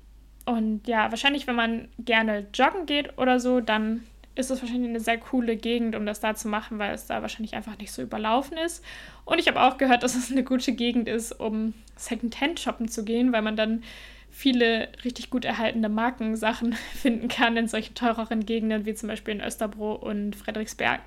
und 0.46 0.88
ja, 0.88 1.10
wahrscheinlich, 1.12 1.48
wenn 1.48 1.56
man 1.56 1.88
gerne 2.00 2.48
joggen 2.54 2.86
geht 2.86 3.18
oder 3.18 3.40
so, 3.40 3.62
dann 3.62 4.04
ist 4.36 4.50
es 4.50 4.62
wahrscheinlich 4.62 4.90
eine 4.90 5.00
sehr 5.00 5.18
coole 5.18 5.56
Gegend, 5.56 5.96
um 5.96 6.06
das 6.06 6.20
da 6.20 6.34
zu 6.34 6.48
machen, 6.48 6.80
weil 6.80 6.94
es 6.94 7.06
da 7.06 7.22
wahrscheinlich 7.22 7.54
einfach 7.54 7.78
nicht 7.78 7.92
so 7.92 8.02
überlaufen 8.02 8.58
ist. 8.58 8.84
Und 9.26 9.40
ich 9.40 9.48
habe 9.48 9.62
auch 9.62 9.78
gehört, 9.78 10.04
dass 10.04 10.16
es 10.16 10.32
eine 10.32 10.44
gute 10.44 10.74
Gegend 10.74 11.08
ist, 11.08 11.32
um 11.40 11.74
Secondhand 11.96 12.60
shoppen 12.60 12.88
zu 12.88 13.06
gehen, 13.06 13.32
weil 13.32 13.44
man 13.44 13.56
dann 13.56 13.84
viele 14.32 14.90
richtig 15.06 15.30
gut 15.30 15.46
erhaltene 15.46 15.88
Markensachen 15.88 16.74
finden 16.94 17.28
kann 17.28 17.56
in 17.56 17.68
solchen 17.68 17.94
teureren 17.94 18.46
Gegenden, 18.46 18.86
wie 18.86 18.96
zum 18.96 19.08
Beispiel 19.08 19.36
in 19.36 19.42
Österbro 19.42 19.94
und 19.94 20.36
Frederiksberg, 20.36 21.02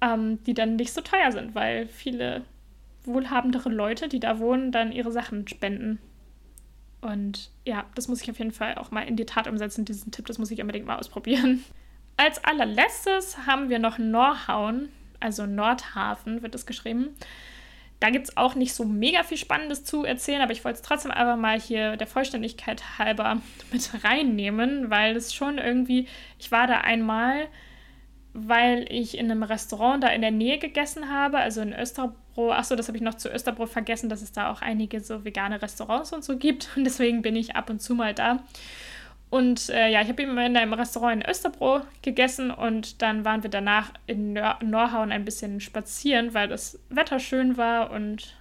ähm, 0.00 0.42
die 0.44 0.54
dann 0.54 0.76
nicht 0.76 0.92
so 0.92 1.00
teuer 1.00 1.32
sind, 1.32 1.56
weil 1.56 1.88
viele 1.88 2.42
wohlhabendere 3.04 3.68
Leute, 3.68 4.08
die 4.08 4.20
da 4.20 4.38
wohnen, 4.38 4.70
dann 4.70 4.92
ihre 4.92 5.10
Sachen 5.10 5.48
spenden. 5.48 5.98
Und 7.02 7.50
ja, 7.66 7.84
das 7.96 8.08
muss 8.08 8.22
ich 8.22 8.30
auf 8.30 8.38
jeden 8.38 8.52
Fall 8.52 8.76
auch 8.76 8.92
mal 8.92 9.02
in 9.02 9.16
die 9.16 9.26
Tat 9.26 9.48
umsetzen, 9.48 9.84
diesen 9.84 10.12
Tipp, 10.12 10.26
das 10.26 10.38
muss 10.38 10.50
ich 10.50 10.60
unbedingt 10.60 10.86
mal 10.86 10.98
ausprobieren. 10.98 11.64
Als 12.16 12.42
allerletztes 12.44 13.46
haben 13.46 13.68
wir 13.68 13.80
noch 13.80 13.98
Norhauen, 13.98 14.88
also 15.18 15.44
Nordhafen 15.44 16.42
wird 16.42 16.54
es 16.54 16.64
geschrieben. 16.64 17.08
Da 17.98 18.10
gibt 18.10 18.28
es 18.28 18.36
auch 18.36 18.54
nicht 18.54 18.74
so 18.74 18.84
mega 18.84 19.24
viel 19.24 19.36
Spannendes 19.36 19.84
zu 19.84 20.04
erzählen, 20.04 20.42
aber 20.42 20.52
ich 20.52 20.64
wollte 20.64 20.76
es 20.76 20.82
trotzdem 20.82 21.10
einfach 21.10 21.36
mal 21.36 21.60
hier 21.60 21.96
der 21.96 22.06
Vollständigkeit 22.06 22.98
halber 22.98 23.40
mit 23.72 24.04
reinnehmen, 24.04 24.90
weil 24.90 25.16
es 25.16 25.34
schon 25.34 25.58
irgendwie, 25.58 26.06
ich 26.38 26.52
war 26.52 26.68
da 26.68 26.78
einmal, 26.78 27.48
weil 28.32 28.86
ich 28.88 29.18
in 29.18 29.30
einem 29.30 29.42
Restaurant 29.42 30.04
da 30.04 30.08
in 30.08 30.20
der 30.20 30.30
Nähe 30.30 30.58
gegessen 30.58 31.10
habe, 31.10 31.38
also 31.38 31.60
in 31.60 31.72
Österbro. 31.72 32.14
Achso, 32.36 32.76
das 32.76 32.88
habe 32.88 32.96
ich 32.96 33.02
noch 33.02 33.14
zu 33.14 33.30
Österbro 33.30 33.66
vergessen, 33.66 34.08
dass 34.08 34.22
es 34.22 34.32
da 34.32 34.50
auch 34.50 34.62
einige 34.62 35.00
so 35.00 35.24
vegane 35.24 35.60
Restaurants 35.60 36.12
und 36.12 36.24
so 36.24 36.36
gibt. 36.36 36.70
Und 36.76 36.84
deswegen 36.84 37.22
bin 37.22 37.36
ich 37.36 37.56
ab 37.56 37.70
und 37.70 37.80
zu 37.80 37.94
mal 37.94 38.14
da. 38.14 38.42
Und 39.32 39.70
äh, 39.70 39.88
ja, 39.88 40.02
ich 40.02 40.08
habe 40.08 40.22
immer 40.22 40.44
in 40.44 40.56
einem 40.58 40.74
Restaurant 40.74 41.22
in 41.24 41.30
Österbro 41.30 41.80
gegessen 42.02 42.50
und 42.50 43.00
dann 43.00 43.24
waren 43.24 43.42
wir 43.42 43.48
danach 43.48 43.90
in 44.06 44.34
Nor 44.34 44.58
Norhauen 44.62 45.10
ein 45.10 45.24
bisschen 45.24 45.60
spazieren, 45.60 46.34
weil 46.34 46.48
das 46.48 46.78
Wetter 46.90 47.18
schön 47.18 47.56
war 47.56 47.92
und 47.92 48.36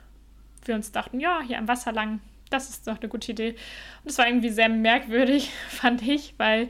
wir 0.65 0.75
uns 0.75 0.91
dachten, 0.91 1.21
ja, 1.21 1.39
hier 1.47 1.59
am 1.59 1.69
Wasser 1.69 1.93
lang, 1.93 2.19
das 2.49 2.69
ist 2.69 2.87
doch 2.87 2.99
eine 2.99 3.07
gute 3.07 3.31
Idee. 3.31 3.55
Und 4.03 4.11
es 4.11 4.17
war 4.17 4.27
irgendwie 4.27 4.49
sehr 4.49 4.67
merkwürdig, 4.67 5.49
fand 5.69 6.05
ich, 6.05 6.33
weil 6.37 6.67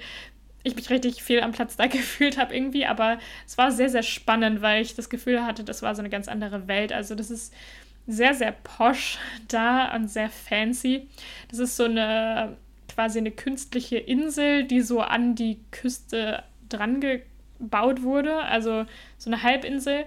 ich 0.63 0.75
mich 0.75 0.89
richtig 0.89 1.23
viel 1.23 1.41
am 1.41 1.51
Platz 1.51 1.75
da 1.75 1.87
gefühlt 1.87 2.37
habe 2.37 2.55
irgendwie, 2.55 2.85
aber 2.85 3.19
es 3.45 3.57
war 3.57 3.71
sehr, 3.71 3.89
sehr 3.89 4.03
spannend, 4.03 4.61
weil 4.61 4.81
ich 4.81 4.95
das 4.95 5.09
Gefühl 5.09 5.45
hatte, 5.45 5.63
das 5.63 5.81
war 5.81 5.95
so 5.95 6.01
eine 6.01 6.09
ganz 6.09 6.27
andere 6.27 6.67
Welt. 6.67 6.93
Also 6.93 7.15
das 7.15 7.31
ist 7.31 7.53
sehr, 8.07 8.33
sehr 8.33 8.51
posch 8.51 9.17
da 9.47 9.95
und 9.95 10.09
sehr 10.09 10.29
fancy. 10.29 11.07
Das 11.49 11.59
ist 11.59 11.75
so 11.75 11.85
eine 11.85 12.57
quasi 12.93 13.19
eine 13.19 13.31
künstliche 13.31 13.97
Insel, 13.97 14.65
die 14.65 14.81
so 14.81 14.99
an 14.99 15.33
die 15.35 15.59
Küste 15.71 16.43
dran 16.67 16.99
gebaut 16.99 18.03
wurde, 18.03 18.35
also 18.43 18.85
so 19.17 19.29
eine 19.29 19.43
Halbinsel. 19.43 20.05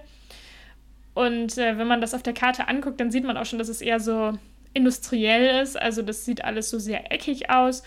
Und 1.15 1.57
äh, 1.57 1.77
wenn 1.77 1.87
man 1.87 2.01
das 2.01 2.13
auf 2.13 2.21
der 2.21 2.33
Karte 2.33 2.67
anguckt, 2.67 2.99
dann 2.99 3.09
sieht 3.09 3.23
man 3.23 3.37
auch 3.37 3.45
schon, 3.45 3.57
dass 3.57 3.69
es 3.69 3.81
eher 3.81 3.99
so 3.99 4.33
industriell 4.73 5.61
ist. 5.61 5.81
Also 5.81 6.01
das 6.01 6.25
sieht 6.25 6.43
alles 6.43 6.69
so 6.69 6.77
sehr 6.77 7.11
eckig 7.11 7.49
aus. 7.49 7.83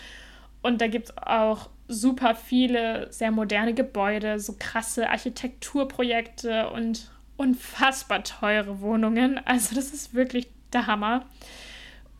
Und 0.61 0.81
da 0.81 0.87
gibt 0.87 1.09
es 1.09 1.17
auch 1.17 1.69
super 1.89 2.35
viele 2.35 3.11
sehr 3.11 3.31
moderne 3.31 3.73
Gebäude, 3.73 4.39
so 4.39 4.55
krasse 4.57 5.09
Architekturprojekte 5.09 6.69
und 6.69 7.11
unfassbar 7.35 8.23
teure 8.23 8.79
Wohnungen. 8.79 9.41
Also 9.45 9.75
das 9.75 9.91
ist 9.91 10.13
wirklich 10.13 10.47
der 10.71 10.87
Hammer. 10.87 11.25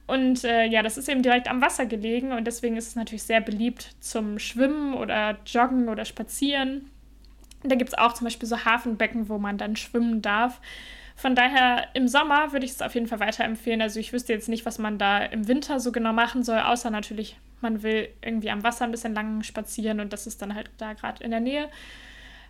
Und 0.07 0.43
äh, 0.43 0.65
ja, 0.65 0.81
das 0.81 0.97
ist 0.97 1.07
eben 1.07 1.21
direkt 1.21 1.47
am 1.47 1.61
Wasser 1.61 1.85
gelegen 1.85 2.31
und 2.31 2.45
deswegen 2.45 2.77
ist 2.77 2.87
es 2.87 2.95
natürlich 2.95 3.23
sehr 3.23 3.41
beliebt 3.41 3.95
zum 3.99 4.39
Schwimmen 4.39 4.95
oder 4.95 5.37
Joggen 5.45 5.87
oder 5.87 6.03
Spazieren. 6.03 6.89
Da 7.61 7.75
gibt 7.75 7.89
es 7.89 7.97
auch 7.97 8.13
zum 8.13 8.25
Beispiel 8.25 8.49
so 8.49 8.65
Hafenbecken, 8.65 9.29
wo 9.29 9.37
man 9.37 9.59
dann 9.59 9.75
schwimmen 9.75 10.23
darf. 10.23 10.61
Von 11.15 11.35
daher 11.35 11.89
im 11.93 12.07
Sommer 12.07 12.53
würde 12.53 12.65
ich 12.65 12.71
es 12.71 12.81
auf 12.81 12.95
jeden 12.95 13.05
Fall 13.05 13.19
weiterempfehlen. 13.19 13.83
Also 13.83 13.99
ich 13.99 14.11
wüsste 14.11 14.33
jetzt 14.33 14.49
nicht, 14.49 14.65
was 14.65 14.79
man 14.79 14.97
da 14.97 15.19
im 15.19 15.47
Winter 15.47 15.79
so 15.79 15.91
genau 15.91 16.13
machen 16.13 16.43
soll, 16.43 16.59
außer 16.59 16.89
natürlich 16.89 17.35
man 17.61 17.83
will 17.83 18.09
irgendwie 18.21 18.49
am 18.49 18.63
Wasser 18.63 18.85
ein 18.85 18.91
bisschen 18.91 19.13
lang 19.13 19.43
spazieren 19.43 19.99
und 19.99 20.13
das 20.13 20.27
ist 20.27 20.41
dann 20.41 20.55
halt 20.55 20.69
da 20.77 20.93
gerade 20.93 21.23
in 21.23 21.31
der 21.31 21.39
Nähe. 21.39 21.69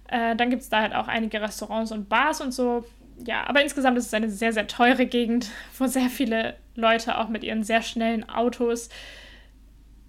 Äh, 0.07 0.35
dann 0.35 0.49
gibt 0.49 0.63
es 0.63 0.69
da 0.69 0.81
halt 0.81 0.93
auch 0.95 1.07
einige 1.07 1.41
Restaurants 1.41 1.91
und 1.91 2.09
Bars 2.09 2.41
und 2.41 2.51
so. 2.51 2.85
Ja, 3.25 3.47
aber 3.47 3.61
insgesamt 3.61 3.97
ist 3.97 4.07
es 4.07 4.13
eine 4.13 4.29
sehr, 4.29 4.53
sehr 4.53 4.67
teure 4.67 5.05
Gegend, 5.05 5.49
wo 5.77 5.87
sehr 5.87 6.09
viele 6.09 6.55
Leute 6.75 7.17
auch 7.17 7.29
mit 7.29 7.43
ihren 7.43 7.63
sehr 7.63 7.81
schnellen 7.81 8.27
Autos 8.29 8.89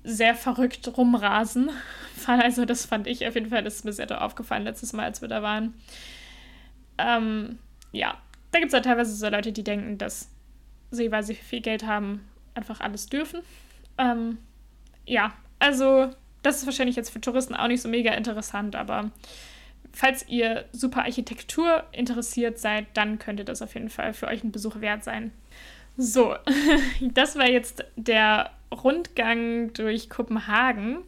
sehr 0.02 0.34
verrückt 0.34 0.96
rumrasen. 0.96 1.70
Also 2.26 2.66
das 2.66 2.84
fand 2.84 3.06
ich 3.06 3.26
auf 3.26 3.34
jeden 3.34 3.48
Fall, 3.48 3.64
das 3.64 3.76
ist 3.76 3.86
mir 3.86 3.94
sehr 3.94 4.22
aufgefallen 4.22 4.64
letztes 4.64 4.92
Mal, 4.92 5.04
als 5.04 5.22
wir 5.22 5.28
da 5.28 5.42
waren. 5.42 5.72
Ähm, 6.98 7.58
ja, 7.92 8.18
da 8.52 8.58
gibt 8.58 8.68
es 8.68 8.74
halt 8.74 8.84
teilweise 8.84 9.14
so 9.14 9.26
Leute, 9.30 9.52
die 9.52 9.64
denken, 9.64 9.96
dass 9.96 10.28
sie, 10.90 11.10
weil 11.10 11.22
sie 11.22 11.34
viel 11.34 11.62
Geld 11.62 11.86
haben, 11.86 12.28
einfach 12.52 12.80
alles 12.80 13.06
dürfen. 13.06 13.40
Ähm, 13.96 14.36
ja, 15.10 15.32
also 15.58 16.10
das 16.42 16.58
ist 16.58 16.66
wahrscheinlich 16.66 16.96
jetzt 16.96 17.10
für 17.10 17.20
Touristen 17.20 17.54
auch 17.54 17.66
nicht 17.66 17.82
so 17.82 17.88
mega 17.88 18.12
interessant, 18.12 18.76
aber 18.76 19.10
falls 19.92 20.26
ihr 20.28 20.64
super 20.72 21.02
Architektur 21.02 21.84
interessiert 21.92 22.58
seid, 22.58 22.86
dann 22.94 23.18
könnte 23.18 23.44
das 23.44 23.60
auf 23.60 23.74
jeden 23.74 23.90
Fall 23.90 24.12
für 24.12 24.28
euch 24.28 24.44
ein 24.44 24.52
Besuch 24.52 24.80
wert 24.80 25.02
sein. 25.02 25.32
So, 25.96 26.36
das 27.00 27.36
war 27.36 27.48
jetzt 27.48 27.84
der 27.96 28.52
Rundgang 28.72 29.72
durch 29.72 30.08
Kopenhagen. 30.08 30.98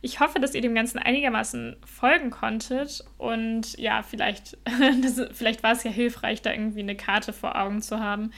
Ich 0.00 0.18
hoffe, 0.18 0.40
dass 0.40 0.54
ihr 0.54 0.60
dem 0.60 0.74
Ganzen 0.74 0.98
einigermaßen 0.98 1.76
folgen 1.86 2.30
konntet 2.30 3.04
und 3.18 3.78
ja, 3.78 4.02
vielleicht, 4.02 4.58
das, 5.02 5.20
vielleicht 5.32 5.62
war 5.62 5.72
es 5.72 5.84
ja 5.84 5.92
hilfreich, 5.92 6.42
da 6.42 6.52
irgendwie 6.52 6.80
eine 6.80 6.96
Karte 6.96 7.32
vor 7.32 7.56
Augen 7.56 7.82
zu 7.82 8.00
haben. 8.00 8.32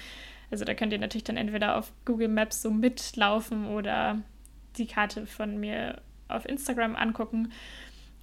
Also 0.51 0.65
da 0.65 0.75
könnt 0.75 0.93
ihr 0.93 0.99
natürlich 0.99 1.25
dann 1.25 1.37
entweder 1.39 1.77
auf 1.77 1.93
Google 2.05 2.29
Maps 2.29 2.61
so 2.61 2.71
mitlaufen 2.71 3.67
oder 3.69 4.21
die 4.81 4.87
Karte 4.87 5.27
von 5.27 5.59
mir 5.59 6.01
auf 6.29 6.47
Instagram 6.47 6.97
angucken. 6.97 7.53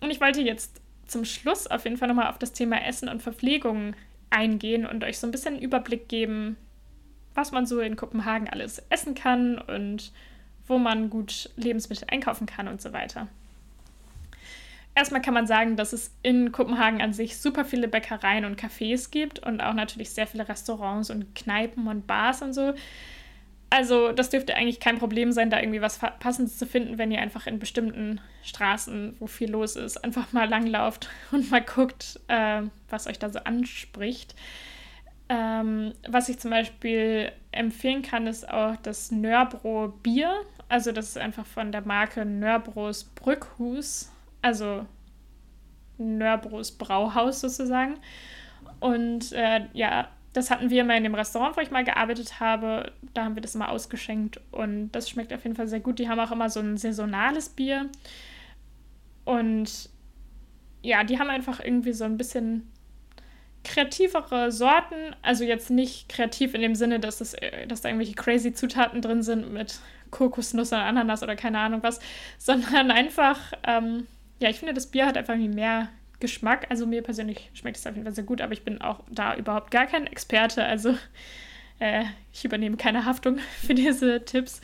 Und 0.01 0.12
ich 0.12 0.22
wollte 0.22 0.41
jetzt 0.41 0.82
zum 1.05 1.26
Schluss 1.26 1.68
auf 1.68 1.86
jeden 1.86 1.97
Fall 1.97 2.08
nochmal 2.08 2.30
auf 2.30 2.38
das 2.38 2.53
Thema 2.53 2.84
Essen 2.86 3.10
und 3.10 3.24
Verpflegung 3.24 3.95
eingehen 4.30 4.86
und 4.86 5.03
euch 5.03 5.20
so 5.20 5.28
ein 5.28 5.32
bisschen 5.32 5.55
einen 5.55 5.64
Überblick 5.64 6.10
geben, 6.10 6.58
was 7.34 7.51
man 7.51 7.66
so 7.66 7.80
in 7.80 7.95
Kopenhagen 7.95 8.49
alles 8.49 8.84
essen 8.89 9.16
kann 9.16 9.58
und 9.58 10.12
wo 10.68 10.78
man 10.78 11.10
gut 11.10 11.49
Lebensmittel 11.55 12.08
einkaufen 12.12 12.45
kann 12.45 12.68
und 12.68 12.82
so 12.82 12.91
weiter. 12.91 13.28
Erstmal 14.95 15.22
kann 15.22 15.36
man 15.36 15.45
sagen, 15.45 15.76
dass 15.76 15.93
es 15.93 16.12
in 16.24 16.51
Kopenhagen 16.51 17.01
an 17.01 17.14
sich 17.14 17.38
super 17.38 17.64
viele 17.64 17.88
Bäckereien 17.88 18.45
und 18.45 18.60
Cafés 18.60 19.12
gibt 19.12 19.39
und 19.39 19.62
auch 19.62 19.76
natürlich 19.76 20.10
sehr 20.10 20.26
viele 20.26 20.49
Restaurants 20.49 21.12
und 21.12 21.36
Kneipen 21.36 21.88
und 21.88 22.08
Bars 22.08 22.41
und 22.41 22.53
so. 22.53 22.74
Also 23.70 24.13
das 24.13 24.30
dürfte 24.30 24.55
eigentlich 24.55 24.80
kein 24.80 24.97
Problem 24.97 25.32
sein, 25.32 25.49
da 25.49 25.59
irgendwie 25.59 25.82
was 25.82 25.99
Passendes 25.99 26.57
zu 26.57 26.65
finden, 26.65 26.97
wenn 26.97 27.11
ihr 27.11 27.22
einfach 27.22 27.47
in 27.47 27.59
bestimmten 27.59 28.22
Straßen, 28.43 29.18
wo 29.20 29.28
viel 29.28 29.51
los 29.51 29.76
ist, 29.76 30.03
einfach 30.03 30.32
mal 30.32 30.47
langlauft 30.47 31.09
und 31.32 31.51
mal 31.51 31.61
guckt, 31.61 32.20
äh, 32.28 32.61
was 32.89 33.07
euch 33.07 33.20
da 33.20 33.30
so 33.30 33.39
anspricht. 33.39 34.36
Ähm, 35.30 35.93
was 36.07 36.30
ich 36.30 36.39
zum 36.39 36.51
Beispiel 36.51 37.32
empfehlen 37.51 38.01
kann, 38.01 38.28
ist 38.28 38.47
auch 38.49 38.78
das 38.78 39.11
Nörbro 39.11 39.89
Bier. 40.01 40.34
Also 40.70 40.93
das 40.93 41.09
ist 41.09 41.18
einfach 41.18 41.45
von 41.45 41.74
der 41.74 41.82
Marke 41.82 42.24
Nörbros 42.24 43.03
Brückhus 43.03 44.09
also 44.41 44.86
Nörbros 45.97 46.72
Brauhaus 46.72 47.41
sozusagen. 47.41 47.99
Und 48.80 49.32
äh, 49.34 49.61
ja, 49.74 50.09
das 50.34 50.52
hatten 50.52 50.70
wir 50.70 50.84
mal 50.84 50.98
in 50.98 51.04
dem 51.04 51.16
Restaurant, 51.16 51.58
wo 51.58 51.62
ich 51.62 51.72
mal 51.72 51.84
gearbeitet 51.84 52.40
habe. 52.40 52.92
Da 53.14 53.24
haben 53.24 53.36
wir 53.36 53.42
das 53.42 53.56
immer 53.56 53.70
ausgeschenkt 53.70 54.40
und 54.52 54.92
das 54.92 55.10
schmeckt 55.10 55.34
auf 55.34 55.44
jeden 55.44 55.56
Fall 55.56 55.68
sehr 55.68 55.80
gut. 55.80 56.00
Die 56.00 56.10
haben 56.10 56.20
auch 56.20 56.32
immer 56.32 56.50
so 56.50 56.60
ein 56.60 56.78
saisonales 56.78 57.50
Bier. 57.50 57.90
Und 59.26 59.90
ja, 60.82 61.04
die 61.04 61.20
haben 61.20 61.30
einfach 61.30 61.60
irgendwie 61.60 61.94
so 61.94 62.06
ein 62.06 62.18
bisschen 62.18 62.72
kreativere 63.64 64.52
Sorten. 64.52 65.16
Also 65.22 65.44
jetzt 65.44 65.70
nicht 65.70 66.08
kreativ 66.08 66.54
in 66.54 66.62
dem 66.62 66.76
Sinne, 66.76 67.00
dass, 67.00 67.18
das, 67.18 67.34
äh, 67.34 67.68
dass 67.68 67.82
da 67.82 67.90
irgendwelche 67.90 68.16
crazy 68.16 68.54
Zutaten 68.54 69.02
drin 69.02 69.24
sind 69.24 69.52
mit 69.52 69.80
Kokosnuss 70.12 70.72
und 70.72 70.78
Ananas 70.78 71.24
oder 71.24 71.36
keine 71.36 71.60
Ahnung 71.60 71.84
was, 71.84 72.00
sondern 72.38 72.92
einfach 72.92 73.54
ähm, 73.66 74.08
ja, 74.40 74.50
ich 74.50 74.60
finde, 74.60 74.74
das 74.74 74.88
Bier 74.88 75.06
hat 75.06 75.18
einfach 75.18 75.36
mehr 75.36 75.90
Geschmack. 76.20 76.68
Also 76.70 76.86
mir 76.86 77.01
persönlich 77.01 77.49
schmeckt 77.53 77.78
es 77.78 77.86
auf 77.86 77.93
jeden 77.93 78.05
Fall 78.05 78.15
sehr 78.15 78.24
gut, 78.24 78.41
aber 78.41 78.53
ich 78.53 78.63
bin 78.63 78.82
auch 78.82 79.01
da 79.11 79.36
überhaupt 79.36 79.72
gar 79.72 79.88
kein 79.88 80.07
Experte. 80.07 80.63
Also 80.63 80.97
äh, 81.80 82.05
ich 82.34 82.43
übernehme 82.45 82.78
keine 82.78 83.05
Haftung 83.05 83.39
für 83.65 83.76
diese 83.76 84.24
Tipps. 84.26 84.61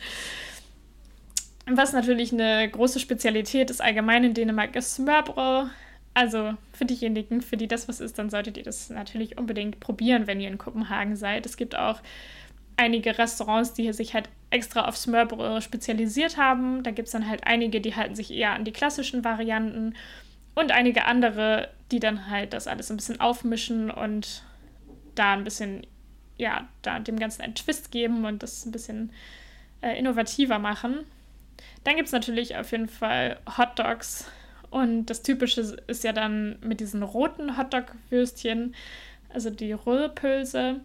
Was 1.66 1.92
natürlich 1.92 2.32
eine 2.32 2.68
große 2.68 3.00
Spezialität 3.00 3.70
ist 3.70 3.80
allgemein 3.80 4.24
in 4.24 4.34
Dänemark 4.34 4.76
ist 4.76 4.96
Smørbrød. 4.96 5.70
Also 6.12 6.54
für 6.72 6.84
diejenigen, 6.84 7.40
für 7.42 7.56
die 7.56 7.66
das 7.66 7.88
was 7.88 8.00
ist, 8.00 8.18
dann 8.18 8.30
solltet 8.30 8.56
ihr 8.56 8.62
das 8.62 8.88
natürlich 8.90 9.36
unbedingt 9.36 9.80
probieren, 9.80 10.26
wenn 10.28 10.40
ihr 10.40 10.48
in 10.48 10.58
Kopenhagen 10.58 11.16
seid. 11.16 11.44
Es 11.44 11.56
gibt 11.56 11.74
auch 11.74 12.00
einige 12.76 13.18
Restaurants, 13.18 13.72
die 13.72 13.92
sich 13.92 14.14
halt 14.14 14.28
extra 14.50 14.86
auf 14.86 14.96
Smørbrød 14.96 15.62
spezialisiert 15.62 16.36
haben. 16.36 16.82
Da 16.84 16.92
gibt 16.92 17.06
es 17.06 17.12
dann 17.12 17.28
halt 17.28 17.46
einige, 17.46 17.80
die 17.80 17.96
halten 17.96 18.14
sich 18.14 18.32
eher 18.32 18.52
an 18.52 18.64
die 18.64 18.72
klassischen 18.72 19.24
Varianten 19.24 19.94
und 20.54 20.72
einige 20.72 21.04
andere, 21.06 21.70
die 21.90 22.00
dann 22.00 22.30
halt 22.30 22.52
das 22.52 22.66
alles 22.66 22.90
ein 22.90 22.96
bisschen 22.96 23.20
aufmischen 23.20 23.90
und 23.90 24.42
da 25.14 25.32
ein 25.32 25.44
bisschen, 25.44 25.86
ja, 26.36 26.68
da 26.82 26.98
dem 26.98 27.18
Ganzen 27.18 27.42
einen 27.42 27.54
Twist 27.54 27.90
geben 27.90 28.24
und 28.24 28.42
das 28.42 28.64
ein 28.64 28.72
bisschen 28.72 29.12
äh, 29.80 29.98
innovativer 29.98 30.58
machen. 30.58 31.00
Dann 31.84 31.96
gibt 31.96 32.06
es 32.06 32.12
natürlich 32.12 32.56
auf 32.56 32.72
jeden 32.72 32.88
Fall 32.88 33.38
Hot 33.58 33.78
Dogs 33.78 34.30
und 34.70 35.06
das 35.06 35.22
Typische 35.22 35.76
ist 35.86 36.04
ja 36.04 36.12
dann 36.12 36.58
mit 36.60 36.80
diesen 36.80 37.02
roten 37.02 37.56
Hotdog-Würstchen, 37.56 38.74
also 39.28 39.50
die 39.50 39.72
Röhrpülse 39.72 40.80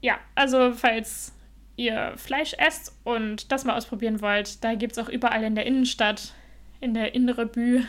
ja, 0.00 0.18
also 0.34 0.72
falls 0.72 1.32
ihr 1.76 2.12
Fleisch 2.16 2.54
esst 2.58 2.96
und 3.04 3.50
das 3.52 3.64
mal 3.64 3.76
ausprobieren 3.76 4.20
wollt, 4.20 4.62
da 4.64 4.74
gibt 4.74 4.92
es 4.92 4.98
auch 4.98 5.08
überall 5.08 5.44
in 5.44 5.54
der 5.54 5.66
Innenstadt, 5.66 6.34
in 6.80 6.94
der 6.94 7.14
Innere 7.14 7.46
Bü, 7.46 7.82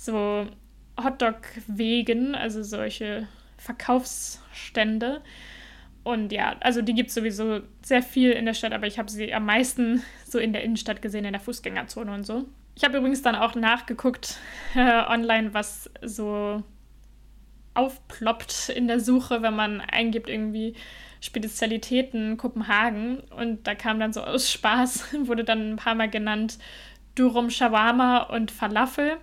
so 0.00 0.46
Hotdog-Wegen, 1.02 2.34
also 2.34 2.62
solche 2.62 3.28
Verkaufsstände. 3.58 5.20
Und 6.02 6.32
ja, 6.32 6.56
also 6.60 6.80
die 6.80 6.94
gibt 6.94 7.10
es 7.10 7.14
sowieso 7.14 7.60
sehr 7.82 8.02
viel 8.02 8.30
in 8.30 8.46
der 8.46 8.54
Stadt, 8.54 8.72
aber 8.72 8.86
ich 8.86 8.98
habe 8.98 9.10
sie 9.10 9.34
am 9.34 9.44
meisten 9.44 10.02
so 10.24 10.38
in 10.38 10.54
der 10.54 10.64
Innenstadt 10.64 11.02
gesehen, 11.02 11.26
in 11.26 11.32
der 11.32 11.40
Fußgängerzone 11.40 12.14
und 12.14 12.24
so. 12.24 12.46
Ich 12.76 12.84
habe 12.84 12.96
übrigens 12.96 13.20
dann 13.20 13.34
auch 13.34 13.54
nachgeguckt 13.54 14.38
äh, 14.74 15.02
online, 15.06 15.52
was 15.52 15.90
so 16.02 16.62
aufploppt 17.74 18.70
in 18.70 18.88
der 18.88 19.00
Suche, 19.00 19.42
wenn 19.42 19.54
man 19.54 19.82
eingibt 19.82 20.30
irgendwie 20.30 20.74
Spezialitäten 21.20 22.38
Kopenhagen. 22.38 23.18
Und 23.36 23.66
da 23.66 23.74
kam 23.74 24.00
dann 24.00 24.14
so 24.14 24.22
aus 24.22 24.50
Spaß, 24.50 25.14
wurde 25.26 25.44
dann 25.44 25.72
ein 25.72 25.76
paar 25.76 25.94
Mal 25.94 26.08
genannt 26.08 26.58
Durum 27.20 27.50
Shawarma 27.50 28.22
und 28.22 28.50
Falafel. 28.50 29.18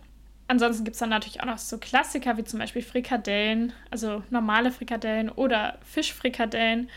Ansonsten 0.47 0.83
gibt 0.83 0.95
es 0.95 0.99
dann 0.99 1.09
natürlich 1.09 1.41
auch 1.41 1.45
noch 1.45 1.59
so 1.59 1.77
Klassiker 1.77 2.37
wie 2.37 2.43
zum 2.43 2.57
Beispiel 2.57 2.81
Frikadellen, 2.81 3.71
also 3.91 4.23
normale 4.31 4.71
Frikadellen 4.71 5.29
oder 5.29 5.77
Fischfrikadellen 5.83 6.89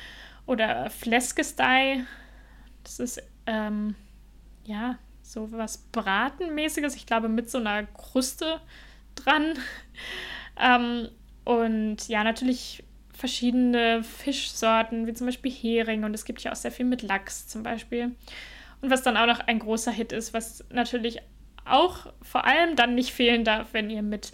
oder 0.46 0.88
Fleskestei. 0.88 2.04
Das 2.82 2.98
ist, 2.98 3.22
ähm, 3.46 3.94
ja, 4.64 4.96
so 5.22 5.50
was 5.52 5.78
Bratenmäßiges, 5.78 6.96
ich 6.96 7.06
glaube 7.06 7.28
mit 7.28 7.50
so 7.50 7.58
einer 7.58 7.84
Kruste 7.84 8.60
dran. 9.14 9.54
ähm, 10.60 11.08
und 11.44 12.08
ja, 12.08 12.24
natürlich 12.24 12.84
verschiedene 13.12 14.02
Fischsorten, 14.02 15.06
wie 15.06 15.14
zum 15.14 15.26
Beispiel 15.26 15.52
Hering 15.52 16.04
und 16.04 16.14
es 16.14 16.24
gibt 16.24 16.42
ja 16.42 16.52
auch 16.52 16.56
sehr 16.56 16.72
viel 16.72 16.86
mit 16.86 17.02
Lachs 17.02 17.46
zum 17.46 17.62
Beispiel. 17.62 18.16
Und 18.80 18.90
was 18.90 19.02
dann 19.02 19.16
auch 19.16 19.26
noch 19.26 19.40
ein 19.40 19.60
großer 19.60 19.92
Hit 19.92 20.12
ist, 20.12 20.34
was 20.34 20.64
natürlich 20.70 21.20
auch 21.64 22.12
vor 22.20 22.44
allem 22.44 22.74
dann 22.74 22.94
nicht 22.94 23.12
fehlen 23.12 23.44
darf, 23.44 23.68
wenn 23.72 23.90
ihr 23.90 24.02
mit 24.02 24.32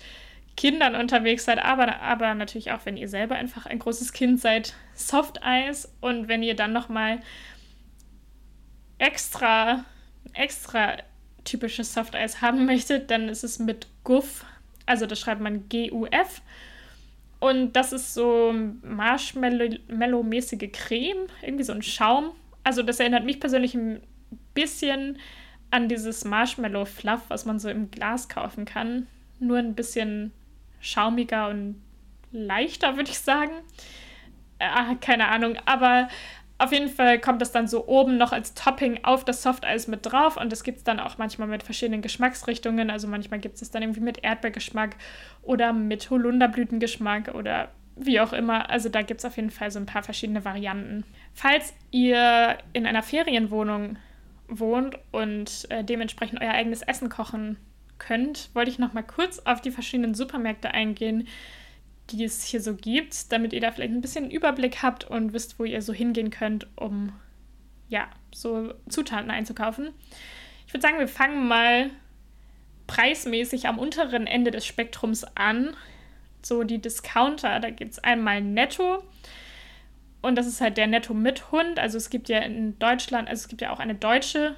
Kindern 0.57 0.97
unterwegs 0.97 1.45
seid, 1.45 1.63
aber, 1.63 2.01
aber 2.01 2.35
natürlich 2.35 2.73
auch, 2.73 2.81
wenn 2.85 2.97
ihr 2.97 3.09
selber 3.09 3.37
einfach 3.37 3.67
ein 3.67 3.79
großes 3.79 4.13
Kind 4.13 4.41
seid, 4.41 4.75
Soft 4.95 5.43
Eis 5.45 5.95
und 6.01 6.27
wenn 6.27 6.43
ihr 6.43 6.57
dann 6.57 6.73
nochmal 6.73 7.21
extra, 8.99 9.85
extra 10.35 10.97
typisches 11.45 11.93
Soft 11.95 12.15
Eis 12.15 12.41
haben 12.43 12.67
möchtet, 12.67 13.11
dann 13.11 13.29
ist 13.29 13.45
es 13.45 13.59
mit 13.59 13.87
Guff, 14.05 14.45
also 14.87 15.07
das 15.07 15.21
schreibt 15.21 15.41
man 15.41 15.69
G-U-F 15.69 16.43
und 17.41 17.73
das 17.75 17.93
ist 17.93 18.15
so 18.15 18.55
Marshmallow-mäßige 18.83 20.73
Creme, 20.73 21.27
irgendwie 21.43 21.65
so 21.65 21.73
ein 21.73 21.83
Schaum. 21.83 22.33
Also 22.65 22.83
das 22.83 22.99
erinnert 23.01 23.25
mich 23.25 23.39
persönlich 23.41 23.75
ein 23.75 24.03
bisschen 24.55 25.19
an 25.71 25.89
dieses 25.89 26.25
Marshmallow 26.25 26.85
Fluff, 26.85 27.23
was 27.29 27.45
man 27.45 27.59
so 27.59 27.69
im 27.69 27.91
Glas 27.91 28.29
kaufen 28.29 28.65
kann. 28.65 29.07
Nur 29.39 29.59
ein 29.59 29.75
bisschen 29.75 30.33
schaumiger 30.81 31.49
und 31.49 31.81
leichter, 32.33 32.97
würde 32.97 33.11
ich 33.11 33.19
sagen. 33.19 33.53
Äh, 34.59 34.97
keine 35.01 35.29
Ahnung, 35.29 35.57
aber 35.67 36.09
auf 36.59 36.73
jeden 36.73 36.89
Fall 36.89 37.21
kommt 37.21 37.41
das 37.41 37.53
dann 37.53 37.69
so 37.69 37.87
oben 37.87 38.17
noch 38.17 38.33
als 38.33 38.55
Topping 38.55 39.05
auf 39.05 39.25
das 39.25 39.43
Softeis 39.43 39.87
mit 39.87 40.01
drauf 40.05 40.37
und 40.37 40.51
das 40.51 40.65
gibt 40.65 40.79
es 40.79 40.85
dann 40.85 40.99
auch 40.99 41.17
manchmal 41.17 41.47
mit 41.47 41.63
verschiedenen 41.63 42.03
Geschmacksrichtungen. 42.03 42.91
Also 42.91 43.07
manchmal 43.07 43.39
gibt 43.39 43.63
es 43.63 43.71
dann 43.71 43.83
irgendwie 43.83 44.01
mit 44.01 44.25
Erdbeergeschmack 44.25 44.97
oder 45.43 45.73
mit 45.73 46.11
Holunderblütengeschmack 46.11 47.35
oder 47.35 47.69
wie 47.95 48.21
auch 48.21 48.33
immer. 48.33 48.71
Also 48.71 48.89
da 48.89 49.03
gibt 49.03 49.21
es 49.21 49.25
auf 49.25 49.37
jeden 49.37 49.51
Fall 49.51 49.71
so 49.71 49.79
ein 49.79 49.87
paar 49.87 50.03
verschiedene 50.03 50.45
Varianten. 50.45 51.05
Falls 51.33 51.75
ihr 51.93 52.59
in 52.73 52.87
einer 52.87 53.05
Ferienwohnung 53.05 53.97
wohnt 54.49 54.99
und 55.13 55.67
äh, 55.71 55.85
dementsprechend 55.85 56.41
euer 56.41 56.53
eigenes 56.53 56.83
Essen 56.83 57.09
kochen 57.09 57.57
könnt, 57.99 58.51
wollte 58.55 58.71
ich 58.71 58.79
noch 58.81 58.95
mal 58.95 59.03
kurz 59.03 59.41
auf 59.41 59.61
die 59.61 59.71
verschiedenen 59.71 60.15
Supermärkte 60.15 60.73
eingehen, 60.73 61.29
die 62.11 62.25
es 62.25 62.45
hier 62.45 62.61
so 62.61 62.75
gibt, 62.75 63.33
damit 63.33 63.53
ihr 63.53 63.61
da 63.61 63.71
vielleicht 63.71 63.93
ein 63.93 64.01
bisschen 64.01 64.31
Überblick 64.31 64.83
habt 64.83 65.05
und 65.05 65.33
wisst, 65.33 65.59
wo 65.59 65.65
ihr 65.65 65.83
so 65.83 65.93
hingehen 65.93 66.31
könnt, 66.31 66.67
um 66.77 67.13
ja, 67.89 68.09
so 68.35 68.75
Zutaten 68.89 69.31
einzukaufen. 69.31 69.91
Ich 70.67 70.75
würde 70.75 70.83
sagen, 70.83 70.99
wir 70.99 71.09
fangen 71.09 71.49
mal 71.49 71.91
preismäßig 72.87 73.67
am 73.69 73.79
unteren 73.79 74.27
Ende 74.27 74.51
des 74.51 74.67
Spektrums 74.67 75.25
an. 75.37 75.77
So 76.43 76.65
die 76.65 76.81
Discounter, 76.81 77.61
da 77.61 77.71
gibt 77.71 77.93
es 77.93 77.99
einmal 77.99 78.41
Netto. 78.41 79.03
Und 80.21 80.37
das 80.37 80.47
ist 80.47 80.61
halt 80.61 80.77
der 80.77 80.87
Netto 80.87 81.15
mit 81.15 81.53
Hund. 81.53 81.79
Also 81.79 81.97
es 81.97 82.11
gibt 82.11 82.29
ja 82.29 82.39
in 82.41 82.79
Deutschland, 82.79 83.29
also 83.29 83.43
es 83.43 83.49
gibt 83.49 83.61
ja 83.61 83.73
auch 83.73 83.79
eine 83.79 83.95
deutsche 83.95 84.55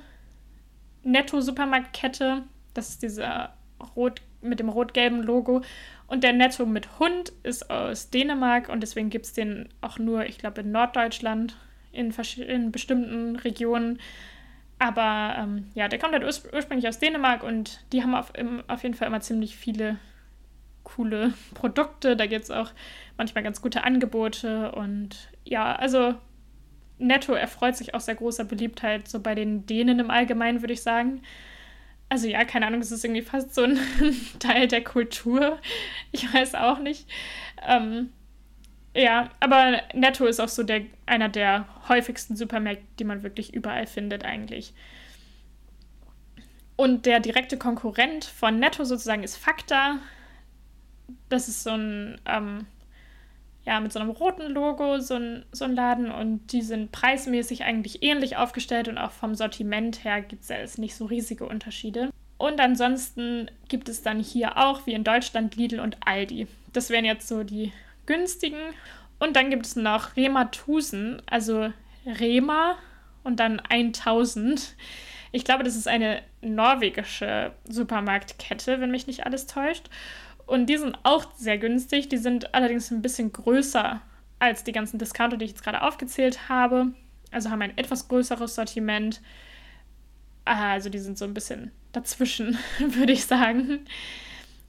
Netto-Supermarktkette. 1.03 2.43
Das 2.75 2.91
ist 2.91 3.03
dieser 3.03 3.55
rot 3.95 4.23
mit 4.41 4.59
dem 4.59 4.69
rot-gelben 4.69 5.23
Logo. 5.23 5.63
Und 6.11 6.25
der 6.25 6.33
Netto 6.33 6.67
mit 6.67 6.99
Hund 6.99 7.33
ist 7.45 7.71
aus 7.71 8.11
Dänemark 8.11 8.69
und 8.69 8.81
deswegen 8.81 9.11
gibt 9.11 9.27
es 9.27 9.33
den 9.33 9.69
auch 9.81 10.01
nur, 10.01 10.27
ich 10.27 10.39
glaube, 10.39 10.63
in 10.63 10.73
Norddeutschland, 10.73 11.57
in, 11.93 12.13
in 12.37 12.73
bestimmten 12.73 13.37
Regionen. 13.37 14.01
Aber 14.81 15.37
ähm, 15.39 15.69
ja, 15.75 15.87
der 15.87 16.01
kommt 16.01 16.13
halt 16.15 16.25
urs 16.25 16.43
ursprünglich 16.53 16.89
aus 16.89 16.99
Dänemark 16.99 17.45
und 17.45 17.85
die 17.93 18.03
haben 18.03 18.17
auf, 18.17 18.33
im, 18.37 18.61
auf 18.67 18.83
jeden 18.83 18.97
Fall 18.97 19.07
immer 19.07 19.21
ziemlich 19.21 19.57
viele 19.57 19.99
coole 20.83 21.33
Produkte. 21.55 22.17
Da 22.17 22.27
gibt 22.27 22.43
es 22.43 22.51
auch 22.51 22.73
manchmal 23.17 23.45
ganz 23.45 23.63
gute 23.63 23.85
Angebote. 23.85 24.73
Und 24.73 25.31
ja, 25.45 25.77
also 25.77 26.17
Netto 26.99 27.35
erfreut 27.35 27.77
sich 27.77 27.95
auch 27.95 28.01
sehr 28.01 28.17
großer 28.17 28.45
Beliebtheit, 28.45 29.07
so 29.07 29.21
bei 29.21 29.37
den 29.37 29.65
Dänen 29.65 30.01
im 30.01 30.11
Allgemeinen, 30.11 30.61
würde 30.61 30.73
ich 30.73 30.83
sagen. 30.83 31.23
Also 32.11 32.27
ja, 32.27 32.45
keine 32.45 32.67
Ahnung, 32.67 32.81
es 32.81 32.91
ist 32.91 33.05
irgendwie 33.05 33.23
fast 33.23 33.55
so 33.55 33.63
ein 33.63 33.79
Teil 34.41 34.67
der 34.69 34.83
Kultur. 34.83 35.59
Ich 36.11 36.33
weiß 36.33 36.57
auch 36.57 36.81
nicht. 36.81 37.09
Ähm, 37.67 38.13
ja, 38.97 39.31
aber 39.39 39.81
Netto 39.95 40.27
ist 40.27 40.41
auch 40.41 40.49
so 40.49 40.65
der, 40.65 40.83
einer 41.07 41.29
der 41.29 41.67
häufigsten 41.89 42.35
Supermärkte, 42.35 42.85
die 42.99 43.05
man 43.05 43.23
wirklich 43.23 43.55
überall 43.55 43.87
findet 43.87 44.25
eigentlich. 44.25 44.75
Und 46.75 47.07
der 47.07 47.21
direkte 47.21 47.57
Konkurrent 47.59 48.25
von 48.25 48.59
Netto 48.59 48.83
sozusagen 48.85 49.23
ist 49.23 49.37
Fakta. 49.37 49.99
Das 51.29 51.47
ist 51.47 51.63
so 51.63 51.71
ein, 51.71 52.21
ähm, 52.27 52.67
ja, 53.65 53.79
mit 53.81 53.93
so 53.93 53.99
einem 53.99 54.11
roten 54.11 54.51
Logo, 54.51 54.99
so 55.01 55.15
ein, 55.15 55.45
so 55.53 55.65
ein 55.65 55.75
Laden. 55.75 56.11
Und 56.11 56.53
die 56.53 56.63
sind 56.63 56.93
preismäßig 56.93 57.65
eigentlich 57.65 58.03
ähnlich 58.03 58.37
aufgestellt 58.37 58.89
und 58.89 58.99
auch 58.99 59.13
vom 59.13 59.35
Sortiment 59.35 60.05
her 60.05 60.23
gibt 60.23 60.43
es 60.43 60.49
ja 60.49 60.57
jetzt 60.57 60.79
nicht 60.79 60.95
so 60.95 61.05
riesige 61.05 61.47
Unterschiede. 61.47 62.11
Und 62.39 62.59
ansonsten 62.59 63.51
gibt 63.69 63.89
es 63.89 64.03
dann 64.03 64.19
hier 64.19 64.57
auch, 64.57 64.87
wie 64.87 64.95
in 64.95 65.05
Deutschland, 65.05 65.57
Lidl 65.57 65.81
und 65.81 65.99
Aldi. 66.07 66.47
Das 66.73 66.89
wären 66.89 67.05
jetzt 67.05 67.29
so 67.29 67.45
die 67.45 67.73
günstigen. 68.07 68.61
Und 69.19 69.37
dann 69.37 69.51
gibt 69.51 69.67
es 69.67 69.77
noch 69.77 70.17
Rema 70.17 70.43
1000, 70.43 71.23
also 71.27 71.71
Rema 72.07 72.77
und 73.25 73.41
dann 73.41 73.61
1000. 73.61 74.75
Ich 75.33 75.45
glaube, 75.45 75.65
das 75.65 75.77
ist 75.77 75.87
eine 75.87 76.23
norwegische 76.41 77.53
Supermarktkette, 77.69 78.81
wenn 78.81 78.91
mich 78.91 79.07
nicht 79.07 79.27
alles 79.27 79.47
täuscht. 79.47 79.91
Und 80.51 80.67
die 80.67 80.79
sind 80.79 80.99
auch 81.05 81.33
sehr 81.37 81.59
günstig. 81.59 82.09
Die 82.09 82.17
sind 82.17 82.55
allerdings 82.55 82.91
ein 82.91 83.03
bisschen 83.03 83.33
größer 83.33 84.01
als 84.41 84.65
die 84.65 84.73
ganzen 84.73 84.99
Discounter, 84.99 85.37
die 85.37 85.45
ich 85.45 85.53
jetzt 85.53 85.63
gerade 85.63 85.83
aufgezählt 85.83 86.49
habe. 86.49 86.89
Also 87.31 87.51
haben 87.51 87.63
ein 87.63 87.79
etwas 87.79 88.09
größeres 88.09 88.57
Sortiment. 88.57 89.21
Also 90.45 90.91
die 90.91 90.99
sind 90.99 91.19
so 91.19 91.25
ein 91.25 91.35
bisschen 91.35 91.71
dazwischen, 91.93 92.59
würde 92.81 93.13
ich 93.13 93.27
sagen. 93.27 93.87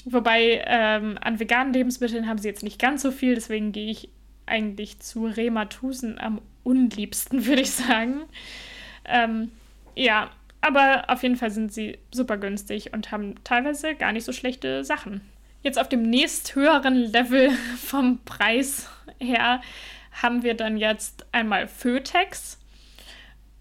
Wobei 0.05 0.63
ähm, 0.67 1.17
an 1.19 1.39
veganen 1.39 1.73
Lebensmitteln 1.73 2.27
haben 2.27 2.37
sie 2.37 2.47
jetzt 2.47 2.61
nicht 2.61 2.77
ganz 2.77 3.01
so 3.01 3.09
viel, 3.09 3.33
deswegen 3.33 3.71
gehe 3.71 3.89
ich 3.89 4.09
eigentlich 4.45 4.99
zu 4.99 5.25
Rema 5.25 5.61
1000 5.61 6.21
am 6.21 6.41
unliebsten, 6.61 7.45
würde 7.47 7.63
ich 7.63 7.71
sagen. 7.71 8.21
Ähm, 9.05 9.51
ja, 9.95 10.29
aber 10.61 11.05
auf 11.07 11.23
jeden 11.23 11.37
Fall 11.37 11.49
sind 11.49 11.73
sie 11.73 11.97
super 12.11 12.37
günstig 12.37 12.93
und 12.93 13.11
haben 13.11 13.33
teilweise 13.43 13.95
gar 13.95 14.11
nicht 14.11 14.25
so 14.25 14.31
schlechte 14.31 14.83
Sachen. 14.83 15.21
Jetzt 15.63 15.79
auf 15.79 15.89
dem 15.89 16.03
nächsthöheren 16.03 16.95
Level 16.95 17.51
vom 17.77 18.19
Preis 18.25 18.89
her 19.19 19.61
haben 20.21 20.43
wir 20.43 20.55
dann 20.55 20.77
jetzt 20.77 21.25
einmal 21.31 21.67
Fötex. 21.67 22.59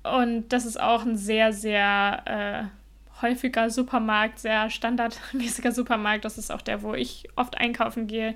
Und 0.03 0.49
das 0.49 0.65
ist 0.65 0.81
auch 0.81 1.05
ein 1.05 1.17
sehr, 1.17 1.53
sehr 1.53 2.71
äh, 2.71 3.23
häufiger 3.23 3.71
Supermarkt, 3.71 4.39
sehr 4.39 4.71
standardmäßiger 4.71 5.73
Supermarkt. 5.73 6.25
Das 6.25 6.39
ist 6.39 6.51
auch 6.51 6.63
der, 6.63 6.83
wo 6.83 6.95
ich 6.95 7.29
oft 7.37 7.59
einkaufen 7.59 8.07
gehe. 8.07 8.35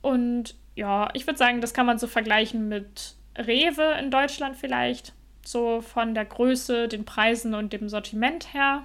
Und 0.00 0.54
ja, 0.74 1.10
ich 1.12 1.26
würde 1.26 1.38
sagen, 1.38 1.60
das 1.60 1.74
kann 1.74 1.86
man 1.86 1.98
so 1.98 2.06
vergleichen 2.06 2.68
mit 2.68 3.14
Rewe 3.36 3.98
in 3.98 4.10
Deutschland 4.10 4.56
vielleicht. 4.56 5.12
So 5.44 5.80
von 5.80 6.14
der 6.14 6.24
Größe, 6.24 6.88
den 6.88 7.04
Preisen 7.04 7.54
und 7.54 7.72
dem 7.72 7.88
Sortiment 7.88 8.52
her. 8.54 8.82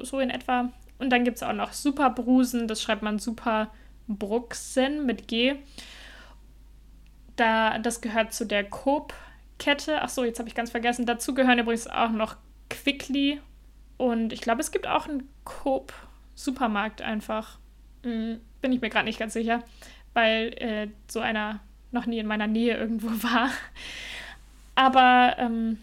So 0.00 0.20
in 0.20 0.30
etwa. 0.30 0.70
Und 1.02 1.10
dann 1.10 1.24
gibt 1.24 1.38
es 1.38 1.42
auch 1.42 1.52
noch 1.52 1.72
Superbrusen. 1.72 2.68
Das 2.68 2.80
schreibt 2.80 3.02
man 3.02 3.18
Superbruxen 3.18 5.04
mit 5.04 5.26
G. 5.26 5.56
Da, 7.34 7.78
das 7.78 8.00
gehört 8.00 8.32
zu 8.32 8.46
der 8.46 8.62
Coop-Kette. 8.62 10.00
Achso, 10.00 10.22
jetzt 10.22 10.38
habe 10.38 10.48
ich 10.48 10.54
ganz 10.54 10.70
vergessen. 10.70 11.04
Dazu 11.04 11.34
gehören 11.34 11.58
übrigens 11.58 11.88
auch 11.88 12.10
noch 12.10 12.36
Quickly 12.70 13.40
und 13.96 14.32
ich 14.32 14.40
glaube, 14.40 14.60
es 14.60 14.70
gibt 14.70 14.86
auch 14.86 15.08
einen 15.08 15.28
Coop-Supermarkt 15.42 17.02
einfach. 17.02 17.58
Hm, 18.04 18.40
bin 18.60 18.72
ich 18.72 18.80
mir 18.80 18.88
gerade 18.88 19.06
nicht 19.06 19.18
ganz 19.18 19.32
sicher, 19.32 19.64
weil 20.14 20.54
äh, 20.58 20.86
so 21.08 21.18
einer 21.18 21.58
noch 21.90 22.06
nie 22.06 22.20
in 22.20 22.26
meiner 22.28 22.46
Nähe 22.46 22.76
irgendwo 22.76 23.08
war. 23.24 23.50
Aber 24.76 25.34
ähm, 25.38 25.78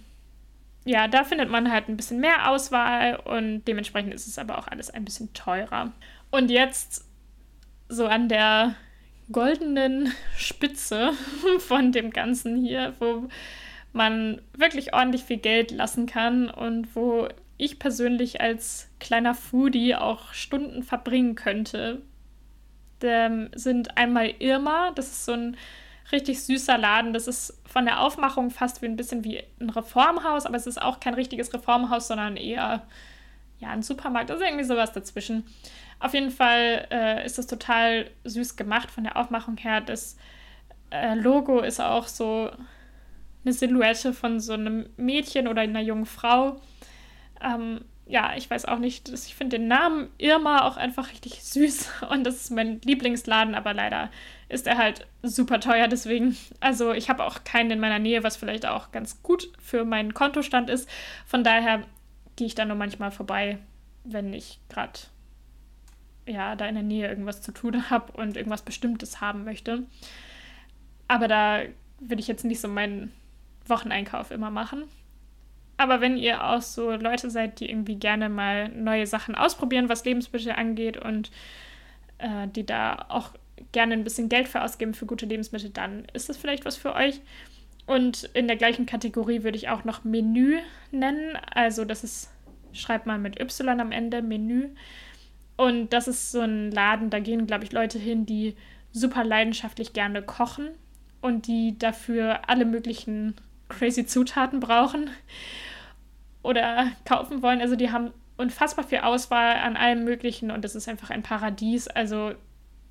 ja, 0.89 1.07
da 1.07 1.23
findet 1.23 1.51
man 1.51 1.71
halt 1.71 1.87
ein 1.87 1.97
bisschen 1.97 2.19
mehr 2.19 2.49
Auswahl 2.49 3.17
und 3.17 3.63
dementsprechend 3.65 4.11
ist 4.11 4.25
es 4.25 4.39
aber 4.39 4.57
auch 4.57 4.67
alles 4.67 4.89
ein 4.89 5.05
bisschen 5.05 5.31
teurer. 5.35 5.93
Und 6.31 6.49
jetzt 6.49 7.05
so 7.89 8.07
an 8.07 8.27
der 8.27 8.73
goldenen 9.31 10.11
Spitze 10.35 11.11
von 11.59 11.91
dem 11.91 12.09
Ganzen 12.09 12.57
hier, 12.57 12.95
wo 12.97 13.29
man 13.93 14.41
wirklich 14.57 14.91
ordentlich 14.91 15.25
viel 15.25 15.37
Geld 15.37 15.69
lassen 15.69 16.07
kann 16.07 16.49
und 16.49 16.95
wo 16.95 17.27
ich 17.57 17.77
persönlich 17.77 18.41
als 18.41 18.89
kleiner 18.99 19.35
Foodie 19.35 19.93
auch 19.93 20.33
Stunden 20.33 20.81
verbringen 20.81 21.35
könnte, 21.35 22.01
sind 22.99 23.95
einmal 23.95 24.33
Irma. 24.39 24.89
Das 24.95 25.05
ist 25.05 25.25
so 25.25 25.33
ein 25.33 25.55
richtig 26.11 26.43
süßer 26.43 26.77
Laden. 26.77 27.13
Das 27.13 27.27
ist 27.27 27.61
von 27.65 27.85
der 27.85 28.01
Aufmachung 28.01 28.49
fast 28.49 28.81
wie 28.81 28.87
ein 28.87 28.95
bisschen 28.95 29.23
wie 29.23 29.43
ein 29.59 29.69
Reformhaus, 29.69 30.45
aber 30.45 30.57
es 30.57 30.67
ist 30.67 30.81
auch 30.81 30.99
kein 30.99 31.13
richtiges 31.13 31.53
Reformhaus, 31.53 32.07
sondern 32.07 32.37
eher 32.37 32.83
ja, 33.59 33.69
ein 33.69 33.83
Supermarkt. 33.83 34.29
Ist 34.29 34.41
irgendwie 34.41 34.63
sowas 34.63 34.91
dazwischen. 34.91 35.45
Auf 35.99 36.13
jeden 36.13 36.31
Fall 36.31 36.87
äh, 36.91 37.25
ist 37.25 37.37
das 37.37 37.47
total 37.47 38.09
süß 38.23 38.55
gemacht 38.55 38.89
von 38.89 39.03
der 39.03 39.17
Aufmachung 39.17 39.57
her. 39.57 39.81
Das 39.81 40.17
äh, 40.91 41.15
Logo 41.15 41.59
ist 41.59 41.79
auch 41.79 42.07
so 42.07 42.49
eine 43.43 43.53
Silhouette 43.53 44.13
von 44.13 44.39
so 44.39 44.53
einem 44.53 44.89
Mädchen 44.97 45.47
oder 45.47 45.61
einer 45.61 45.81
jungen 45.81 46.05
Frau. 46.05 46.59
Ähm, 47.41 47.81
ja, 48.05 48.33
ich 48.35 48.49
weiß 48.49 48.65
auch 48.65 48.79
nicht, 48.79 49.09
ich 49.09 49.35
finde 49.35 49.59
den 49.59 49.67
Namen 49.67 50.09
Irma 50.17 50.67
auch 50.67 50.77
einfach 50.77 51.11
richtig 51.11 51.43
süß 51.43 51.89
und 52.09 52.23
das 52.23 52.35
ist 52.35 52.51
mein 52.51 52.81
Lieblingsladen, 52.81 53.55
aber 53.55 53.73
leider 53.73 54.09
ist 54.49 54.67
er 54.67 54.77
halt 54.77 55.07
super 55.21 55.59
teuer, 55.59 55.87
deswegen, 55.87 56.35
also 56.59 56.91
ich 56.91 57.09
habe 57.09 57.23
auch 57.23 57.43
keinen 57.43 57.71
in 57.71 57.79
meiner 57.79 57.99
Nähe, 57.99 58.23
was 58.23 58.35
vielleicht 58.35 58.65
auch 58.65 58.91
ganz 58.91 59.21
gut 59.21 59.49
für 59.59 59.85
meinen 59.85 60.13
Kontostand 60.13 60.69
ist. 60.69 60.89
Von 61.25 61.43
daher 61.43 61.83
gehe 62.35 62.47
ich 62.47 62.55
da 62.55 62.65
nur 62.65 62.75
manchmal 62.75 63.11
vorbei, 63.11 63.59
wenn 64.03 64.33
ich 64.33 64.59
gerade 64.69 64.99
ja, 66.25 66.55
da 66.55 66.65
in 66.67 66.75
der 66.75 66.83
Nähe 66.83 67.07
irgendwas 67.07 67.41
zu 67.41 67.51
tun 67.51 67.89
habe 67.89 68.11
und 68.13 68.37
irgendwas 68.37 68.63
Bestimmtes 68.63 69.21
haben 69.21 69.43
möchte. 69.43 69.83
Aber 71.07 71.27
da 71.27 71.61
würde 71.99 72.21
ich 72.21 72.27
jetzt 72.27 72.45
nicht 72.45 72.61
so 72.61 72.67
meinen 72.67 73.11
Wocheneinkauf 73.67 74.31
immer 74.31 74.49
machen. 74.49 74.83
Aber 75.77 76.01
wenn 76.01 76.17
ihr 76.17 76.43
auch 76.43 76.61
so 76.61 76.91
Leute 76.91 77.29
seid, 77.29 77.59
die 77.59 77.69
irgendwie 77.69 77.95
gerne 77.95 78.29
mal 78.29 78.69
neue 78.69 79.07
Sachen 79.07 79.35
ausprobieren, 79.35 79.89
was 79.89 80.05
Lebensmittel 80.05 80.51
angeht 80.51 80.97
und 80.97 81.31
äh, 82.17 82.47
die 82.47 82.65
da 82.65 83.05
auch 83.09 83.31
gerne 83.71 83.93
ein 83.93 84.03
bisschen 84.03 84.29
Geld 84.29 84.47
für 84.47 84.63
ausgeben 84.63 84.93
für 84.93 85.05
gute 85.05 85.25
Lebensmittel, 85.25 85.69
dann 85.69 86.05
ist 86.13 86.29
das 86.29 86.37
vielleicht 86.37 86.65
was 86.65 86.75
für 86.75 86.93
euch. 86.93 87.21
Und 87.85 88.29
in 88.33 88.47
der 88.47 88.55
gleichen 88.55 88.85
Kategorie 88.85 89.43
würde 89.43 89.57
ich 89.57 89.69
auch 89.69 89.83
noch 89.83 90.03
Menü 90.03 90.59
nennen. 90.91 91.37
Also 91.53 91.85
das 91.85 92.03
ist, 92.03 92.29
schreibt 92.71 93.07
man 93.07 93.21
mit 93.21 93.39
Y 93.39 93.79
am 93.79 93.91
Ende, 93.91 94.21
Menü. 94.21 94.69
Und 95.57 95.91
das 95.91 96.07
ist 96.07 96.31
so 96.31 96.41
ein 96.41 96.71
Laden, 96.71 97.09
da 97.09 97.19
gehen, 97.19 97.47
glaube 97.47 97.63
ich, 97.63 97.71
Leute 97.71 97.97
hin, 97.99 98.25
die 98.25 98.55
super 98.91 99.23
leidenschaftlich 99.23 99.93
gerne 99.93 100.21
kochen 100.21 100.69
und 101.21 101.47
die 101.47 101.77
dafür 101.77 102.47
alle 102.47 102.65
möglichen 102.65 103.35
crazy 103.67 104.05
Zutaten 104.05 104.59
brauchen 104.59 105.09
oder 106.43 106.91
kaufen 107.05 107.41
wollen. 107.41 107.61
Also 107.61 107.75
die 107.75 107.91
haben 107.91 108.11
unfassbar 108.37 108.85
viel 108.85 108.99
Auswahl 108.99 109.57
an 109.57 109.75
allem 109.75 110.05
Möglichen 110.05 110.49
und 110.49 110.63
es 110.63 110.75
ist 110.75 110.87
einfach 110.87 111.09
ein 111.09 111.23
Paradies. 111.23 111.87
Also 111.87 112.33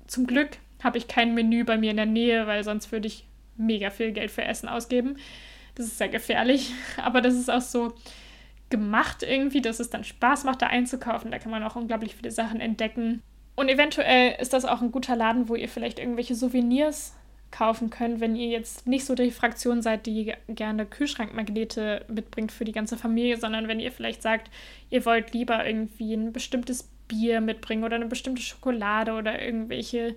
zum 0.09 0.27
Glück 0.27 0.57
habe 0.83 0.97
ich 0.97 1.07
kein 1.07 1.33
Menü 1.33 1.63
bei 1.63 1.77
mir 1.77 1.91
in 1.91 1.97
der 1.97 2.05
Nähe, 2.05 2.47
weil 2.47 2.63
sonst 2.63 2.91
würde 2.91 3.07
ich 3.07 3.25
mega 3.57 3.89
viel 3.89 4.11
Geld 4.11 4.31
für 4.31 4.43
Essen 4.43 4.67
ausgeben. 4.67 5.17
Das 5.75 5.85
ist 5.85 5.97
sehr 5.97 6.09
gefährlich, 6.09 6.73
aber 6.97 7.21
das 7.21 7.35
ist 7.35 7.49
auch 7.49 7.61
so 7.61 7.93
gemacht 8.69 9.23
irgendwie, 9.23 9.61
dass 9.61 9.79
es 9.79 9.89
dann 9.89 10.03
Spaß 10.03 10.43
macht, 10.43 10.61
da 10.61 10.67
einzukaufen. 10.67 11.31
Da 11.31 11.39
kann 11.39 11.51
man 11.51 11.63
auch 11.63 11.75
unglaublich 11.75 12.15
viele 12.15 12.31
Sachen 12.31 12.59
entdecken. 12.59 13.21
Und 13.55 13.69
eventuell 13.69 14.35
ist 14.39 14.53
das 14.53 14.65
auch 14.65 14.81
ein 14.81 14.91
guter 14.91 15.15
Laden, 15.15 15.49
wo 15.49 15.55
ihr 15.55 15.67
vielleicht 15.67 15.99
irgendwelche 15.99 16.35
Souvenirs 16.35 17.15
kaufen 17.51 17.89
könnt, 17.89 18.19
wenn 18.19 18.35
ihr 18.35 18.47
jetzt 18.47 18.87
nicht 18.87 19.05
so 19.05 19.15
die 19.15 19.31
Fraktion 19.31 19.81
seid, 19.81 20.05
die 20.05 20.33
gerne 20.47 20.85
Kühlschrankmagnete 20.85 22.05
mitbringt 22.07 22.51
für 22.51 22.63
die 22.63 22.71
ganze 22.71 22.95
Familie, 22.95 23.37
sondern 23.37 23.67
wenn 23.67 23.79
ihr 23.79 23.91
vielleicht 23.91 24.21
sagt, 24.21 24.51
ihr 24.89 25.03
wollt 25.05 25.33
lieber 25.33 25.65
irgendwie 25.65 26.13
ein 26.13 26.31
bestimmtes 26.31 26.89
Bier 27.09 27.41
mitbringen 27.41 27.83
oder 27.83 27.97
eine 27.97 28.05
bestimmte 28.05 28.41
Schokolade 28.41 29.11
oder 29.11 29.41
irgendwelche 29.41 30.15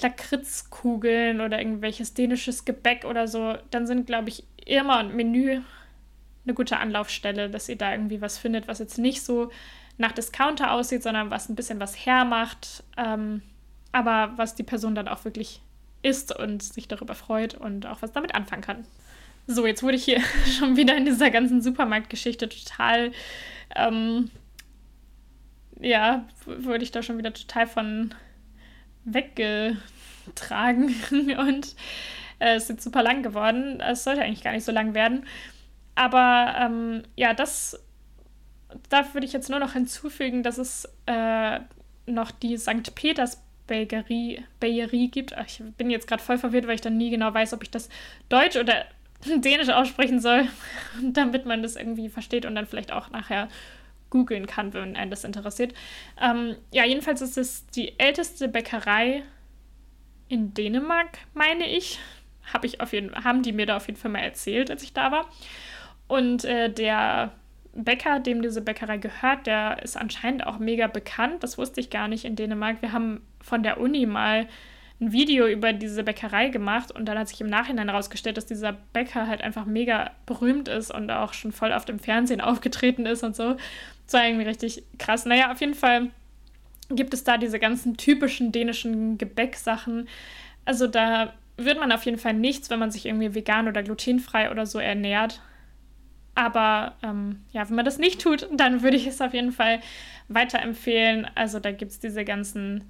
Lakritzkugeln 0.00 1.42
oder 1.42 1.58
irgendwelches 1.58 2.14
dänisches 2.14 2.64
Gebäck 2.64 3.04
oder 3.04 3.28
so, 3.28 3.56
dann 3.70 3.86
sind, 3.86 4.06
glaube 4.06 4.30
ich, 4.30 4.44
Irma 4.64 5.00
und 5.00 5.14
Menü 5.14 5.60
eine 6.44 6.54
gute 6.54 6.78
Anlaufstelle, 6.78 7.50
dass 7.50 7.68
ihr 7.68 7.76
da 7.76 7.92
irgendwie 7.92 8.20
was 8.20 8.38
findet, 8.38 8.68
was 8.68 8.78
jetzt 8.78 8.98
nicht 8.98 9.22
so 9.22 9.50
nach 9.98 10.12
Discounter 10.12 10.72
aussieht, 10.72 11.02
sondern 11.02 11.30
was 11.30 11.48
ein 11.48 11.54
bisschen 11.54 11.78
was 11.78 12.06
hermacht, 12.06 12.82
ähm, 12.96 13.42
aber 13.92 14.32
was 14.36 14.54
die 14.54 14.62
Person 14.62 14.94
dann 14.94 15.08
auch 15.08 15.24
wirklich 15.24 15.60
isst 16.02 16.36
und 16.36 16.62
sich 16.62 16.88
darüber 16.88 17.14
freut 17.14 17.54
und 17.54 17.86
auch 17.86 18.02
was 18.02 18.12
damit 18.12 18.34
anfangen 18.34 18.62
kann. 18.62 18.84
So, 19.46 19.66
jetzt 19.66 19.82
wurde 19.82 19.96
ich 19.96 20.04
hier 20.04 20.20
schon 20.58 20.76
wieder 20.76 20.96
in 20.96 21.04
dieser 21.04 21.30
ganzen 21.30 21.62
Supermarktgeschichte 21.62 22.48
total, 22.48 23.12
ähm, 23.76 24.30
ja, 25.82 26.26
wurde 26.46 26.84
ich 26.84 26.90
da 26.90 27.02
schon 27.02 27.18
wieder 27.18 27.32
total 27.32 27.66
von 27.66 28.14
weggetragen 29.04 30.94
und 31.38 31.74
äh, 32.38 32.54
es 32.54 32.64
ist 32.64 32.68
jetzt 32.70 32.84
super 32.84 33.02
lang 33.02 33.22
geworden. 33.22 33.80
Es 33.80 34.04
sollte 34.04 34.22
eigentlich 34.22 34.44
gar 34.44 34.52
nicht 34.52 34.64
so 34.64 34.72
lang 34.72 34.94
werden. 34.94 35.26
Aber 35.94 36.54
ähm, 36.58 37.02
ja, 37.16 37.34
das, 37.34 37.78
da 38.88 39.12
würde 39.12 39.26
ich 39.26 39.32
jetzt 39.32 39.50
nur 39.50 39.58
noch 39.58 39.74
hinzufügen, 39.74 40.42
dass 40.42 40.58
es 40.58 40.88
äh, 41.06 41.60
noch 42.06 42.30
die 42.30 42.56
St. 42.56 42.94
Peters 42.94 43.42
Bayerie 43.66 45.08
gibt. 45.08 45.34
Ich 45.46 45.62
bin 45.76 45.90
jetzt 45.90 46.06
gerade 46.06 46.22
voll 46.22 46.38
verwirrt, 46.38 46.66
weil 46.66 46.74
ich 46.74 46.80
dann 46.80 46.96
nie 46.96 47.10
genau 47.10 47.32
weiß, 47.32 47.52
ob 47.54 47.62
ich 47.62 47.70
das 47.70 47.88
Deutsch 48.28 48.56
oder 48.56 48.84
Dänisch 49.24 49.68
aussprechen 49.68 50.20
soll, 50.20 50.48
damit 51.02 51.46
man 51.46 51.62
das 51.62 51.76
irgendwie 51.76 52.08
versteht 52.08 52.46
und 52.46 52.54
dann 52.54 52.66
vielleicht 52.66 52.92
auch 52.92 53.10
nachher 53.10 53.48
googeln 54.12 54.46
kann, 54.46 54.74
wenn 54.74 54.94
einen 54.94 55.10
das 55.10 55.24
interessiert. 55.24 55.72
Ähm, 56.20 56.54
ja, 56.70 56.84
jedenfalls 56.84 57.22
ist 57.22 57.38
es 57.38 57.66
die 57.68 57.98
älteste 57.98 58.46
Bäckerei 58.46 59.22
in 60.28 60.52
Dänemark, 60.52 61.18
meine 61.32 61.66
ich. 61.66 61.98
Hab 62.52 62.64
ich 62.64 62.80
auf 62.80 62.92
jeden, 62.92 63.14
haben 63.24 63.42
die 63.42 63.52
mir 63.52 63.64
da 63.64 63.76
auf 63.76 63.86
jeden 63.86 63.98
Fall 63.98 64.10
mal 64.10 64.18
erzählt, 64.18 64.70
als 64.70 64.82
ich 64.82 64.92
da 64.92 65.10
war. 65.10 65.30
Und 66.08 66.44
äh, 66.44 66.70
der 66.70 67.32
Bäcker, 67.72 68.20
dem 68.20 68.42
diese 68.42 68.60
Bäckerei 68.60 68.98
gehört, 68.98 69.46
der 69.46 69.82
ist 69.82 69.96
anscheinend 69.96 70.46
auch 70.46 70.58
mega 70.58 70.88
bekannt. 70.88 71.42
Das 71.42 71.56
wusste 71.56 71.80
ich 71.80 71.88
gar 71.88 72.06
nicht 72.06 72.26
in 72.26 72.36
Dänemark. 72.36 72.82
Wir 72.82 72.92
haben 72.92 73.22
von 73.40 73.62
der 73.62 73.80
Uni 73.80 74.04
mal 74.04 74.46
ein 75.02 75.12
Video 75.12 75.46
über 75.48 75.72
diese 75.72 76.04
Bäckerei 76.04 76.48
gemacht 76.48 76.92
und 76.92 77.06
dann 77.06 77.18
hat 77.18 77.28
sich 77.28 77.40
im 77.40 77.48
Nachhinein 77.48 77.88
herausgestellt, 77.88 78.36
dass 78.36 78.46
dieser 78.46 78.72
Bäcker 78.72 79.26
halt 79.26 79.42
einfach 79.42 79.66
mega 79.66 80.12
berühmt 80.26 80.68
ist 80.68 80.94
und 80.94 81.10
auch 81.10 81.34
schon 81.34 81.52
voll 81.52 81.72
auf 81.72 81.84
dem 81.84 81.98
Fernsehen 81.98 82.40
aufgetreten 82.42 83.04
ist 83.04 83.22
und 83.24 83.34
so. 83.34 83.56
Das 84.12 84.20
war 84.20 84.28
irgendwie 84.28 84.44
richtig 84.44 84.82
krass. 84.98 85.24
Naja, 85.24 85.50
auf 85.50 85.60
jeden 85.62 85.72
Fall 85.72 86.10
gibt 86.90 87.14
es 87.14 87.24
da 87.24 87.38
diese 87.38 87.58
ganzen 87.58 87.96
typischen 87.96 88.52
dänischen 88.52 89.16
Gebäcksachen. 89.16 90.06
Also 90.66 90.86
da 90.86 91.32
wird 91.56 91.80
man 91.80 91.90
auf 91.92 92.04
jeden 92.04 92.18
Fall 92.18 92.34
nichts, 92.34 92.68
wenn 92.68 92.78
man 92.78 92.90
sich 92.90 93.06
irgendwie 93.06 93.34
vegan 93.34 93.68
oder 93.68 93.82
glutenfrei 93.82 94.50
oder 94.50 94.66
so 94.66 94.78
ernährt. 94.78 95.40
Aber 96.34 96.94
ähm, 97.02 97.40
ja, 97.52 97.66
wenn 97.66 97.76
man 97.76 97.86
das 97.86 97.96
nicht 97.96 98.20
tut, 98.20 98.46
dann 98.52 98.82
würde 98.82 98.98
ich 98.98 99.06
es 99.06 99.22
auf 99.22 99.32
jeden 99.32 99.52
Fall 99.52 99.80
weiterempfehlen. 100.28 101.26
Also 101.34 101.58
da 101.58 101.72
gibt 101.72 101.92
es 101.92 101.98
diese 101.98 102.26
ganzen 102.26 102.84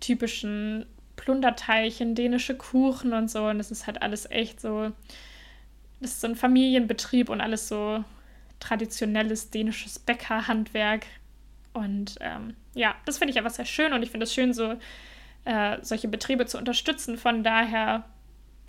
typischen 0.00 0.84
Plunderteilchen, 1.16 2.14
dänische 2.14 2.54
Kuchen 2.58 3.14
und 3.14 3.30
so. 3.30 3.46
Und 3.46 3.56
das 3.56 3.70
ist 3.70 3.86
halt 3.86 4.02
alles 4.02 4.30
echt 4.30 4.60
so, 4.60 4.92
das 6.00 6.10
ist 6.10 6.20
so 6.20 6.26
ein 6.26 6.36
Familienbetrieb 6.36 7.30
und 7.30 7.40
alles 7.40 7.68
so 7.68 8.04
traditionelles 8.60 9.50
dänisches 9.50 9.98
Bäckerhandwerk. 9.98 11.06
Und 11.72 12.16
ähm, 12.20 12.56
ja, 12.74 12.94
das 13.04 13.18
finde 13.18 13.32
ich 13.32 13.38
einfach 13.38 13.50
sehr 13.50 13.64
schön 13.64 13.92
und 13.92 14.02
ich 14.02 14.10
finde 14.10 14.24
es 14.24 14.34
schön, 14.34 14.54
so 14.54 14.76
äh, 15.44 15.78
solche 15.82 16.08
Betriebe 16.08 16.46
zu 16.46 16.58
unterstützen. 16.58 17.18
Von 17.18 17.42
daher 17.44 18.04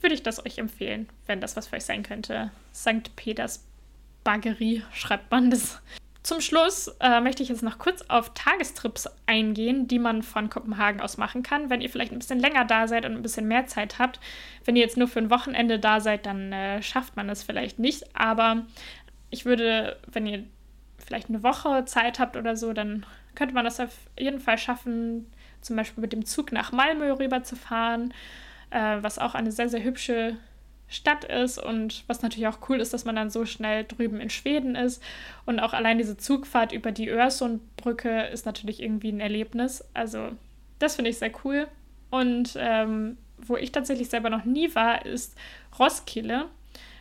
würde 0.02 0.14
ich 0.14 0.24
das 0.24 0.46
euch 0.46 0.58
empfehlen, 0.58 1.08
wenn 1.26 1.42
das 1.42 1.56
was 1.56 1.68
für 1.68 1.78
euch 1.78 1.86
sein 1.86 2.04
könnte. 2.04 2.52
St. 2.74 3.16
Peters 3.16 3.66
Baggerie 4.24 4.84
schreibt 4.94 5.32
man 5.32 5.50
das. 5.50 5.82
Zum 6.28 6.42
Schluss 6.42 6.90
äh, 7.00 7.22
möchte 7.22 7.42
ich 7.42 7.48
jetzt 7.48 7.64
noch 7.64 7.80
kurz 7.80 8.02
auf 8.10 8.34
Tagestrips 8.34 9.08
eingehen, 9.28 9.88
die 9.88 9.98
man 9.98 10.24
von 10.24 10.50
Kopenhagen 10.50 11.00
aus 11.00 11.16
machen 11.16 11.42
kann, 11.42 11.70
wenn 11.70 11.80
ihr 11.80 11.90
vielleicht 11.90 12.12
ein 12.12 12.20
bisschen 12.20 12.40
länger 12.40 12.66
da 12.66 12.90
seid 12.90 13.06
und 13.06 13.14
ein 13.14 13.22
bisschen 13.22 13.48
mehr 13.48 13.68
Zeit 13.68 13.98
habt. 13.98 14.20
Wenn 14.66 14.76
ihr 14.76 14.82
jetzt 14.82 14.98
nur 14.98 15.08
für 15.08 15.20
ein 15.20 15.30
Wochenende 15.30 15.80
da 15.80 16.02
seid, 16.02 16.26
dann 16.26 16.52
äh, 16.52 16.82
schafft 16.84 17.16
man 17.16 17.30
das 17.30 17.44
vielleicht 17.44 17.80
nicht. 17.80 18.14
Aber 18.14 18.66
ich 19.30 19.46
würde, 19.46 19.98
wenn 20.12 20.26
ihr 20.26 20.44
vielleicht 20.98 21.30
eine 21.30 21.44
Woche 21.44 21.86
Zeit 21.86 22.20
habt 22.20 22.38
oder 22.38 22.56
so, 22.56 22.74
dann 22.74 23.06
könnte 23.36 23.54
man 23.54 23.66
das 23.66 23.80
auf 23.80 23.96
jeden 24.18 24.40
Fall 24.40 24.58
schaffen, 24.58 25.28
zum 25.62 25.76
Beispiel 25.76 26.02
mit 26.02 26.14
dem 26.14 26.26
Zug 26.26 26.52
nach 26.52 26.72
Malmö 26.72 27.12
rüber 27.14 27.44
zu 27.44 27.56
fahren, 27.56 28.14
äh, 28.72 28.98
was 29.02 29.20
auch 29.20 29.36
eine 29.36 29.52
sehr, 29.52 29.70
sehr 29.70 29.84
hübsche 29.84 30.38
Stadt 30.90 31.26
ist 31.26 31.58
und 31.60 32.06
was 32.08 32.22
natürlich 32.22 32.48
auch 32.48 32.70
cool 32.70 32.80
ist, 32.80 32.94
dass 32.94 33.04
man 33.04 33.16
dann 33.16 33.30
so 33.30 33.46
schnell 33.46 33.84
drüben 33.84 34.22
in 34.22 34.30
Schweden 34.30 34.76
ist. 34.76 35.04
Und 35.46 35.60
auch 35.60 35.74
allein 35.74 35.98
diese 35.98 36.18
Zugfahrt 36.18 36.72
über 36.72 36.92
die 36.92 37.10
Öresundbrücke 37.10 38.28
ist 38.28 38.46
natürlich 38.46 38.82
irgendwie 38.82 39.12
ein 39.12 39.20
Erlebnis. 39.20 39.84
Also 39.94 40.32
das 40.80 40.96
finde 40.96 41.12
ich 41.12 41.18
sehr 41.18 41.32
cool. 41.44 41.68
Und 42.10 42.56
ähm, 42.58 43.18
wo 43.38 43.58
ich 43.58 43.72
tatsächlich 43.72 44.10
selber 44.10 44.30
noch 44.30 44.46
nie 44.46 44.74
war, 44.76 45.06
ist 45.06 45.38
Roskilde. 45.78 46.46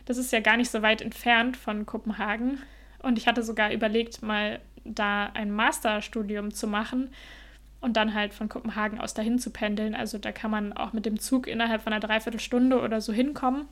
Das 0.07 0.17
ist 0.17 0.31
ja 0.31 0.39
gar 0.39 0.55
nicht 0.55 0.71
so 0.71 0.81
weit 0.81 1.01
entfernt 1.01 1.57
von 1.57 1.85
Kopenhagen. 1.85 2.61
Und 2.99 3.17
ich 3.17 3.27
hatte 3.27 3.43
sogar 3.43 3.73
überlegt, 3.73 4.21
mal 4.21 4.61
da 4.85 5.25
ein 5.33 5.51
Masterstudium 5.51 6.53
zu 6.53 6.65
machen 6.65 7.09
und 7.81 7.97
dann 7.97 8.13
halt 8.13 8.33
von 8.33 8.47
Kopenhagen 8.47 9.01
aus 9.01 9.13
dahin 9.13 9.37
zu 9.37 9.49
pendeln. 9.49 9.93
Also 9.93 10.17
da 10.17 10.31
kann 10.31 10.49
man 10.49 10.71
auch 10.71 10.93
mit 10.93 11.05
dem 11.05 11.19
Zug 11.19 11.45
innerhalb 11.45 11.81
von 11.81 11.91
einer 11.91 11.99
Dreiviertelstunde 11.99 12.79
oder 12.79 13.01
so 13.01 13.11
hinkommen. 13.11 13.67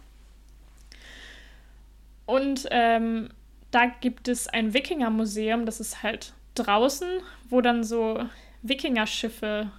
Und 2.26 2.68
ähm, 2.70 3.30
da 3.72 3.86
gibt 3.86 4.28
es 4.28 4.50
ein 4.50 4.74
Wikingermuseum, 4.74 5.66
das 5.66 5.80
ist 5.80 6.04
halt 6.04 6.34
draußen, 6.56 7.08
wo 7.50 7.62
dann 7.62 7.86
so 7.86 8.20
Wikingerschiffe 8.62 9.72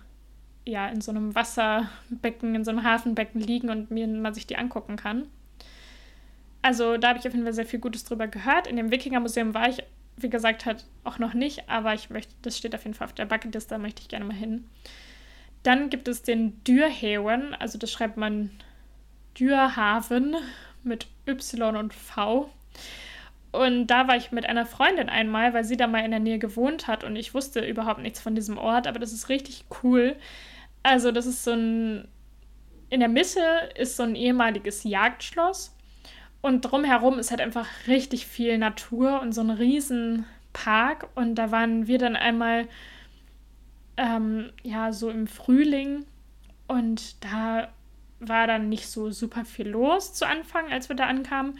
ja 0.65 0.89
in 0.89 1.03
so 1.03 1.11
einem 1.11 1.35
Wasserbecken, 1.35 2.55
in 2.55 2.65
so 2.65 2.71
einem 2.71 2.83
Hafenbecken 2.83 3.43
liegen 3.43 3.69
und 3.69 3.91
man 3.91 4.33
sich 4.33 4.47
die 4.47 4.57
angucken 4.57 4.97
kann. 4.97 5.27
Also 6.67 6.97
da 6.97 7.11
habe 7.11 7.21
ich 7.21 7.29
auf 7.29 7.33
jeden 7.33 7.45
Fall 7.45 7.53
sehr 7.53 7.65
viel 7.65 7.79
Gutes 7.79 8.03
drüber 8.03 8.27
gehört. 8.27 8.67
In 8.67 8.75
dem 8.75 8.91
Wikingermuseum 8.91 9.55
war 9.55 9.69
ich, 9.69 9.85
wie 10.17 10.29
gesagt, 10.29 10.67
halt 10.67 10.85
auch 11.05 11.21
noch 11.21 11.33
nicht, 11.33 11.69
aber 11.69 11.95
ich 11.95 12.11
möchte, 12.11 12.35
das 12.43 12.59
steht 12.59 12.75
auf 12.75 12.83
jeden 12.83 12.95
Fall 12.95 13.07
auf 13.07 13.13
der 13.13 13.27
Bucketlist, 13.27 13.71
da 13.71 13.79
möchte 13.79 14.03
ich 14.03 14.09
gerne 14.09 14.25
mal 14.25 14.35
hin. 14.35 14.65
Dann 15.63 15.91
gibt 15.91 16.09
es 16.09 16.23
den 16.23 16.65
Dürhaven, 16.65 17.55
also 17.55 17.79
das 17.79 17.93
schreibt 17.93 18.17
man 18.17 18.51
Dürhaven 19.39 20.35
mit 20.83 21.07
Y 21.29 21.77
und 21.77 21.95
V. 21.95 22.51
Und 23.53 23.87
da 23.87 24.09
war 24.09 24.17
ich 24.17 24.33
mit 24.33 24.45
einer 24.45 24.67
Freundin 24.67 25.09
einmal, 25.09 25.55
weil 25.55 25.63
sie 25.63 25.77
da 25.77 25.87
mal 25.87 26.05
in 26.05 26.11
der 26.11 26.19
Nähe 26.19 26.41
gewohnt 26.41 26.89
hat 26.89 27.05
und 27.05 27.15
ich 27.15 27.33
wusste 27.33 27.65
überhaupt 27.65 28.01
nichts 28.01 28.21
von 28.21 28.35
diesem 28.35 28.59
Ort, 28.59 28.89
aber 28.89 28.99
das 28.99 29.13
ist 29.13 29.29
richtig 29.29 29.67
cool. 29.85 30.17
Also, 30.83 31.13
das 31.13 31.27
ist 31.27 31.45
so 31.45 31.53
ein. 31.53 32.09
In 32.91 32.99
der 32.99 33.09
Mitte 33.09 33.41
ist 33.77 33.97
so 33.97 34.03
ein 34.03 34.17
ehemaliges 34.17 34.83
Jagdschloss 34.83 35.76
und 36.47 36.63
drumherum 36.63 37.19
ist 37.19 37.31
halt 37.31 37.41
einfach 37.41 37.67
richtig 37.89 38.27
viel 38.27 38.57
Natur 38.57 39.21
und 39.21 39.33
so 39.33 39.41
ein 39.41 39.51
riesen 39.51 40.27
Park. 40.53 41.09
Und 41.17 41.35
da 41.35 41.51
waren 41.51 41.89
wir 41.89 41.99
dann 41.99 42.15
einmal, 42.15 42.69
ähm, 43.97 44.51
ja, 44.63 44.93
so 44.93 45.11
im 45.11 45.27
Frühling 45.27 46.07
und 46.69 47.23
da 47.25 47.69
war 48.21 48.47
dann 48.47 48.69
nicht 48.69 48.89
so 48.89 49.11
super 49.11 49.45
viel 49.45 49.69
los 49.69 50.15
zu 50.15 50.27
Anfang, 50.27 50.71
als 50.73 50.89
wir 50.89 50.97
da 50.97 51.07
ankamen. 51.07 51.59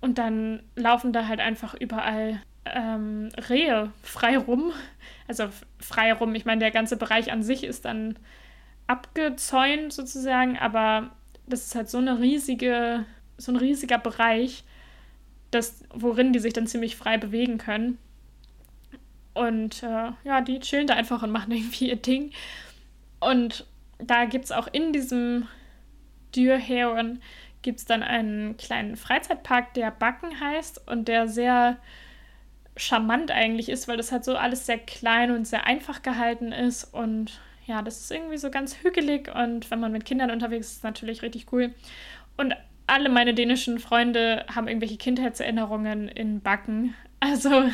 Und 0.00 0.18
dann 0.18 0.62
laufen 0.74 1.12
da 1.12 1.28
halt 1.28 1.40
einfach 1.40 1.74
überall 1.74 2.42
ähm, 2.64 3.30
Rehe 3.48 3.92
frei 4.02 4.36
rum. 4.36 4.72
Also 5.28 5.48
frei 5.78 6.12
rum. 6.12 6.34
Ich 6.34 6.44
meine, 6.44 6.58
der 6.58 6.72
ganze 6.72 6.96
Bereich 6.96 7.30
an 7.30 7.42
sich 7.42 7.62
ist 7.62 7.84
dann 7.84 8.18
abgezäunt 8.88 9.92
sozusagen, 9.92 10.58
aber 10.58 11.10
das 11.46 11.66
ist 11.66 11.74
halt 11.74 11.88
so 11.88 11.98
eine 11.98 12.18
riesige, 12.18 13.04
so 13.38 13.52
ein 13.52 13.56
riesiger 13.56 13.98
Bereich, 13.98 14.64
das, 15.50 15.84
worin 15.94 16.32
die 16.32 16.38
sich 16.38 16.52
dann 16.52 16.66
ziemlich 16.66 16.96
frei 16.96 17.18
bewegen 17.18 17.58
können. 17.58 17.98
Und 19.34 19.82
äh, 19.82 20.12
ja, 20.24 20.40
die 20.40 20.60
chillen 20.60 20.86
da 20.86 20.94
einfach 20.94 21.22
und 21.22 21.30
machen 21.30 21.52
irgendwie 21.52 21.90
ihr 21.90 21.96
Ding. 21.96 22.32
Und 23.20 23.66
da 23.98 24.24
gibt 24.24 24.46
es 24.46 24.52
auch 24.52 24.68
in 24.70 24.92
diesem 24.92 25.48
Dürheron 26.34 27.20
gibt 27.62 27.80
es 27.80 27.84
dann 27.84 28.04
einen 28.04 28.56
kleinen 28.56 28.94
Freizeitpark, 28.94 29.74
der 29.74 29.90
Backen 29.90 30.38
heißt 30.38 30.86
und 30.86 31.08
der 31.08 31.26
sehr 31.26 31.78
charmant 32.76 33.32
eigentlich 33.32 33.68
ist, 33.68 33.88
weil 33.88 33.96
das 33.96 34.12
halt 34.12 34.24
so 34.24 34.36
alles 34.36 34.66
sehr 34.66 34.78
klein 34.78 35.32
und 35.32 35.46
sehr 35.46 35.66
einfach 35.66 36.02
gehalten 36.02 36.52
ist 36.52 36.84
und 36.84 37.40
ja, 37.66 37.82
das 37.82 38.00
ist 38.00 38.12
irgendwie 38.12 38.36
so 38.36 38.50
ganz 38.50 38.76
hügelig 38.82 39.34
und 39.34 39.68
wenn 39.70 39.80
man 39.80 39.90
mit 39.90 40.04
Kindern 40.04 40.30
unterwegs 40.30 40.68
ist, 40.68 40.76
ist 40.76 40.84
natürlich 40.84 41.22
richtig 41.22 41.52
cool. 41.52 41.74
Und 42.36 42.54
alle 42.86 43.08
meine 43.08 43.34
dänischen 43.34 43.78
Freunde 43.78 44.44
haben 44.54 44.68
irgendwelche 44.68 44.96
Kindheitserinnerungen 44.96 46.08
in 46.08 46.40
Backen. 46.40 46.94
Also 47.18 47.64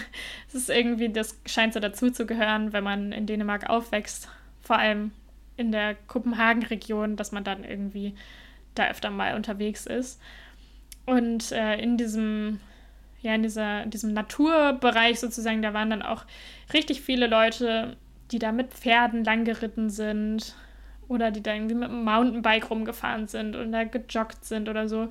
es 0.46 0.54
ist 0.54 0.70
irgendwie, 0.70 1.08
das 1.08 1.36
scheint 1.46 1.74
so 1.74 1.80
dazu 1.80 2.12
zu 2.12 2.26
gehören, 2.26 2.72
wenn 2.72 2.84
man 2.84 3.10
in 3.10 3.26
Dänemark 3.26 3.68
aufwächst. 3.68 4.28
Vor 4.60 4.78
allem 4.78 5.10
in 5.56 5.72
der 5.72 5.96
Kopenhagen-Region, 6.06 7.16
dass 7.16 7.32
man 7.32 7.42
dann 7.42 7.64
irgendwie 7.64 8.14
da 8.76 8.88
öfter 8.88 9.10
mal 9.10 9.34
unterwegs 9.34 9.84
ist. 9.86 10.20
Und 11.06 11.50
äh, 11.50 11.76
in 11.76 11.96
diesem, 11.96 12.60
ja, 13.20 13.34
in 13.34 13.42
dieser, 13.42 13.82
in 13.82 13.90
diesem 13.90 14.12
Naturbereich 14.12 15.18
sozusagen, 15.18 15.60
da 15.60 15.74
waren 15.74 15.90
dann 15.90 16.02
auch 16.02 16.24
richtig 16.72 17.02
viele 17.02 17.26
Leute, 17.26 17.96
die 18.30 18.38
da 18.38 18.52
mit 18.52 18.72
Pferden 18.72 19.24
langgeritten 19.24 19.90
sind 19.90 20.54
oder 21.08 21.30
die 21.30 21.42
da 21.42 21.54
irgendwie 21.54 21.74
mit 21.74 21.88
dem 21.88 22.04
Mountainbike 22.04 22.70
rumgefahren 22.70 23.26
sind 23.28 23.56
und 23.56 23.72
da 23.72 23.84
gejoggt 23.84 24.44
sind 24.44 24.68
oder 24.68 24.88
so. 24.88 25.08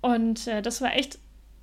Und 0.00 0.46
äh, 0.46 0.62
das 0.62 0.80
war 0.80 0.94
echt 0.94 1.18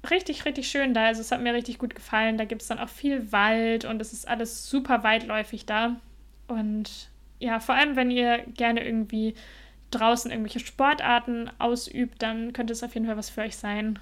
richtig, 0.10 0.46
richtig 0.46 0.68
schön 0.68 0.94
da. 0.94 1.06
Also 1.06 1.22
es 1.22 1.32
hat 1.32 1.42
mir 1.42 1.54
richtig 1.54 1.80
gut 1.80 1.96
gefallen. 1.96 2.38
Da 2.38 2.46
gibt 2.46 2.62
es 2.62 2.68
dann 2.68 2.80
auch 2.80 2.90
viel 2.90 3.32
Wald 3.32 3.86
und 3.86 4.02
es 4.02 4.14
ist 4.14 4.28
alles 4.28 4.70
super 4.70 5.04
weitläufig 5.04 5.66
da. 5.66 5.96
Und 6.48 7.10
ja, 7.40 7.60
vor 7.60 7.76
allem, 7.76 7.96
wenn 7.96 8.12
ihr 8.12 8.40
gerne 8.56 8.86
irgendwie 8.86 9.36
draußen 9.92 10.32
irgendwelche 10.32 10.60
Sportarten 10.60 11.50
ausübt, 11.60 12.22
dann 12.22 12.54
könnte 12.54 12.74
es 12.74 12.84
auf 12.84 12.94
jeden 12.94 13.06
Fall 13.06 13.18
was 13.18 13.30
für 13.30 13.42
euch 13.42 13.56
sein. 13.56 14.00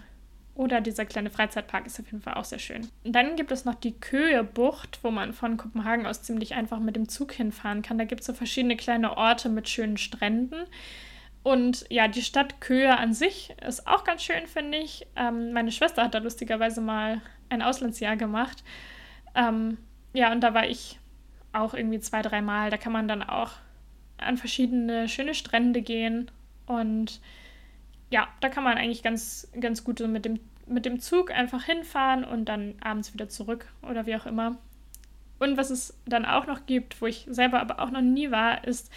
Oder 0.55 0.79
dieser 0.79 1.05
kleine 1.05 1.29
Freizeitpark 1.29 1.85
ist 1.85 1.99
auf 1.99 2.05
jeden 2.05 2.21
Fall 2.21 2.35
auch 2.35 2.45
sehr 2.45 2.59
schön. 2.59 2.87
Dann 3.03 3.35
gibt 3.35 3.51
es 3.51 3.65
noch 3.65 3.75
die 3.75 3.99
Köhe-Bucht, 3.99 4.99
wo 5.03 5.11
man 5.11 5.33
von 5.33 5.57
Kopenhagen 5.57 6.05
aus 6.05 6.23
ziemlich 6.23 6.55
einfach 6.55 6.79
mit 6.79 6.95
dem 6.95 7.09
Zug 7.09 7.33
hinfahren 7.33 7.81
kann. 7.81 7.97
Da 7.97 8.05
gibt 8.05 8.21
es 8.21 8.27
so 8.27 8.33
verschiedene 8.33 8.77
kleine 8.77 9.17
Orte 9.17 9.49
mit 9.49 9.67
schönen 9.67 9.97
Stränden. 9.97 10.65
Und 11.43 11.85
ja, 11.89 12.07
die 12.07 12.21
Stadt 12.21 12.61
Köhe 12.61 12.97
an 12.97 13.13
sich 13.13 13.53
ist 13.67 13.85
auch 13.85 14.05
ganz 14.05 14.23
schön, 14.23 14.47
finde 14.47 14.77
ich. 14.77 15.05
Ähm, 15.17 15.51
meine 15.51 15.73
Schwester 15.73 16.03
hat 16.03 16.13
da 16.13 16.19
lustigerweise 16.19 16.79
mal 16.79 17.21
ein 17.49 17.61
Auslandsjahr 17.61 18.15
gemacht. 18.15 18.63
Ähm, 19.35 19.77
ja, 20.13 20.31
und 20.31 20.39
da 20.39 20.53
war 20.53 20.65
ich 20.65 20.97
auch 21.51 21.73
irgendwie 21.73 21.99
zwei, 21.99 22.21
dreimal. 22.21 22.69
Da 22.69 22.77
kann 22.77 22.93
man 22.93 23.09
dann 23.09 23.21
auch 23.21 23.51
an 24.17 24.37
verschiedene 24.37 25.09
schöne 25.09 25.35
Strände 25.35 25.81
gehen 25.81 26.31
und 26.65 27.19
ja, 28.09 28.27
da 28.39 28.49
kann 28.49 28.63
man 28.63 28.77
eigentlich 28.77 29.03
ganz, 29.03 29.47
ganz 29.59 29.83
gut 29.83 29.99
so 29.99 30.07
mit 30.07 30.25
dem, 30.25 30.39
mit 30.67 30.85
dem 30.85 30.99
Zug 30.99 31.31
einfach 31.31 31.63
hinfahren 31.63 32.23
und 32.23 32.45
dann 32.45 32.75
abends 32.81 33.13
wieder 33.13 33.29
zurück 33.29 33.67
oder 33.81 34.05
wie 34.05 34.15
auch 34.15 34.25
immer. 34.25 34.57
Und 35.39 35.57
was 35.57 35.69
es 35.69 35.97
dann 36.05 36.25
auch 36.25 36.47
noch 36.47 36.65
gibt, 36.65 37.01
wo 37.01 37.07
ich 37.07 37.27
selber 37.29 37.59
aber 37.59 37.79
auch 37.79 37.91
noch 37.91 38.01
nie 38.01 38.31
war, 38.31 38.63
ist 38.63 38.89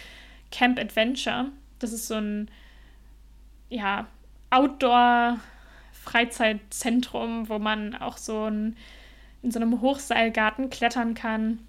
Camp 0.51 0.79
Adventure. 0.79 1.47
Das 1.79 1.91
ist 1.91 2.07
so 2.07 2.15
ein, 2.15 2.49
ja, 3.69 4.07
Outdoor-Freizeitzentrum, 4.51 7.49
wo 7.49 7.59
man 7.59 7.93
auch 7.95 8.15
so 8.17 8.45
ein, 8.45 8.77
in 9.41 9.51
so 9.51 9.59
einem 9.59 9.81
Hochseilgarten 9.81 10.69
klettern 10.69 11.13
kann. 11.13 11.59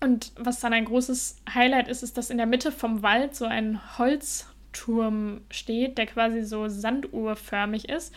Und 0.00 0.32
was 0.36 0.58
dann 0.60 0.72
ein 0.72 0.84
großes 0.84 1.36
Highlight 1.54 1.86
ist, 1.88 2.02
ist, 2.02 2.18
dass 2.18 2.30
in 2.30 2.38
der 2.38 2.46
Mitte 2.46 2.72
vom 2.72 3.02
Wald 3.02 3.36
so 3.36 3.44
ein 3.44 3.80
Holz 3.98 4.51
Turm 4.72 5.42
steht, 5.50 5.98
der 5.98 6.06
quasi 6.06 6.44
so 6.44 6.68
sanduhrförmig 6.68 7.88
ist 7.88 8.14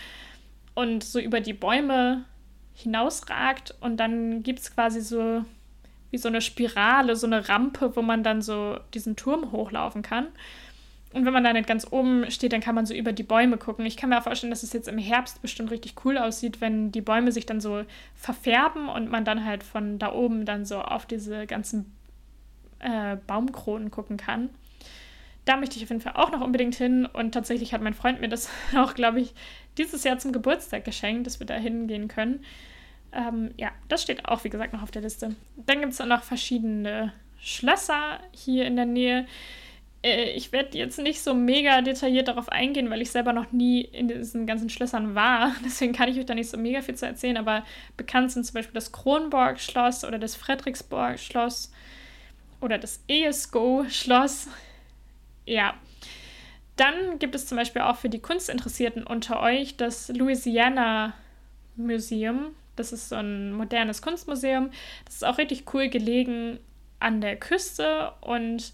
und 0.73 1.03
so 1.03 1.19
über 1.19 1.39
die 1.39 1.53
Bäume 1.53 2.25
hinausragt. 2.73 3.75
Und 3.79 3.97
dann 3.97 4.43
gibt 4.43 4.59
es 4.59 4.73
quasi 4.73 5.01
so 5.01 5.43
wie 6.11 6.17
so 6.17 6.27
eine 6.27 6.41
Spirale, 6.41 7.15
so 7.15 7.25
eine 7.25 7.49
Rampe, 7.49 7.95
wo 7.95 8.01
man 8.01 8.23
dann 8.23 8.41
so 8.41 8.77
diesen 8.93 9.15
Turm 9.15 9.51
hochlaufen 9.51 10.01
kann. 10.01 10.27
Und 11.13 11.25
wenn 11.25 11.33
man 11.33 11.45
da 11.45 11.53
nicht 11.53 11.67
ganz 11.67 11.87
oben 11.89 12.29
steht, 12.29 12.51
dann 12.51 12.59
kann 12.59 12.75
man 12.75 12.85
so 12.85 12.93
über 12.93 13.13
die 13.13 13.23
Bäume 13.23 13.57
gucken. 13.57 13.85
Ich 13.85 13.95
kann 13.95 14.09
mir 14.09 14.19
auch 14.19 14.23
vorstellen, 14.23 14.51
dass 14.51 14.63
es 14.63 14.73
jetzt 14.73 14.89
im 14.89 14.97
Herbst 14.97 15.41
bestimmt 15.41 15.71
richtig 15.71 15.95
cool 16.03 16.17
aussieht, 16.17 16.59
wenn 16.59 16.91
die 16.91 17.01
Bäume 17.01 17.31
sich 17.31 17.45
dann 17.45 17.61
so 17.61 17.83
verfärben 18.15 18.89
und 18.89 19.09
man 19.09 19.23
dann 19.23 19.45
halt 19.45 19.63
von 19.63 19.97
da 19.97 20.11
oben 20.11 20.45
dann 20.45 20.65
so 20.65 20.79
auf 20.79 21.05
diese 21.05 21.47
ganzen 21.47 21.95
äh, 22.79 23.15
Baumkronen 23.27 23.91
gucken 23.91 24.17
kann 24.17 24.49
da 25.45 25.57
möchte 25.57 25.77
ich 25.77 25.83
auf 25.83 25.89
jeden 25.89 26.01
Fall 26.01 26.13
auch 26.15 26.31
noch 26.31 26.41
unbedingt 26.41 26.75
hin. 26.75 27.05
Und 27.05 27.31
tatsächlich 27.31 27.73
hat 27.73 27.81
mein 27.81 27.93
Freund 27.93 28.19
mir 28.19 28.29
das 28.29 28.49
auch, 28.75 28.93
glaube 28.93 29.21
ich, 29.21 29.33
dieses 29.77 30.03
Jahr 30.03 30.17
zum 30.17 30.31
Geburtstag 30.31 30.85
geschenkt, 30.85 31.27
dass 31.27 31.39
wir 31.39 31.47
da 31.47 31.55
hingehen 31.55 32.07
können. 32.07 32.43
Ähm, 33.13 33.51
ja, 33.57 33.71
das 33.87 34.03
steht 34.03 34.25
auch, 34.25 34.43
wie 34.43 34.49
gesagt, 34.49 34.73
noch 34.73 34.81
auf 34.81 34.91
der 34.91 35.01
Liste. 35.01 35.35
Dann 35.55 35.79
gibt 35.79 35.93
es 35.93 35.99
noch 35.99 36.23
verschiedene 36.23 37.13
Schlösser 37.39 38.19
hier 38.31 38.65
in 38.65 38.75
der 38.75 38.85
Nähe. 38.85 39.25
Äh, 40.03 40.31
ich 40.31 40.51
werde 40.51 40.77
jetzt 40.77 40.99
nicht 40.99 41.21
so 41.21 41.33
mega 41.33 41.81
detailliert 41.81 42.27
darauf 42.27 42.49
eingehen, 42.49 42.89
weil 42.89 43.01
ich 43.01 43.11
selber 43.11 43.31
noch 43.31 43.51
nie 43.51 43.81
in 43.81 44.07
diesen 44.07 44.45
ganzen 44.45 44.69
Schlössern 44.69 45.15
war. 45.15 45.55
Deswegen 45.65 45.93
kann 45.93 46.09
ich 46.09 46.19
euch 46.19 46.25
da 46.25 46.35
nicht 46.35 46.49
so 46.49 46.57
mega 46.57 46.81
viel 46.81 46.95
zu 46.95 47.05
erzählen. 47.05 47.37
Aber 47.37 47.63
bekannt 47.97 48.31
sind 48.31 48.45
zum 48.45 48.55
Beispiel 48.55 48.73
das 48.73 48.91
Kronborg-Schloss 48.91 50.05
oder 50.05 50.19
das 50.19 50.35
Frederiksborg-Schloss 50.35 51.71
oder 52.61 52.77
das 52.77 53.03
Esko-Schloss. 53.07 54.47
Ja. 55.45 55.75
Dann 56.75 57.19
gibt 57.19 57.35
es 57.35 57.47
zum 57.47 57.57
Beispiel 57.57 57.83
auch 57.83 57.95
für 57.95 58.09
die 58.09 58.19
Kunstinteressierten 58.19 59.03
unter 59.03 59.41
euch 59.41 59.77
das 59.77 60.09
Louisiana 60.09 61.13
Museum. 61.75 62.53
Das 62.75 62.91
ist 62.91 63.09
so 63.09 63.15
ein 63.15 63.53
modernes 63.53 64.01
Kunstmuseum. 64.01 64.71
Das 65.05 65.15
ist 65.15 65.25
auch 65.25 65.37
richtig 65.37 65.73
cool 65.73 65.87
gelegen 65.87 66.59
an 66.99 67.21
der 67.21 67.37
Küste 67.37 68.11
und 68.21 68.73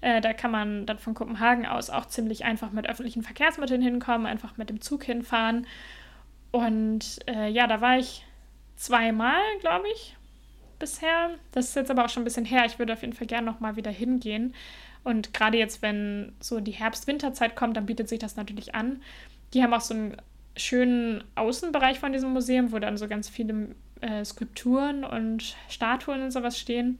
äh, 0.00 0.20
da 0.20 0.32
kann 0.32 0.50
man 0.50 0.86
dann 0.86 0.98
von 0.98 1.14
Kopenhagen 1.14 1.66
aus 1.66 1.90
auch 1.90 2.06
ziemlich 2.06 2.44
einfach 2.44 2.70
mit 2.70 2.88
öffentlichen 2.88 3.22
Verkehrsmitteln 3.22 3.82
hinkommen, 3.82 4.26
einfach 4.26 4.56
mit 4.56 4.70
dem 4.70 4.80
Zug 4.80 5.04
hinfahren. 5.04 5.66
Und 6.52 7.20
äh, 7.26 7.48
ja, 7.48 7.66
da 7.66 7.80
war 7.80 7.98
ich 7.98 8.24
zweimal, 8.76 9.40
glaube 9.60 9.86
ich, 9.94 10.16
bisher. 10.78 11.30
Das 11.52 11.68
ist 11.68 11.76
jetzt 11.76 11.90
aber 11.90 12.04
auch 12.04 12.08
schon 12.08 12.22
ein 12.22 12.24
bisschen 12.24 12.44
her. 12.44 12.64
Ich 12.64 12.78
würde 12.78 12.92
auf 12.92 13.02
jeden 13.02 13.12
Fall 13.12 13.26
gerne 13.26 13.46
nochmal 13.46 13.76
wieder 13.76 13.90
hingehen. 13.90 14.54
Und 15.04 15.32
gerade 15.32 15.58
jetzt, 15.58 15.82
wenn 15.82 16.32
so 16.40 16.60
die 16.60 16.72
Herbst-Winterzeit 16.72 17.56
kommt, 17.56 17.76
dann 17.76 17.86
bietet 17.86 18.08
sich 18.08 18.18
das 18.18 18.36
natürlich 18.36 18.74
an. 18.74 19.02
Die 19.54 19.62
haben 19.62 19.72
auch 19.72 19.80
so 19.80 19.94
einen 19.94 20.16
schönen 20.56 21.24
Außenbereich 21.34 21.98
von 21.98 22.12
diesem 22.12 22.32
Museum, 22.32 22.72
wo 22.72 22.78
dann 22.78 22.96
so 22.96 23.08
ganz 23.08 23.28
viele 23.28 23.74
äh, 24.00 24.24
Skulpturen 24.24 25.04
und 25.04 25.56
Statuen 25.68 26.22
und 26.22 26.30
sowas 26.30 26.58
stehen. 26.58 26.98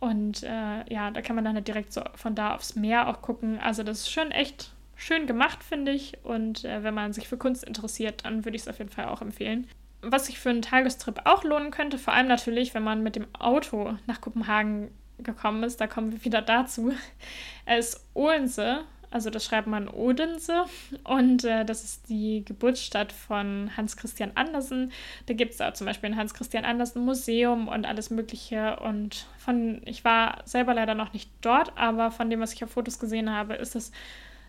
Und 0.00 0.42
äh, 0.42 0.92
ja, 0.92 1.10
da 1.10 1.22
kann 1.22 1.36
man 1.36 1.44
dann 1.44 1.54
halt 1.54 1.68
direkt 1.68 1.92
so 1.92 2.02
von 2.14 2.34
da 2.34 2.54
aufs 2.54 2.76
Meer 2.76 3.08
auch 3.08 3.22
gucken. 3.22 3.58
Also 3.58 3.82
das 3.82 4.00
ist 4.00 4.12
schon 4.12 4.30
echt 4.32 4.72
schön 4.96 5.26
gemacht, 5.26 5.64
finde 5.64 5.92
ich. 5.92 6.18
Und 6.24 6.64
äh, 6.64 6.82
wenn 6.82 6.94
man 6.94 7.12
sich 7.12 7.28
für 7.28 7.38
Kunst 7.38 7.64
interessiert, 7.64 8.24
dann 8.24 8.44
würde 8.44 8.56
ich 8.56 8.62
es 8.62 8.68
auf 8.68 8.78
jeden 8.78 8.90
Fall 8.90 9.06
auch 9.06 9.22
empfehlen. 9.22 9.66
Was 10.02 10.26
sich 10.26 10.38
für 10.38 10.50
einen 10.50 10.62
Tagestrip 10.62 11.22
auch 11.24 11.44
lohnen 11.44 11.70
könnte, 11.70 11.96
vor 11.96 12.12
allem 12.12 12.28
natürlich, 12.28 12.74
wenn 12.74 12.82
man 12.82 13.02
mit 13.02 13.16
dem 13.16 13.26
Auto 13.38 13.96
nach 14.06 14.20
Kopenhagen 14.20 14.90
gekommen 15.18 15.62
ist, 15.62 15.80
da 15.80 15.86
kommen 15.86 16.12
wir 16.12 16.24
wieder 16.24 16.42
dazu, 16.42 16.92
ist 17.78 18.04
Odense, 18.14 18.84
also 19.14 19.30
das 19.30 19.44
schreibt 19.44 19.68
man 19.68 19.86
Odense 19.86 20.64
und 21.04 21.44
äh, 21.44 21.64
das 21.64 21.84
ist 21.84 22.08
die 22.08 22.44
Geburtsstadt 22.44 23.12
von 23.12 23.70
Hans 23.76 23.96
Christian 23.96 24.32
Andersen. 24.34 24.90
Da 25.26 25.34
gibt 25.34 25.54
es 25.54 25.60
auch 25.60 25.72
zum 25.72 25.86
Beispiel 25.86 26.10
ein 26.10 26.16
Hans 26.16 26.34
Christian 26.34 26.64
Andersen 26.64 27.04
Museum 27.04 27.68
und 27.68 27.86
alles 27.86 28.10
Mögliche 28.10 28.80
und 28.80 29.26
von, 29.38 29.82
ich 29.84 30.04
war 30.04 30.42
selber 30.46 30.74
leider 30.74 30.96
noch 30.96 31.12
nicht 31.12 31.30
dort, 31.42 31.78
aber 31.78 32.10
von 32.10 32.28
dem, 32.28 32.40
was 32.40 32.54
ich 32.54 32.64
auf 32.64 32.72
Fotos 32.72 32.98
gesehen 32.98 33.30
habe, 33.30 33.54
ist 33.54 33.76
es 33.76 33.92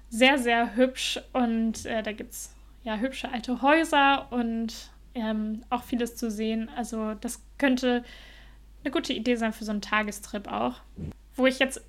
sehr, 0.10 0.40
sehr 0.40 0.76
hübsch 0.76 1.20
und 1.32 1.86
äh, 1.86 2.02
da 2.02 2.12
gibt 2.12 2.32
es 2.32 2.56
ja 2.82 2.98
hübsche 2.98 3.32
alte 3.32 3.62
Häuser 3.62 4.32
und 4.32 4.74
ähm, 5.14 5.64
auch 5.70 5.84
vieles 5.84 6.16
zu 6.16 6.32
sehen. 6.32 6.70
Also 6.76 7.14
das 7.14 7.44
könnte 7.60 8.04
eine 8.86 8.92
gute 8.92 9.14
Idee 9.14 9.36
sein 9.36 9.54
für 9.54 9.66
so 9.66 9.72
einen 9.72 9.82
Tagestrip 9.82 10.48
auch. 10.52 10.76
Wo 11.36 11.46
ich 11.46 11.60
jetzt 11.60 11.82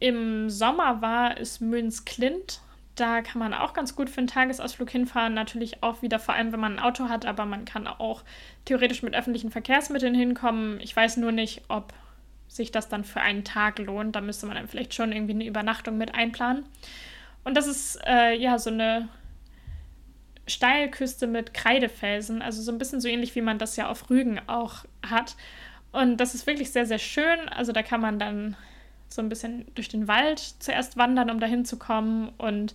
im 0.00 0.50
Sommer 0.50 1.02
war, 1.02 1.36
ist 1.36 1.60
Möns 1.60 2.04
Klint. 2.04 2.60
Da 2.94 3.22
kann 3.22 3.40
man 3.40 3.54
auch 3.54 3.72
ganz 3.72 3.96
gut 3.96 4.08
für 4.08 4.18
einen 4.18 4.28
Tagesausflug 4.28 4.88
hinfahren. 4.88 5.34
Natürlich 5.34 5.82
auch 5.82 6.02
wieder, 6.02 6.18
vor 6.18 6.34
allem 6.34 6.52
wenn 6.52 6.60
man 6.60 6.78
ein 6.78 6.84
Auto 6.84 7.08
hat, 7.08 7.26
aber 7.26 7.44
man 7.44 7.64
kann 7.64 7.86
auch 7.86 8.22
theoretisch 8.64 9.02
mit 9.02 9.14
öffentlichen 9.14 9.50
Verkehrsmitteln 9.50 10.14
hinkommen. 10.14 10.78
Ich 10.80 10.94
weiß 10.94 11.16
nur 11.16 11.32
nicht, 11.32 11.62
ob 11.68 11.92
sich 12.46 12.70
das 12.70 12.88
dann 12.88 13.04
für 13.04 13.20
einen 13.20 13.42
Tag 13.42 13.78
lohnt. 13.80 14.14
Da 14.14 14.20
müsste 14.20 14.46
man 14.46 14.56
dann 14.56 14.68
vielleicht 14.68 14.94
schon 14.94 15.10
irgendwie 15.10 15.34
eine 15.34 15.46
Übernachtung 15.46 15.98
mit 15.98 16.14
einplanen. 16.14 16.64
Und 17.42 17.56
das 17.56 17.66
ist 17.66 17.98
äh, 18.06 18.34
ja 18.36 18.58
so 18.58 18.70
eine 18.70 19.08
Steilküste 20.46 21.26
mit 21.26 21.54
Kreidefelsen, 21.54 22.42
also 22.42 22.62
so 22.62 22.70
ein 22.70 22.78
bisschen 22.78 23.00
so 23.00 23.08
ähnlich 23.08 23.34
wie 23.34 23.40
man 23.40 23.58
das 23.58 23.76
ja 23.76 23.88
auf 23.88 24.10
Rügen 24.10 24.40
auch 24.46 24.84
hat. 25.04 25.36
Und 25.94 26.16
das 26.16 26.34
ist 26.34 26.48
wirklich 26.48 26.72
sehr, 26.72 26.86
sehr 26.86 26.98
schön. 26.98 27.48
Also 27.50 27.70
da 27.70 27.84
kann 27.84 28.00
man 28.00 28.18
dann 28.18 28.56
so 29.08 29.22
ein 29.22 29.28
bisschen 29.28 29.64
durch 29.76 29.88
den 29.88 30.08
Wald 30.08 30.40
zuerst 30.40 30.96
wandern, 30.96 31.30
um 31.30 31.38
dahin 31.38 31.64
zu 31.64 31.78
kommen. 31.78 32.30
Und 32.36 32.74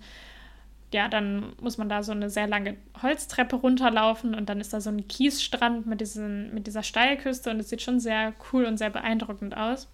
ja, 0.93 1.09
dann 1.09 1.51
muss 1.59 1.77
man 1.77 1.89
da 1.89 2.01
so 2.01 2.13
eine 2.13 2.29
sehr 2.29 2.47
lange 2.47 2.77
Holztreppe 3.01 3.57
runterlaufen 3.57 4.33
und 4.33 4.47
dann 4.47 4.61
ist 4.61 4.71
da 4.71 4.79
so 4.79 4.89
ein 4.89 5.05
Kiesstrand 5.09 5.85
mit, 5.85 5.99
diesen, 5.99 6.53
mit 6.53 6.65
dieser 6.65 6.81
Steilküste 6.81 7.51
und 7.51 7.59
es 7.59 7.67
sieht 7.67 7.81
schon 7.81 7.99
sehr 7.99 8.33
cool 8.53 8.63
und 8.63 8.77
sehr 8.77 8.89
beeindruckend 8.89 9.55
aus. 9.55 9.89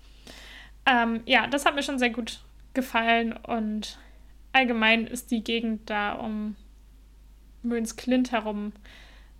Ähm, 0.85 1.21
ja, 1.25 1.47
das 1.47 1.65
hat 1.65 1.73
mir 1.73 1.81
schon 1.81 1.97
sehr 1.97 2.11
gut 2.11 2.41
gefallen 2.75 3.33
und 3.33 3.97
allgemein 4.53 5.07
ist 5.07 5.31
die 5.31 5.43
Gegend 5.43 5.89
da 5.89 6.13
um 6.13 6.55
Möns 7.63 7.95
Klint 7.95 8.31
herum 8.31 8.71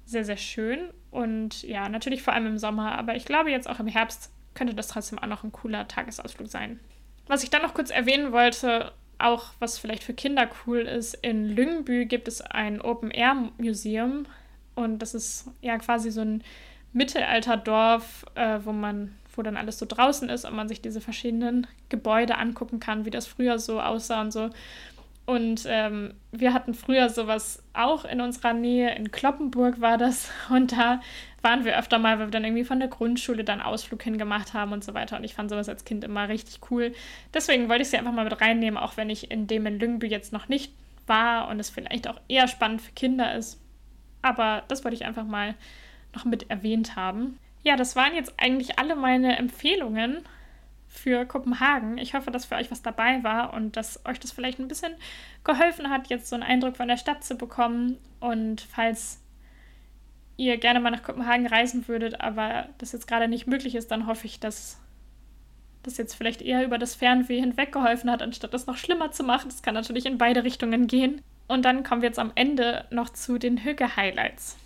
sehr, 0.05 0.25
sehr 0.25 0.38
schön 0.38 0.89
und 1.16 1.63
ja, 1.63 1.88
natürlich 1.88 2.24
vor 2.24 2.34
allem 2.34 2.45
im 2.45 2.57
Sommer, 2.57 2.97
aber 2.97 3.16
ich 3.16 3.24
glaube 3.24 3.49
jetzt 3.49 3.70
auch 3.70 3.80
im 3.80 3.88
Herbst 3.88 4.32
könnte 4.53 4.74
das 4.74 4.89
trotzdem 4.89 5.18
auch 5.18 5.28
noch 5.28 5.45
ein 5.45 5.53
cooler 5.53 5.88
Tagesausflug 5.88 6.49
sein. 6.49 6.80
Was 7.28 7.41
ich 7.41 7.49
dann 7.49 7.61
noch 7.61 7.74
kurz 7.74 7.89
erwähnen 7.89 8.34
wollte, 8.34 8.91
auch 9.18 9.53
was 9.59 9.80
vielleicht 9.80 10.03
für 10.03 10.13
Kinder 10.13 10.49
cool 10.68 10.80
ist, 10.80 11.13
in 11.13 11.55
Lüngbü 11.55 12.05
gibt 12.05 12.28
es 12.28 12.41
ein 12.41 12.82
Open-Air-Museum 12.82 14.26
und 14.76 14.99
das 14.99 15.13
ist 15.16 15.49
ja 15.61 15.78
quasi 15.78 16.11
so 16.11 16.20
ein 16.20 16.43
Mittelalterdorf, 16.91 18.26
äh, 18.36 18.59
wo 18.63 18.74
man, 18.74 19.16
wo 19.36 19.41
dann 19.41 19.55
alles 19.55 19.80
so 19.80 19.86
draußen 19.88 20.28
ist 20.28 20.43
und 20.43 20.53
man 20.53 20.68
sich 20.68 20.82
diese 20.82 20.99
verschiedenen 20.99 21.66
Gebäude 21.88 22.38
angucken 22.38 22.82
kann, 22.82 23.05
wie 23.05 23.09
das 23.09 23.26
früher 23.26 23.57
so 23.57 23.80
aussah 23.80 24.20
und 24.20 24.32
so. 24.32 24.49
Und 25.26 25.65
ähm, 25.67 26.13
wir 26.32 26.53
hatten 26.53 26.76
früher 26.76 27.09
sowas 27.09 27.63
auch 27.73 28.05
in 28.05 28.21
unserer 28.21 28.53
Nähe, 28.53 28.93
in 28.95 29.11
Kloppenburg 29.11 29.82
war 29.82 29.97
das. 29.97 30.32
Und 30.49 30.71
da 30.71 31.01
waren 31.41 31.65
wir 31.65 31.78
öfter 31.78 31.97
mal, 31.97 32.19
weil 32.19 32.28
wir 32.28 32.32
dann 32.32 32.43
irgendwie 32.43 32.63
von 32.63 32.80
der 32.80 32.89
Grundschule 32.89 33.43
dann 33.43 33.61
Ausflug 33.61 34.01
hingemacht 34.01 34.53
haben 34.53 34.71
und 34.71 34.84
so 34.84 34.95
weiter. 34.95 35.17
Und 35.17 35.23
ich 35.23 35.36
fand 35.36 35.51
sowas 35.51 35.69
als 35.69 35.86
Kind 35.86 36.03
immer 36.03 36.28
richtig 36.28 36.59
cool. 36.71 36.91
Deswegen 37.36 37.69
wollte 37.69 37.84
ich 37.84 37.89
sie 37.89 37.97
einfach 37.97 38.13
mal 38.13 38.23
mit 38.23 38.41
reinnehmen, 38.41 38.80
auch 38.80 38.97
wenn 38.97 39.11
ich 39.11 39.30
in 39.30 39.45
dem 39.45 39.67
in 39.67 39.80
Lüngby 39.80 40.07
jetzt 40.07 40.34
noch 40.34 40.47
nicht 40.47 40.73
war 41.05 41.47
und 41.49 41.59
es 41.59 41.69
vielleicht 41.69 42.07
auch 42.07 42.19
eher 42.28 42.47
spannend 42.47 42.82
für 42.82 42.93
Kinder 42.93 43.36
ist. 43.36 43.61
Aber 44.23 44.63
das 44.67 44.84
wollte 44.84 44.95
ich 44.95 45.05
einfach 45.05 45.26
mal 45.26 45.53
noch 46.15 46.26
mit 46.26 46.49
erwähnt 46.49 46.95
haben. 46.95 47.38
Ja, 47.63 47.76
das 47.76 47.95
waren 47.95 48.15
jetzt 48.15 48.34
eigentlich 48.38 48.80
alle 48.80 48.95
meine 48.95 49.38
Empfehlungen 49.38 50.23
für 50.95 51.25
Kopenhagen. 51.25 51.97
Ich 51.97 52.13
hoffe, 52.13 52.31
dass 52.31 52.45
für 52.45 52.55
euch 52.55 52.71
was 52.71 52.81
dabei 52.81 53.23
war 53.23 53.53
und 53.53 53.75
dass 53.77 54.05
euch 54.05 54.19
das 54.19 54.31
vielleicht 54.31 54.59
ein 54.59 54.67
bisschen 54.67 54.93
geholfen 55.43 55.89
hat, 55.89 56.07
jetzt 56.07 56.27
so 56.29 56.35
einen 56.35 56.43
Eindruck 56.43 56.77
von 56.77 56.87
der 56.87 56.97
Stadt 56.97 57.23
zu 57.23 57.35
bekommen. 57.35 57.97
Und 58.19 58.61
falls 58.61 59.21
ihr 60.37 60.57
gerne 60.57 60.79
mal 60.79 60.91
nach 60.91 61.03
Kopenhagen 61.03 61.47
reisen 61.47 61.87
würdet, 61.87 62.21
aber 62.21 62.69
das 62.77 62.91
jetzt 62.91 63.07
gerade 63.07 63.27
nicht 63.27 63.47
möglich 63.47 63.75
ist, 63.75 63.91
dann 63.91 64.07
hoffe 64.07 64.25
ich, 64.25 64.39
dass 64.39 64.79
das 65.83 65.97
jetzt 65.97 66.15
vielleicht 66.15 66.41
eher 66.41 66.65
über 66.65 66.77
das 66.77 66.95
Fernweh 66.95 67.39
hinweg 67.39 67.71
geholfen 67.71 68.09
hat, 68.09 68.21
anstatt 68.21 68.53
das 68.53 68.65
noch 68.65 68.77
schlimmer 68.77 69.11
zu 69.11 69.23
machen. 69.23 69.49
Das 69.49 69.61
kann 69.61 69.75
natürlich 69.75 70.05
in 70.05 70.17
beide 70.17 70.43
Richtungen 70.43 70.87
gehen. 70.87 71.21
Und 71.47 71.63
dann 71.63 71.83
kommen 71.83 72.01
wir 72.01 72.09
jetzt 72.09 72.19
am 72.19 72.31
Ende 72.33 72.85
noch 72.89 73.09
zu 73.09 73.37
den 73.37 73.63
Hüge-Highlights. 73.63 74.57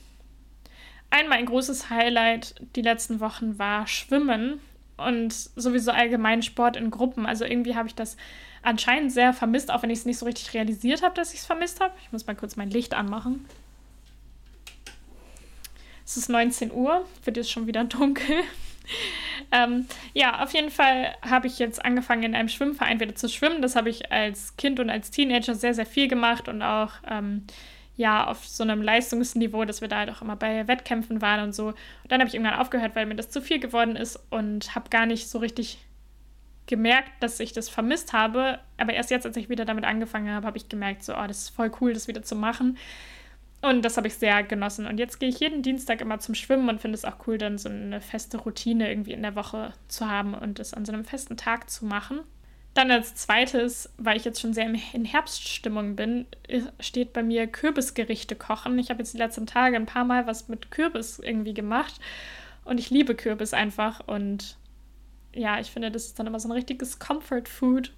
Einmal 1.09 1.39
ein 1.39 1.45
großes 1.45 1.89
Highlight 1.89 2.55
die 2.75 2.81
letzten 2.81 3.19
Wochen 3.19 3.57
war 3.57 3.87
Schwimmen 3.87 4.61
und 5.05 5.33
sowieso 5.33 5.91
allgemein 5.91 6.41
Sport 6.41 6.77
in 6.77 6.91
Gruppen. 6.91 7.25
Also 7.25 7.45
irgendwie 7.45 7.75
habe 7.75 7.87
ich 7.87 7.95
das 7.95 8.17
anscheinend 8.61 9.11
sehr 9.11 9.33
vermisst, 9.33 9.71
auch 9.71 9.83
wenn 9.83 9.89
ich 9.89 9.99
es 9.99 10.05
nicht 10.05 10.17
so 10.17 10.25
richtig 10.25 10.53
realisiert 10.53 11.03
habe, 11.03 11.15
dass 11.15 11.33
ich 11.33 11.39
es 11.39 11.45
vermisst 11.45 11.79
habe. 11.79 11.93
Ich 12.03 12.11
muss 12.11 12.27
mal 12.27 12.35
kurz 12.35 12.55
mein 12.55 12.69
Licht 12.69 12.93
anmachen. 12.93 13.45
Es 16.05 16.17
ist 16.17 16.29
19 16.29 16.71
Uhr, 16.71 17.05
wird 17.23 17.37
jetzt 17.37 17.51
schon 17.51 17.67
wieder 17.67 17.83
dunkel. 17.85 18.37
ähm, 19.51 19.85
ja, 20.13 20.43
auf 20.43 20.53
jeden 20.53 20.71
Fall 20.71 21.15
habe 21.21 21.47
ich 21.47 21.59
jetzt 21.59 21.83
angefangen, 21.85 22.23
in 22.23 22.35
einem 22.35 22.49
Schwimmverein 22.49 22.99
wieder 22.99 23.15
zu 23.15 23.29
schwimmen. 23.29 23.61
Das 23.61 23.75
habe 23.75 23.89
ich 23.89 24.11
als 24.11 24.57
Kind 24.57 24.79
und 24.79 24.89
als 24.89 25.11
Teenager 25.11 25.55
sehr, 25.55 25.73
sehr 25.73 25.85
viel 25.85 26.07
gemacht 26.07 26.47
und 26.47 26.61
auch 26.61 26.93
ähm, 27.07 27.45
ja 27.99 28.25
auf 28.25 28.47
so 28.47 28.63
einem 28.63 28.81
Leistungsniveau, 28.81 29.65
dass 29.65 29.81
wir 29.81 29.89
da 29.89 30.07
auch 30.09 30.21
immer 30.21 30.37
bei 30.37 30.67
Wettkämpfen 30.69 31.21
waren 31.21 31.43
und 31.43 31.53
so. 31.53 31.67
Und 31.67 31.75
dann 32.07 32.21
habe 32.21 32.29
ich 32.29 32.33
irgendwann 32.33 32.57
aufgehört, 32.57 32.95
weil 32.95 33.05
mir 33.05 33.15
das 33.15 33.29
zu 33.29 33.41
viel 33.41 33.59
geworden 33.59 33.97
ist 33.97 34.17
und 34.29 34.73
habe 34.73 34.89
gar 34.89 35.05
nicht 35.05 35.27
so 35.27 35.37
richtig 35.39 35.79
gemerkt, 36.65 37.11
dass 37.19 37.41
ich 37.41 37.51
das 37.51 37.67
vermisst 37.67 38.13
habe. 38.13 38.59
Aber 38.77 38.93
erst 38.93 39.11
jetzt, 39.11 39.25
als 39.25 39.35
ich 39.35 39.49
wieder 39.49 39.65
damit 39.65 39.83
angefangen 39.83 40.33
habe, 40.33 40.47
habe 40.47 40.57
ich 40.57 40.69
gemerkt, 40.69 41.03
so, 41.03 41.13
oh, 41.13 41.27
das 41.27 41.39
ist 41.39 41.49
voll 41.49 41.71
cool, 41.81 41.93
das 41.93 42.07
wieder 42.07 42.23
zu 42.23 42.37
machen. 42.37 42.77
Und 43.61 43.83
das 43.83 43.97
habe 43.97 44.07
ich 44.07 44.15
sehr 44.15 44.43
genossen. 44.43 44.87
Und 44.87 44.97
jetzt 44.97 45.19
gehe 45.19 45.27
ich 45.27 45.41
jeden 45.41 45.61
Dienstag 45.61 45.99
immer 45.99 46.19
zum 46.19 46.35
Schwimmen 46.35 46.69
und 46.69 46.79
finde 46.79 46.95
es 46.95 47.03
auch 47.03 47.27
cool, 47.27 47.37
dann 47.37 47.57
so 47.57 47.67
eine 47.67 47.99
feste 47.99 48.37
Routine 48.37 48.89
irgendwie 48.89 49.11
in 49.11 49.23
der 49.23 49.35
Woche 49.35 49.73
zu 49.89 50.09
haben 50.09 50.33
und 50.33 50.59
das 50.59 50.73
an 50.73 50.85
so 50.85 50.93
einem 50.93 51.03
festen 51.03 51.35
Tag 51.35 51.69
zu 51.69 51.85
machen. 51.85 52.21
Dann 52.73 52.91
als 52.91 53.15
zweites, 53.15 53.89
weil 53.97 54.15
ich 54.15 54.25
jetzt 54.25 54.39
schon 54.39 54.53
sehr 54.53 54.71
in 54.93 55.05
Herbststimmung 55.05 55.95
bin, 55.95 56.27
steht 56.79 57.13
bei 57.13 57.23
mir 57.23 57.47
Kürbisgerichte 57.47 58.35
kochen. 58.35 58.77
Ich 58.77 58.89
habe 58.89 58.99
jetzt 58.99 59.13
die 59.13 59.17
letzten 59.17 59.47
Tage 59.47 59.75
ein 59.75 59.85
paar 59.85 60.05
Mal 60.05 60.27
was 60.27 60.47
mit 60.47 60.71
Kürbis 60.71 61.19
irgendwie 61.19 61.53
gemacht 61.53 61.99
und 62.65 62.79
ich 62.79 62.89
liebe 62.89 63.15
Kürbis 63.15 63.53
einfach 63.53 64.07
und 64.07 64.57
ja, 65.33 65.59
ich 65.59 65.71
finde, 65.71 65.91
das 65.91 66.05
ist 66.05 66.19
dann 66.19 66.27
immer 66.27 66.39
so 66.39 66.47
ein 66.47 66.53
richtiges 66.53 66.99
Comfort 66.99 67.45
Food 67.47 67.93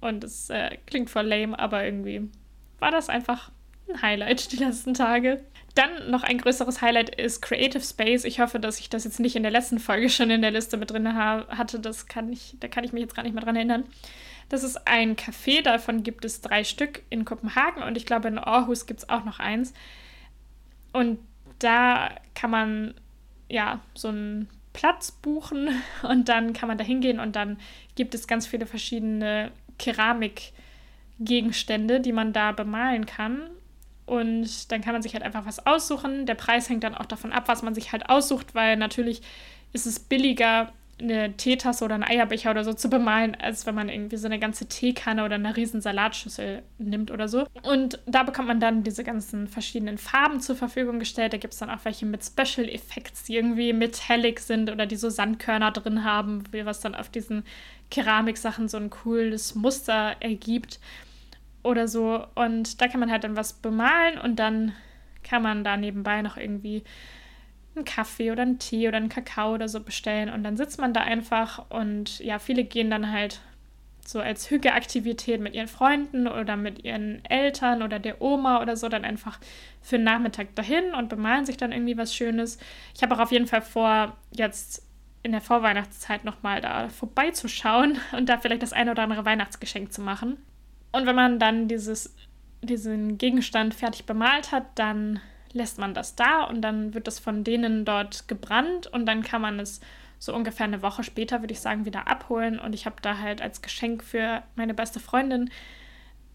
und 0.00 0.24
es 0.24 0.50
äh, 0.50 0.76
klingt 0.86 1.10
voll 1.10 1.26
lame, 1.26 1.58
aber 1.58 1.84
irgendwie 1.84 2.28
war 2.78 2.90
das 2.90 3.08
einfach 3.08 3.50
ein 3.88 4.02
Highlight 4.02 4.52
die 4.52 4.56
letzten 4.56 4.94
Tage. 4.94 5.44
Dann 5.74 6.10
noch 6.10 6.22
ein 6.22 6.38
größeres 6.38 6.80
Highlight 6.82 7.14
ist 7.14 7.40
Creative 7.40 7.82
Space. 7.82 8.24
Ich 8.24 8.40
hoffe, 8.40 8.60
dass 8.60 8.78
ich 8.78 8.90
das 8.90 9.04
jetzt 9.04 9.20
nicht 9.20 9.36
in 9.36 9.42
der 9.42 9.52
letzten 9.52 9.78
Folge 9.78 10.10
schon 10.10 10.30
in 10.30 10.42
der 10.42 10.50
Liste 10.50 10.76
mit 10.76 10.90
drin 10.90 11.14
hatte. 11.14 11.80
Das 11.80 12.06
kann 12.06 12.30
ich, 12.30 12.56
da 12.60 12.68
kann 12.68 12.84
ich 12.84 12.92
mich 12.92 13.00
jetzt 13.00 13.14
gar 13.14 13.22
nicht 13.22 13.32
mehr 13.32 13.42
dran 13.42 13.56
erinnern. 13.56 13.84
Das 14.50 14.64
ist 14.64 14.86
ein 14.86 15.16
Café, 15.16 15.62
davon 15.62 16.02
gibt 16.02 16.26
es 16.26 16.42
drei 16.42 16.62
Stück 16.64 17.02
in 17.08 17.24
Kopenhagen 17.24 17.82
und 17.82 17.96
ich 17.96 18.04
glaube 18.04 18.28
in 18.28 18.38
Aarhus 18.38 18.84
gibt 18.84 19.00
es 19.00 19.08
auch 19.08 19.24
noch 19.24 19.38
eins. 19.38 19.72
Und 20.92 21.18
da 21.58 22.10
kann 22.34 22.50
man 22.50 22.92
ja 23.48 23.80
so 23.94 24.08
einen 24.08 24.50
Platz 24.74 25.10
buchen 25.10 25.70
und 26.02 26.28
dann 26.28 26.52
kann 26.52 26.68
man 26.68 26.76
da 26.76 26.84
hingehen 26.84 27.18
und 27.18 27.34
dann 27.34 27.58
gibt 27.94 28.14
es 28.14 28.26
ganz 28.26 28.46
viele 28.46 28.66
verschiedene 28.66 29.52
Keramikgegenstände, 29.78 32.00
die 32.00 32.12
man 32.12 32.34
da 32.34 32.52
bemalen 32.52 33.06
kann. 33.06 33.48
Und 34.12 34.70
dann 34.70 34.82
kann 34.82 34.92
man 34.92 35.00
sich 35.00 35.14
halt 35.14 35.24
einfach 35.24 35.46
was 35.46 35.66
aussuchen. 35.66 36.26
Der 36.26 36.34
Preis 36.34 36.68
hängt 36.68 36.84
dann 36.84 36.94
auch 36.94 37.06
davon 37.06 37.32
ab, 37.32 37.44
was 37.46 37.62
man 37.62 37.74
sich 37.74 37.92
halt 37.92 38.10
aussucht, 38.10 38.54
weil 38.54 38.76
natürlich 38.76 39.22
ist 39.72 39.86
es 39.86 39.98
billiger, 39.98 40.70
eine 41.00 41.34
Teetasse 41.34 41.82
oder 41.82 41.94
einen 41.94 42.04
Eierbecher 42.04 42.50
oder 42.50 42.62
so 42.62 42.74
zu 42.74 42.90
bemalen, 42.90 43.34
als 43.34 43.64
wenn 43.64 43.74
man 43.74 43.88
irgendwie 43.88 44.18
so 44.18 44.26
eine 44.26 44.38
ganze 44.38 44.66
Teekanne 44.66 45.24
oder 45.24 45.36
eine 45.36 45.56
riesen 45.56 45.80
Salatschüssel 45.80 46.62
nimmt 46.76 47.10
oder 47.10 47.26
so. 47.26 47.46
Und 47.62 48.00
da 48.04 48.22
bekommt 48.22 48.48
man 48.48 48.60
dann 48.60 48.82
diese 48.82 49.02
ganzen 49.02 49.48
verschiedenen 49.48 49.96
Farben 49.96 50.40
zur 50.40 50.56
Verfügung 50.56 50.98
gestellt. 50.98 51.32
Da 51.32 51.38
gibt 51.38 51.54
es 51.54 51.60
dann 51.60 51.70
auch 51.70 51.84
welche 51.84 52.04
mit 52.04 52.22
Special 52.22 52.68
Effects, 52.68 53.24
die 53.24 53.36
irgendwie 53.36 53.72
metallic 53.72 54.40
sind 54.40 54.70
oder 54.70 54.84
die 54.84 54.96
so 54.96 55.08
Sandkörner 55.08 55.70
drin 55.70 56.04
haben, 56.04 56.44
was 56.64 56.80
dann 56.80 56.94
auf 56.94 57.08
diesen 57.08 57.44
Keramiksachen 57.90 58.68
so 58.68 58.76
ein 58.76 58.90
cooles 58.90 59.54
Muster 59.54 60.16
ergibt 60.20 60.80
oder 61.62 61.88
so. 61.88 62.26
Und 62.34 62.80
da 62.80 62.88
kann 62.88 63.00
man 63.00 63.10
halt 63.10 63.24
dann 63.24 63.36
was 63.36 63.52
bemalen 63.52 64.18
und 64.18 64.36
dann 64.36 64.72
kann 65.22 65.42
man 65.42 65.64
da 65.64 65.76
nebenbei 65.76 66.22
noch 66.22 66.36
irgendwie 66.36 66.82
einen 67.74 67.84
Kaffee 67.84 68.30
oder 68.30 68.42
einen 68.42 68.58
Tee 68.58 68.88
oder 68.88 68.98
einen 68.98 69.08
Kakao 69.08 69.54
oder 69.54 69.68
so 69.68 69.80
bestellen. 69.80 70.28
Und 70.28 70.44
dann 70.44 70.56
sitzt 70.56 70.80
man 70.80 70.92
da 70.92 71.00
einfach 71.00 71.70
und 71.70 72.18
ja, 72.20 72.38
viele 72.38 72.64
gehen 72.64 72.90
dann 72.90 73.12
halt 73.12 73.40
so 74.04 74.20
als 74.20 74.50
Hügeaktivität 74.50 75.40
mit 75.40 75.54
ihren 75.54 75.68
Freunden 75.68 76.26
oder 76.26 76.56
mit 76.56 76.84
ihren 76.84 77.24
Eltern 77.24 77.82
oder 77.82 77.98
der 77.98 78.20
Oma 78.20 78.60
oder 78.60 78.76
so 78.76 78.88
dann 78.88 79.04
einfach 79.04 79.38
für 79.80 79.96
den 79.96 80.04
Nachmittag 80.04 80.54
dahin 80.56 80.92
und 80.94 81.08
bemalen 81.08 81.46
sich 81.46 81.56
dann 81.56 81.72
irgendwie 81.72 81.96
was 81.96 82.14
Schönes. 82.14 82.58
Ich 82.94 83.02
habe 83.02 83.14
auch 83.14 83.20
auf 83.20 83.32
jeden 83.32 83.46
Fall 83.46 83.62
vor, 83.62 84.16
jetzt 84.32 84.84
in 85.22 85.32
der 85.32 85.40
Vorweihnachtszeit 85.40 86.24
nochmal 86.24 86.60
da 86.60 86.88
vorbeizuschauen 86.88 87.98
und 88.16 88.28
da 88.28 88.38
vielleicht 88.38 88.62
das 88.62 88.72
eine 88.72 88.90
oder 88.90 89.04
andere 89.04 89.24
Weihnachtsgeschenk 89.24 89.92
zu 89.92 90.00
machen. 90.00 90.36
Und 90.92 91.06
wenn 91.06 91.16
man 91.16 91.38
dann 91.38 91.68
dieses, 91.68 92.14
diesen 92.62 93.18
Gegenstand 93.18 93.74
fertig 93.74 94.04
bemalt 94.04 94.52
hat, 94.52 94.66
dann 94.76 95.20
lässt 95.52 95.78
man 95.78 95.94
das 95.94 96.14
da 96.14 96.44
und 96.44 96.62
dann 96.62 96.94
wird 96.94 97.06
das 97.06 97.18
von 97.18 97.44
denen 97.44 97.84
dort 97.84 98.28
gebrannt 98.28 98.86
und 98.86 99.06
dann 99.06 99.22
kann 99.22 99.42
man 99.42 99.60
es 99.60 99.80
so 100.18 100.34
ungefähr 100.34 100.64
eine 100.64 100.82
Woche 100.82 101.02
später, 101.02 101.40
würde 101.40 101.52
ich 101.52 101.60
sagen, 101.60 101.84
wieder 101.84 102.06
abholen. 102.06 102.60
Und 102.60 102.76
ich 102.76 102.86
habe 102.86 102.96
da 103.02 103.18
halt 103.18 103.42
als 103.42 103.60
Geschenk 103.60 104.04
für 104.04 104.44
meine 104.54 104.72
beste 104.72 105.00
Freundin 105.00 105.50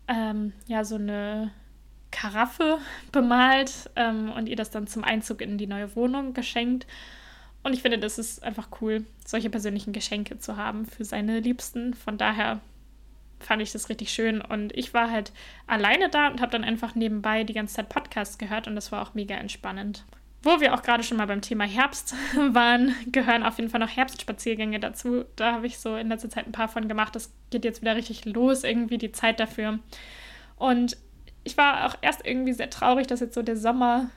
ähm, 0.09 0.51
ja 0.67 0.83
so 0.83 0.95
eine 0.95 1.51
Karaffe 2.11 2.79
bemalt 3.13 3.89
ähm, 3.95 4.29
und 4.31 4.49
ihr 4.49 4.57
das 4.57 4.71
dann 4.71 4.87
zum 4.87 5.05
Einzug 5.05 5.41
in 5.41 5.57
die 5.57 5.67
neue 5.67 5.95
Wohnung 5.95 6.33
geschenkt. 6.33 6.85
Und 7.63 7.73
ich 7.73 7.81
finde, 7.81 7.97
das 7.97 8.17
ist 8.19 8.43
einfach 8.43 8.67
cool, 8.81 9.05
solche 9.25 9.49
persönlichen 9.49 9.93
Geschenke 9.93 10.37
zu 10.37 10.57
haben 10.57 10.85
für 10.85 11.05
seine 11.05 11.39
Liebsten. 11.39 11.93
Von 11.93 12.17
daher 12.17 12.59
fand 13.39 13.61
ich 13.61 13.71
das 13.71 13.89
richtig 13.89 14.11
schön. 14.11 14.41
Und 14.41 14.75
ich 14.75 14.93
war 14.93 15.11
halt 15.11 15.31
alleine 15.67 16.09
da 16.09 16.27
und 16.27 16.41
habe 16.41 16.51
dann 16.51 16.63
einfach 16.63 16.95
nebenbei 16.95 17.43
die 17.43 17.53
ganze 17.53 17.75
Zeit 17.75 17.89
Podcasts 17.89 18.37
gehört 18.37 18.67
und 18.67 18.75
das 18.75 18.91
war 18.91 19.01
auch 19.01 19.13
mega 19.13 19.35
entspannend. 19.35 20.05
Wo 20.43 20.59
wir 20.59 20.73
auch 20.73 20.83
gerade 20.83 21.03
schon 21.03 21.17
mal 21.17 21.27
beim 21.27 21.41
Thema 21.41 21.65
Herbst 21.65 22.15
waren, 22.35 22.95
gehören 23.11 23.43
auf 23.43 23.57
jeden 23.57 23.69
Fall 23.69 23.79
noch 23.79 23.95
Herbstspaziergänge 23.95 24.79
dazu. 24.79 25.25
Da 25.35 25.53
habe 25.53 25.67
ich 25.67 25.79
so 25.79 25.95
in 25.95 26.09
letzter 26.09 26.29
Zeit 26.29 26.47
ein 26.47 26.51
paar 26.51 26.67
von 26.67 26.87
gemacht. 26.87 27.15
Das 27.15 27.33
geht 27.49 27.65
jetzt 27.65 27.81
wieder 27.81 27.95
richtig 27.95 28.25
los, 28.25 28.63
irgendwie 28.63 28.97
die 28.97 29.11
Zeit 29.11 29.39
dafür. 29.39 29.79
Und 30.55 30.97
ich 31.43 31.57
war 31.57 31.85
auch 31.85 31.95
erst 32.01 32.25
irgendwie 32.25 32.53
sehr 32.53 32.69
traurig, 32.69 33.07
dass 33.07 33.19
jetzt 33.19 33.33
so 33.33 33.41
der 33.41 33.57
Sommer 33.57 34.09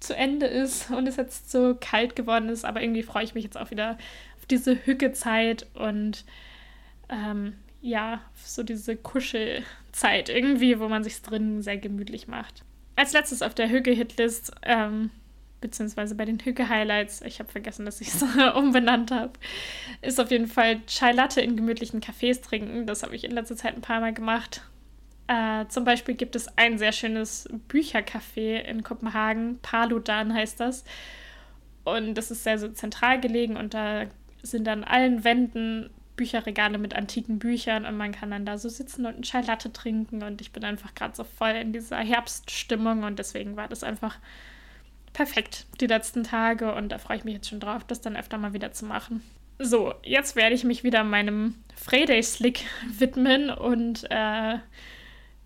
zu 0.00 0.16
Ende 0.16 0.46
ist 0.46 0.90
und 0.90 1.06
es 1.06 1.16
jetzt 1.16 1.50
so 1.50 1.76
kalt 1.78 2.16
geworden 2.16 2.48
ist. 2.48 2.64
Aber 2.64 2.82
irgendwie 2.82 3.02
freue 3.02 3.24
ich 3.24 3.34
mich 3.34 3.44
jetzt 3.44 3.58
auch 3.58 3.70
wieder 3.70 3.96
auf 4.38 4.46
diese 4.46 4.74
Hückezeit 4.86 5.66
und 5.74 6.24
ähm, 7.08 7.54
ja, 7.80 8.20
so 8.44 8.62
diese 8.62 8.96
Kuschelzeit 8.96 10.28
irgendwie, 10.28 10.78
wo 10.78 10.88
man 10.88 11.04
sich 11.04 11.20
drin 11.22 11.62
sehr 11.62 11.78
gemütlich 11.78 12.28
macht. 12.28 12.64
Als 12.96 13.12
letztes 13.12 13.42
auf 13.42 13.54
der 13.54 13.70
Hüge-Hitlist, 13.70 14.52
ähm, 14.62 15.10
beziehungsweise 15.60 16.14
bei 16.14 16.24
den 16.24 16.38
Hüge-Highlights, 16.38 17.22
ich 17.22 17.38
habe 17.38 17.50
vergessen, 17.50 17.86
dass 17.86 18.00
ich 18.00 18.08
es 18.08 18.22
umbenannt 18.54 19.10
habe, 19.10 19.32
ist 20.02 20.20
auf 20.20 20.30
jeden 20.30 20.46
Fall 20.46 20.80
Chai 20.86 21.12
Latte 21.12 21.40
in 21.40 21.56
gemütlichen 21.56 22.00
Cafés 22.00 22.42
trinken. 22.42 22.86
Das 22.86 23.02
habe 23.02 23.16
ich 23.16 23.24
in 23.24 23.32
letzter 23.32 23.56
Zeit 23.56 23.74
ein 23.74 23.82
paar 23.82 24.00
Mal 24.00 24.12
gemacht. 24.12 24.62
Äh, 25.28 25.66
zum 25.68 25.84
Beispiel 25.84 26.14
gibt 26.14 26.34
es 26.36 26.48
ein 26.58 26.76
sehr 26.78 26.92
schönes 26.92 27.48
Büchercafé 27.68 28.60
in 28.62 28.82
Kopenhagen, 28.82 29.58
Paludan 29.62 30.34
heißt 30.34 30.60
das. 30.60 30.84
Und 31.84 32.14
das 32.14 32.30
ist 32.30 32.44
sehr 32.44 32.58
so 32.58 32.68
zentral 32.68 33.20
gelegen 33.20 33.56
und 33.56 33.72
da 33.72 34.06
sind 34.42 34.68
an 34.68 34.84
allen 34.84 35.24
Wänden 35.24 35.90
Bücherregale 36.20 36.76
mit 36.76 36.94
antiken 36.94 37.38
Büchern 37.38 37.86
und 37.86 37.96
man 37.96 38.12
kann 38.12 38.30
dann 38.30 38.44
da 38.44 38.58
so 38.58 38.68
sitzen 38.68 39.06
und 39.06 39.14
einen 39.14 39.22
Chai 39.22 39.40
Latte 39.40 39.72
trinken 39.72 40.22
und 40.22 40.42
ich 40.42 40.52
bin 40.52 40.62
einfach 40.64 40.94
gerade 40.94 41.16
so 41.16 41.24
voll 41.24 41.52
in 41.52 41.72
dieser 41.72 41.96
Herbststimmung 41.96 43.04
und 43.04 43.18
deswegen 43.18 43.56
war 43.56 43.68
das 43.68 43.82
einfach 43.82 44.18
perfekt 45.14 45.64
die 45.80 45.86
letzten 45.86 46.22
Tage 46.22 46.74
und 46.74 46.90
da 46.90 46.98
freue 46.98 47.16
ich 47.16 47.24
mich 47.24 47.32
jetzt 47.32 47.48
schon 47.48 47.58
drauf, 47.58 47.84
das 47.84 48.02
dann 48.02 48.18
öfter 48.18 48.36
mal 48.36 48.52
wieder 48.52 48.70
zu 48.70 48.84
machen. 48.84 49.22
So, 49.58 49.94
jetzt 50.02 50.36
werde 50.36 50.54
ich 50.54 50.62
mich 50.62 50.84
wieder 50.84 51.04
meinem 51.04 51.54
Friday 51.74 52.22
Slick 52.22 52.66
widmen 52.98 53.48
und 53.48 54.04
äh, 54.10 54.58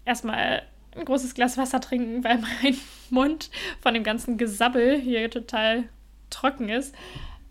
erstmal 0.05 0.62
ein 0.97 1.05
großes 1.05 1.35
Glas 1.35 1.57
Wasser 1.57 1.81
trinken, 1.81 2.25
weil 2.25 2.39
mein 2.39 2.77
Mund 3.11 3.49
von 3.81 3.95
dem 3.95 4.03
ganzen 4.03 4.39
Gesabbel 4.39 4.99
hier 4.99 5.31
total 5.31 5.85
trocken 6.31 6.68
ist. 6.68 6.97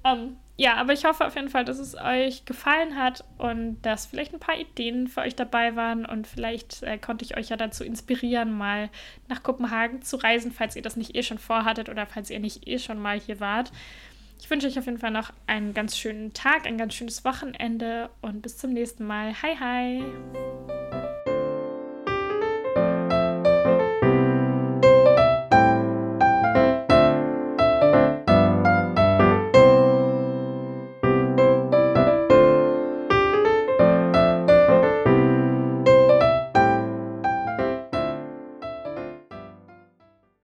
Ähm, 0.04 0.36
ja, 0.56 0.76
aber 0.76 0.94
ich 0.94 1.04
hoffe 1.06 1.26
auf 1.26 1.36
jeden 1.36 1.50
Fall, 1.50 1.66
dass 1.66 1.80
es 1.80 1.96
euch 1.96 2.46
gefallen 2.46 2.96
hat 2.96 3.24
und 3.40 3.82
dass 3.82 4.06
vielleicht 4.06 4.34
ein 4.34 4.40
paar 4.40 4.58
Ideen 4.58 5.08
für 5.08 5.22
euch 5.22 5.36
dabei 5.36 5.76
waren 5.76 6.06
und 6.06 6.28
vielleicht 6.28 6.84
äh, 6.84 6.98
konnte 7.00 7.26
ich 7.26 7.36
euch 7.36 7.50
ja 7.50 7.58
dazu 7.58 7.84
inspirieren, 7.84 8.56
mal 8.56 8.90
nach 9.28 9.42
Kopenhagen 9.42 10.04
zu 10.04 10.18
reisen, 10.18 10.52
falls 10.52 10.76
ihr 10.76 10.84
das 10.84 10.96
nicht 10.96 11.16
eh 11.16 11.24
schon 11.24 11.40
vorhattet 11.40 11.90
oder 11.90 12.06
falls 12.06 12.30
ihr 12.30 12.40
nicht 12.40 12.68
eh 12.68 12.78
schon 12.78 13.00
mal 13.00 13.20
hier 13.20 13.40
wart. 13.40 13.72
Ich 14.40 14.50
wünsche 14.50 14.68
euch 14.68 14.78
auf 14.78 14.86
jeden 14.86 15.00
Fall 15.00 15.12
noch 15.12 15.32
einen 15.48 15.74
ganz 15.74 15.98
schönen 15.98 16.34
Tag, 16.34 16.68
ein 16.68 16.78
ganz 16.78 16.94
schönes 16.94 17.26
Wochenende 17.26 18.10
und 18.22 18.42
bis 18.42 18.58
zum 18.58 18.74
nächsten 18.74 19.06
Mal. 19.06 19.34
Hi, 19.42 19.56
hi! 19.60 21.23